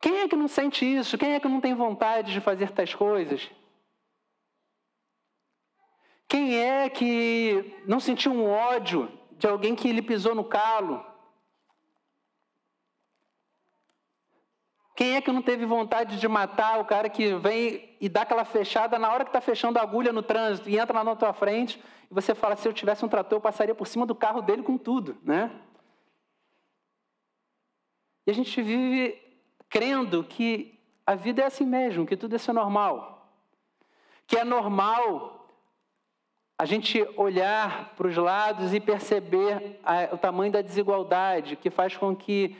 Quem 0.00 0.20
é 0.20 0.28
que 0.28 0.36
não 0.36 0.48
sente 0.48 0.84
isso? 0.84 1.16
Quem 1.16 1.34
é 1.34 1.40
que 1.40 1.48
não 1.48 1.60
tem 1.60 1.74
vontade 1.74 2.32
de 2.32 2.40
fazer 2.40 2.70
tais 2.72 2.94
coisas? 2.94 3.48
Quem 6.28 6.58
é 6.58 6.88
que 6.90 7.82
não 7.86 7.98
sentiu 7.98 8.32
um 8.32 8.46
ódio 8.46 9.10
de 9.38 9.46
alguém 9.46 9.74
que 9.74 9.90
lhe 9.90 10.02
pisou 10.02 10.34
no 10.34 10.44
calo? 10.44 11.04
Quem 14.98 15.14
é 15.14 15.20
que 15.20 15.30
não 15.30 15.40
teve 15.40 15.64
vontade 15.64 16.18
de 16.18 16.26
matar 16.26 16.80
o 16.80 16.84
cara 16.84 17.08
que 17.08 17.32
vem 17.36 17.88
e 18.00 18.08
dá 18.08 18.22
aquela 18.22 18.44
fechada 18.44 18.98
na 18.98 19.12
hora 19.12 19.22
que 19.22 19.28
está 19.28 19.40
fechando 19.40 19.78
a 19.78 19.82
agulha 19.82 20.12
no 20.12 20.24
trânsito 20.24 20.68
e 20.68 20.76
entra 20.76 21.04
na 21.04 21.14
tua 21.14 21.32
frente 21.32 21.80
e 22.10 22.12
você 22.12 22.34
fala: 22.34 22.56
se 22.56 22.66
eu 22.66 22.72
tivesse 22.72 23.04
um 23.04 23.08
trator, 23.08 23.36
eu 23.36 23.40
passaria 23.40 23.76
por 23.76 23.86
cima 23.86 24.04
do 24.04 24.12
carro 24.12 24.42
dele 24.42 24.64
com 24.64 24.76
tudo, 24.76 25.16
né? 25.22 25.52
E 28.26 28.30
a 28.32 28.34
gente 28.34 28.60
vive 28.60 29.16
crendo 29.68 30.24
que 30.24 30.76
a 31.06 31.14
vida 31.14 31.42
é 31.42 31.44
assim 31.44 31.64
mesmo, 31.64 32.04
que 32.04 32.16
tudo 32.16 32.34
isso 32.34 32.50
é 32.50 32.54
normal. 32.54 33.32
Que 34.26 34.36
é 34.36 34.42
normal 34.42 35.48
a 36.58 36.64
gente 36.64 37.08
olhar 37.16 37.94
para 37.94 38.08
os 38.08 38.16
lados 38.16 38.74
e 38.74 38.80
perceber 38.80 39.78
o 40.10 40.18
tamanho 40.18 40.50
da 40.50 40.60
desigualdade 40.60 41.54
que 41.54 41.70
faz 41.70 41.96
com 41.96 42.16
que 42.16 42.56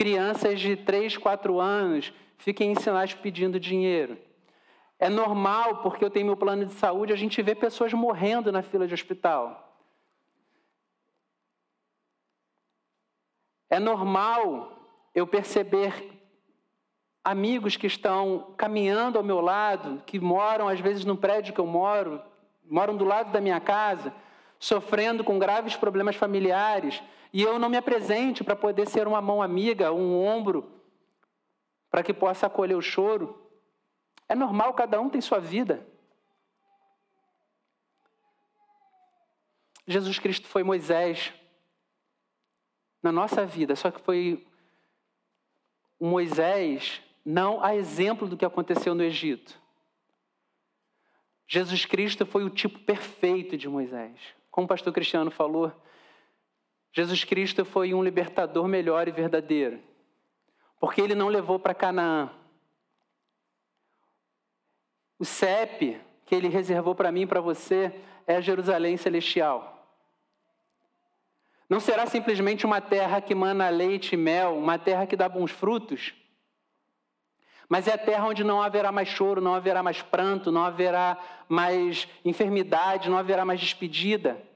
crianças 0.00 0.58
de 0.58 0.76
3, 0.76 1.18
4 1.18 1.60
anos 1.60 2.10
fiquem 2.38 2.72
em 2.72 2.74
sinais 2.74 3.12
pedindo 3.12 3.60
dinheiro. 3.60 4.16
É 4.98 5.10
normal, 5.10 5.82
porque 5.82 6.02
eu 6.02 6.08
tenho 6.08 6.24
meu 6.24 6.38
plano 6.38 6.64
de 6.64 6.72
saúde, 6.72 7.12
a 7.12 7.16
gente 7.16 7.42
vê 7.42 7.54
pessoas 7.54 7.92
morrendo 7.92 8.50
na 8.50 8.62
fila 8.62 8.86
de 8.86 8.94
hospital. 8.94 9.76
É 13.68 13.78
normal 13.78 14.72
eu 15.14 15.26
perceber 15.26 16.18
amigos 17.22 17.76
que 17.76 17.86
estão 17.86 18.54
caminhando 18.56 19.18
ao 19.18 19.24
meu 19.24 19.42
lado, 19.42 20.02
que 20.06 20.18
moram 20.18 20.66
às 20.66 20.80
vezes 20.80 21.04
no 21.04 21.14
prédio 21.14 21.52
que 21.52 21.60
eu 21.60 21.66
moro, 21.66 22.22
moram 22.64 22.96
do 22.96 23.04
lado 23.04 23.30
da 23.32 23.40
minha 23.40 23.60
casa, 23.60 24.14
sofrendo 24.58 25.22
com 25.22 25.38
graves 25.38 25.76
problemas 25.76 26.16
familiares, 26.16 27.02
e 27.32 27.42
eu 27.42 27.58
não 27.58 27.68
me 27.68 27.76
apresente 27.76 28.42
para 28.42 28.56
poder 28.56 28.88
ser 28.88 29.06
uma 29.06 29.20
mão 29.20 29.42
amiga, 29.42 29.92
um 29.92 30.24
ombro, 30.24 30.80
para 31.90 32.02
que 32.02 32.12
possa 32.12 32.46
acolher 32.46 32.74
o 32.74 32.82
choro. 32.82 33.50
É 34.28 34.34
normal, 34.34 34.74
cada 34.74 35.00
um 35.00 35.08
tem 35.08 35.20
sua 35.20 35.40
vida. 35.40 35.86
Jesus 39.86 40.18
Cristo 40.18 40.46
foi 40.46 40.62
Moisés 40.62 41.32
na 43.02 43.10
nossa 43.10 43.44
vida, 43.44 43.74
só 43.74 43.90
que 43.90 44.00
foi 44.00 44.46
Moisés 45.98 47.02
não 47.24 47.62
a 47.62 47.74
exemplo 47.74 48.28
do 48.28 48.36
que 48.36 48.44
aconteceu 48.44 48.94
no 48.94 49.02
Egito. 49.02 49.60
Jesus 51.46 51.84
Cristo 51.84 52.24
foi 52.24 52.44
o 52.44 52.50
tipo 52.50 52.78
perfeito 52.78 53.56
de 53.56 53.68
Moisés. 53.68 54.18
Como 54.50 54.64
o 54.64 54.68
pastor 54.68 54.92
Cristiano 54.92 55.30
falou, 55.30 55.72
Jesus 56.92 57.22
Cristo 57.24 57.64
foi 57.64 57.94
um 57.94 58.02
libertador 58.02 58.66
melhor 58.66 59.06
e 59.06 59.12
verdadeiro, 59.12 59.80
porque 60.80 61.00
ele 61.00 61.14
não 61.14 61.28
levou 61.28 61.58
para 61.58 61.74
Canaã. 61.74 62.30
O 65.18 65.24
CEP 65.24 66.00
que 66.26 66.34
ele 66.34 66.48
reservou 66.48 66.94
para 66.94 67.12
mim 67.12 67.22
e 67.22 67.26
para 67.26 67.40
você 67.40 67.92
é 68.26 68.40
Jerusalém 68.40 68.96
celestial. 68.96 69.76
Não 71.68 71.78
será 71.78 72.06
simplesmente 72.06 72.66
uma 72.66 72.80
terra 72.80 73.20
que 73.20 73.34
mana 73.34 73.68
leite 73.68 74.14
e 74.14 74.16
mel, 74.16 74.56
uma 74.56 74.78
terra 74.78 75.06
que 75.06 75.16
dá 75.16 75.28
bons 75.28 75.52
frutos, 75.52 76.12
mas 77.68 77.86
é 77.86 77.92
a 77.92 77.98
terra 77.98 78.26
onde 78.26 78.42
não 78.42 78.60
haverá 78.60 78.90
mais 78.90 79.08
choro, 79.08 79.40
não 79.40 79.54
haverá 79.54 79.80
mais 79.80 80.02
pranto, 80.02 80.50
não 80.50 80.64
haverá 80.64 81.16
mais 81.48 82.08
enfermidade, 82.24 83.08
não 83.08 83.16
haverá 83.16 83.44
mais 83.44 83.60
despedida 83.60 84.49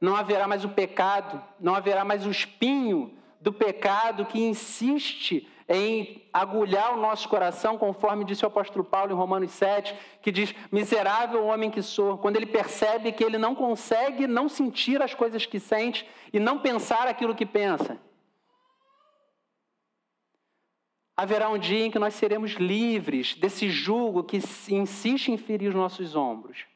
não 0.00 0.16
haverá 0.16 0.48
mais 0.48 0.64
o 0.64 0.68
pecado, 0.70 1.42
não 1.60 1.74
haverá 1.74 2.04
mais 2.04 2.26
o 2.26 2.30
espinho 2.30 3.14
do 3.40 3.52
pecado 3.52 4.24
que 4.24 4.40
insiste 4.40 5.48
em 5.68 6.28
agulhar 6.32 6.94
o 6.94 7.00
nosso 7.00 7.28
coração, 7.28 7.78
conforme 7.78 8.24
disse 8.24 8.44
o 8.44 8.48
apóstolo 8.48 8.84
Paulo 8.84 9.12
em 9.12 9.16
Romanos 9.16 9.52
7, 9.52 9.94
que 10.20 10.32
diz: 10.32 10.52
Miserável 10.72 11.44
homem 11.46 11.70
que 11.70 11.80
sou, 11.80 12.18
quando 12.18 12.36
ele 12.36 12.46
percebe 12.46 13.12
que 13.12 13.22
ele 13.22 13.38
não 13.38 13.54
consegue 13.54 14.26
não 14.26 14.48
sentir 14.48 15.00
as 15.00 15.14
coisas 15.14 15.46
que 15.46 15.60
sente 15.60 16.08
e 16.32 16.40
não 16.40 16.58
pensar 16.58 17.06
aquilo 17.06 17.36
que 17.36 17.46
pensa. 17.46 18.00
Haverá 21.16 21.50
um 21.50 21.58
dia 21.58 21.84
em 21.84 21.90
que 21.90 21.98
nós 21.98 22.14
seremos 22.14 22.52
livres 22.52 23.34
desse 23.34 23.68
jugo 23.68 24.24
que 24.24 24.38
insiste 24.38 25.28
em 25.28 25.36
ferir 25.36 25.68
os 25.68 25.74
nossos 25.74 26.16
ombros. 26.16 26.69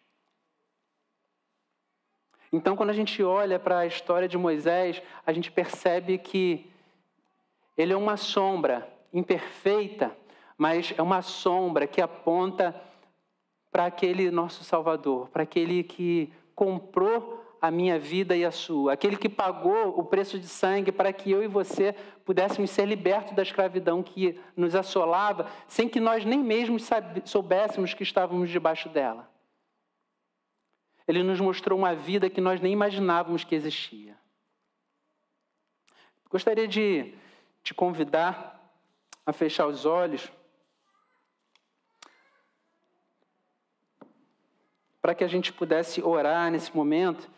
Então, 2.55 2.76
quando 2.76 2.90
a 2.90 2.94
gente 2.94 3.20
olha 3.20 3.59
para 3.59 3.80
a 3.80 3.86
história 3.86 4.28
de 4.28 4.38
Moisés, 4.38 5.02
a 5.26 5.32
gente 5.32 5.50
percebe 5.50 6.18
que 6.18 6.70
ele 7.76 7.92
é 7.92 7.96
uma 7.96 8.16
sombra 8.16 8.88
imperfeita, 9.12 10.16
mas 10.57 10.94
é 10.96 11.02
uma 11.02 11.20
sombra 11.20 11.84
que 11.84 12.00
aponta 12.00 12.80
para 13.72 13.86
aquele 13.86 14.30
nosso 14.30 14.62
Salvador, 14.62 15.28
para 15.30 15.42
aquele 15.42 15.82
que 15.82 16.32
comprou 16.55 17.44
a 17.61 17.72
minha 17.72 17.98
vida 17.98 18.36
e 18.36 18.44
a 18.44 18.52
sua, 18.52 18.92
aquele 18.92 19.16
que 19.16 19.28
pagou 19.28 19.98
o 19.98 20.05
preço 20.05 20.38
de 20.38 20.46
sangue 20.46 20.92
para 20.92 21.12
que 21.12 21.32
eu 21.32 21.42
e 21.42 21.48
você 21.48 21.92
pudéssemos 22.24 22.70
ser 22.70 22.86
libertos 22.86 23.34
da 23.34 23.42
escravidão 23.42 24.00
que 24.00 24.38
nos 24.57 24.76
assolava, 24.76 25.48
sem 25.66 25.88
que 25.88 25.98
nós 25.98 26.24
nem 26.24 26.38
mesmo 26.38 26.76
soubéssemos 27.24 27.94
que 27.94 28.05
estávamos 28.05 28.48
debaixo 28.48 28.88
dela. 28.88 29.34
Ele 31.07 31.22
nos 31.22 31.40
mostrou 31.40 31.78
uma 31.78 31.94
vida 31.94 32.30
que 32.30 32.40
nós 32.40 32.61
nem 32.61 32.72
imaginávamos 32.72 33.44
que 33.44 33.55
existia. 33.55 34.16
Gostaria 36.30 36.66
de 36.66 37.14
te 37.62 37.74
convidar 37.74 38.61
a 39.24 39.32
fechar 39.32 39.66
os 39.66 39.84
olhos 39.84 40.30
para 45.00 45.14
que 45.14 45.22
a 45.22 45.28
gente 45.28 45.52
pudesse 45.52 46.02
orar 46.02 46.50
nesse 46.50 46.74
momento. 46.74 47.30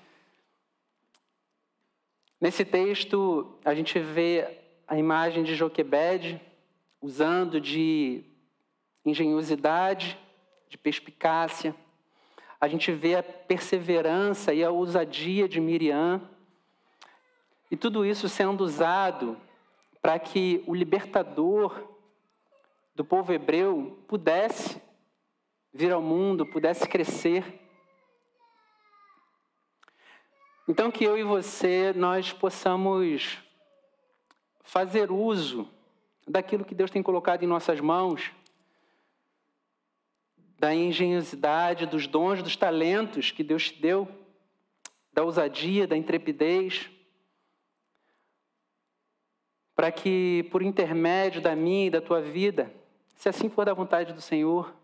Nesse 2.41 2.65
texto, 2.65 3.59
a 3.65 3.75
gente 3.75 3.99
vê 3.99 4.63
a 4.87 4.97
imagem 4.97 5.43
de 5.43 5.55
Joquebed 5.57 6.41
usando 7.01 7.61
de 7.61 8.23
engenhosidade, 9.05 10.17
de 10.69 10.79
perspicácia 10.79 11.75
a 12.67 12.69
gente 12.69 12.91
vê 12.91 13.15
a 13.15 13.23
perseverança 13.23 14.53
e 14.53 14.65
a 14.65 14.71
ousadia 14.71 15.49
de 15.49 15.61
Miriam, 15.61 16.21
e 17.71 17.77
tudo 17.77 18.05
isso 18.05 18.29
sendo 18.29 18.65
usado 18.65 19.37
para 20.03 20.19
que 20.19 20.65
o 20.67 20.75
libertador 20.75 21.81
do 22.93 23.05
povo 23.05 23.33
hebreu 23.33 23.97
pudesse 24.09 24.83
vir 25.73 25.93
ao 25.93 26.03
mundo, 26.03 26.45
pudesse 26.45 26.89
crescer. 26.89 27.61
Então, 30.67 30.91
que 30.91 31.05
eu 31.05 31.17
e 31.17 31.23
você, 31.23 31.93
nós 31.95 32.33
possamos 32.33 33.39
fazer 34.65 35.13
uso 35.13 35.69
daquilo 36.27 36.65
que 36.65 36.75
Deus 36.75 36.91
tem 36.91 37.01
colocado 37.01 37.45
em 37.45 37.47
nossas 37.47 37.79
mãos 37.81 38.33
da 40.59 40.75
engenhosidade, 40.75 41.87
dos 41.87 42.07
dons, 42.07 42.43
dos 42.43 42.57
talentos 42.57 43.31
que 43.31 43.43
Deus 43.43 43.71
te 43.71 43.81
deu, 43.81 44.09
da 45.13 45.23
ousadia, 45.23 45.87
da 45.87 45.97
intrepidez, 45.97 46.91
para 49.75 49.93
que, 49.93 50.49
por 50.51 50.63
intermédio 50.63 51.41
da 51.41 51.55
minha 51.55 51.87
e 51.87 51.91
da 51.91 52.01
tua 52.01 52.21
vida, 52.23 52.73
se 53.15 53.29
assim 53.29 53.49
for 53.49 53.67
da 53.67 53.75
vontade 53.75 54.13
do 54.13 54.21
Senhor, 54.21 54.75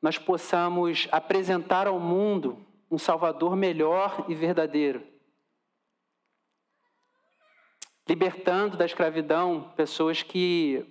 nós 0.00 0.18
possamos 0.18 1.08
apresentar 1.10 1.88
ao 1.88 1.98
mundo 1.98 2.64
um 2.88 2.98
Salvador 2.98 3.56
melhor 3.56 4.24
e 4.28 4.34
verdadeiro. 4.34 5.04
Libertando 8.08 8.76
da 8.76 8.84
escravidão 8.84 9.72
pessoas 9.76 10.22
que 10.22 10.86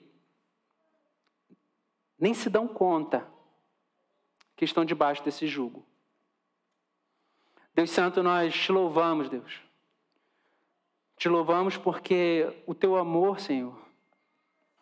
nem 2.19 2.33
se 2.33 2.49
dão 2.49 2.67
conta 2.67 3.34
que 4.55 4.65
estão 4.65 4.85
debaixo 4.85 5.23
desse 5.23 5.47
jugo. 5.47 5.85
Deus 7.73 7.89
Santo, 7.89 8.23
nós 8.23 8.53
te 8.53 8.71
louvamos, 8.71 9.29
Deus. 9.29 9.59
Te 11.17 11.27
louvamos 11.27 11.77
porque 11.77 12.47
o 12.65 12.73
teu 12.73 12.95
amor, 12.95 13.39
Senhor, 13.39 13.77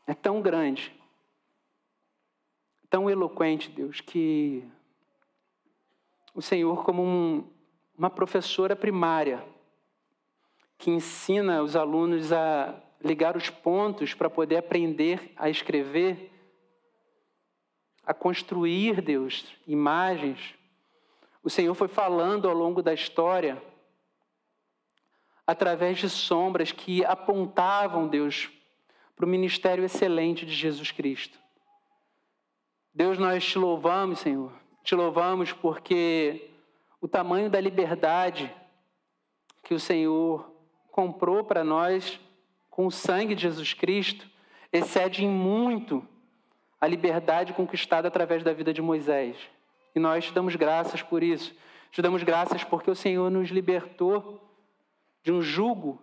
é 0.05 0.13
tão 0.13 0.41
grande, 0.41 0.93
tão 2.89 3.09
eloquente, 3.09 3.69
Deus, 3.69 4.01
que 4.01 4.63
o 6.35 6.41
Senhor, 6.41 6.83
como 6.83 7.03
um, 7.03 7.47
uma 7.97 8.09
professora 8.09 8.75
primária, 8.75 9.43
que 10.77 10.91
ensina 10.91 11.61
os 11.61 11.75
alunos 11.75 12.33
a 12.33 12.79
ligar 13.03 13.37
os 13.37 13.49
pontos 13.49 14.13
para 14.13 14.29
poder 14.29 14.57
aprender 14.57 15.31
a 15.35 15.49
escrever, 15.49 16.32
a 18.05 18.13
construir, 18.13 19.01
Deus, 19.01 19.45
imagens. 19.67 20.55
O 21.43 21.49
Senhor 21.49 21.73
foi 21.73 21.87
falando 21.87 22.47
ao 22.47 22.55
longo 22.55 22.81
da 22.81 22.93
história, 22.93 23.61
através 25.45 25.97
de 25.97 26.09
sombras 26.09 26.71
que 26.71 27.03
apontavam, 27.05 28.07
Deus, 28.07 28.49
para 29.15 29.25
o 29.25 29.29
ministério 29.29 29.83
excelente 29.83 30.45
de 30.45 30.53
Jesus 30.53 30.91
Cristo. 30.91 31.37
Deus, 32.93 33.17
nós 33.17 33.43
te 33.43 33.57
louvamos, 33.57 34.19
Senhor. 34.19 34.53
Te 34.83 34.95
louvamos 34.95 35.51
porque 35.51 36.49
o 37.01 37.07
tamanho 37.07 37.49
da 37.49 37.59
liberdade 37.59 38.53
que 39.63 39.73
o 39.73 39.79
Senhor 39.79 40.51
comprou 40.91 41.43
para 41.43 41.63
nós 41.63 42.19
com 42.69 42.85
o 42.85 42.91
sangue 42.91 43.33
de 43.35 43.43
Jesus 43.43 43.73
Cristo 43.73 44.27
excede 44.71 45.23
em 45.23 45.29
muito 45.29 46.07
a 46.83 46.87
liberdade 46.87 47.53
conquistada 47.53 48.09
através 48.09 48.43
da 48.43 48.51
vida 48.51 48.73
de 48.73 48.81
Moisés. 48.81 49.37
E 49.95 49.99
nós 50.01 50.25
te 50.25 50.33
damos 50.33 50.53
graças 50.57 51.01
por 51.01 51.23
isso. 51.23 51.55
Te 51.89 52.01
damos 52.01 52.23
graças 52.23 52.61
porque 52.65 52.91
o 52.91 52.95
Senhor 52.95 53.31
nos 53.31 53.47
libertou 53.47 54.45
de 55.23 55.31
um 55.31 55.41
jugo 55.41 56.01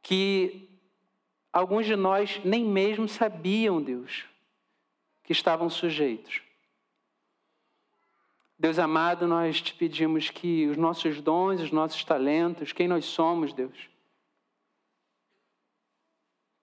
que 0.00 0.66
alguns 1.52 1.84
de 1.84 1.94
nós 1.94 2.40
nem 2.42 2.64
mesmo 2.64 3.06
sabiam, 3.06 3.82
Deus, 3.82 4.24
que 5.24 5.32
estavam 5.32 5.68
sujeitos. 5.68 6.40
Deus 8.58 8.78
amado, 8.78 9.26
nós 9.26 9.60
te 9.60 9.74
pedimos 9.74 10.30
que 10.30 10.68
os 10.68 10.78
nossos 10.78 11.20
dons, 11.20 11.60
os 11.60 11.70
nossos 11.70 12.02
talentos, 12.02 12.72
quem 12.72 12.88
nós 12.88 13.04
somos, 13.04 13.52
Deus, 13.52 13.76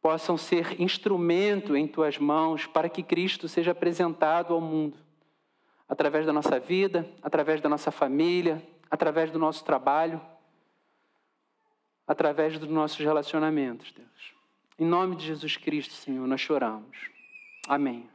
possam 0.06 0.38
ser 0.38 0.80
instrumento 0.80 1.76
em 1.76 1.88
tuas 1.88 2.20
mãos 2.20 2.68
para 2.68 2.88
que 2.88 3.02
Cristo 3.02 3.48
seja 3.48 3.72
apresentado 3.72 4.54
ao 4.54 4.62
mundo, 4.62 5.00
através 5.90 6.28
da 6.28 6.32
nossa 6.32 6.60
vida, 6.60 7.10
através 7.24 7.60
da 7.60 7.68
nossa 7.68 7.90
família, 7.90 8.62
através 8.88 9.32
do 9.32 9.40
nosso 9.40 9.66
trabalho, 9.66 10.22
através 12.06 12.60
dos 12.60 12.70
nossos 12.70 13.00
relacionamentos, 13.00 13.92
Deus. 13.94 14.36
Em 14.78 14.86
nome 14.86 15.16
de 15.16 15.26
Jesus 15.26 15.58
Cristo, 15.58 15.96
Senhor, 15.96 16.28
nós 16.28 16.40
choramos. 16.40 17.10
Amém. 17.68 18.08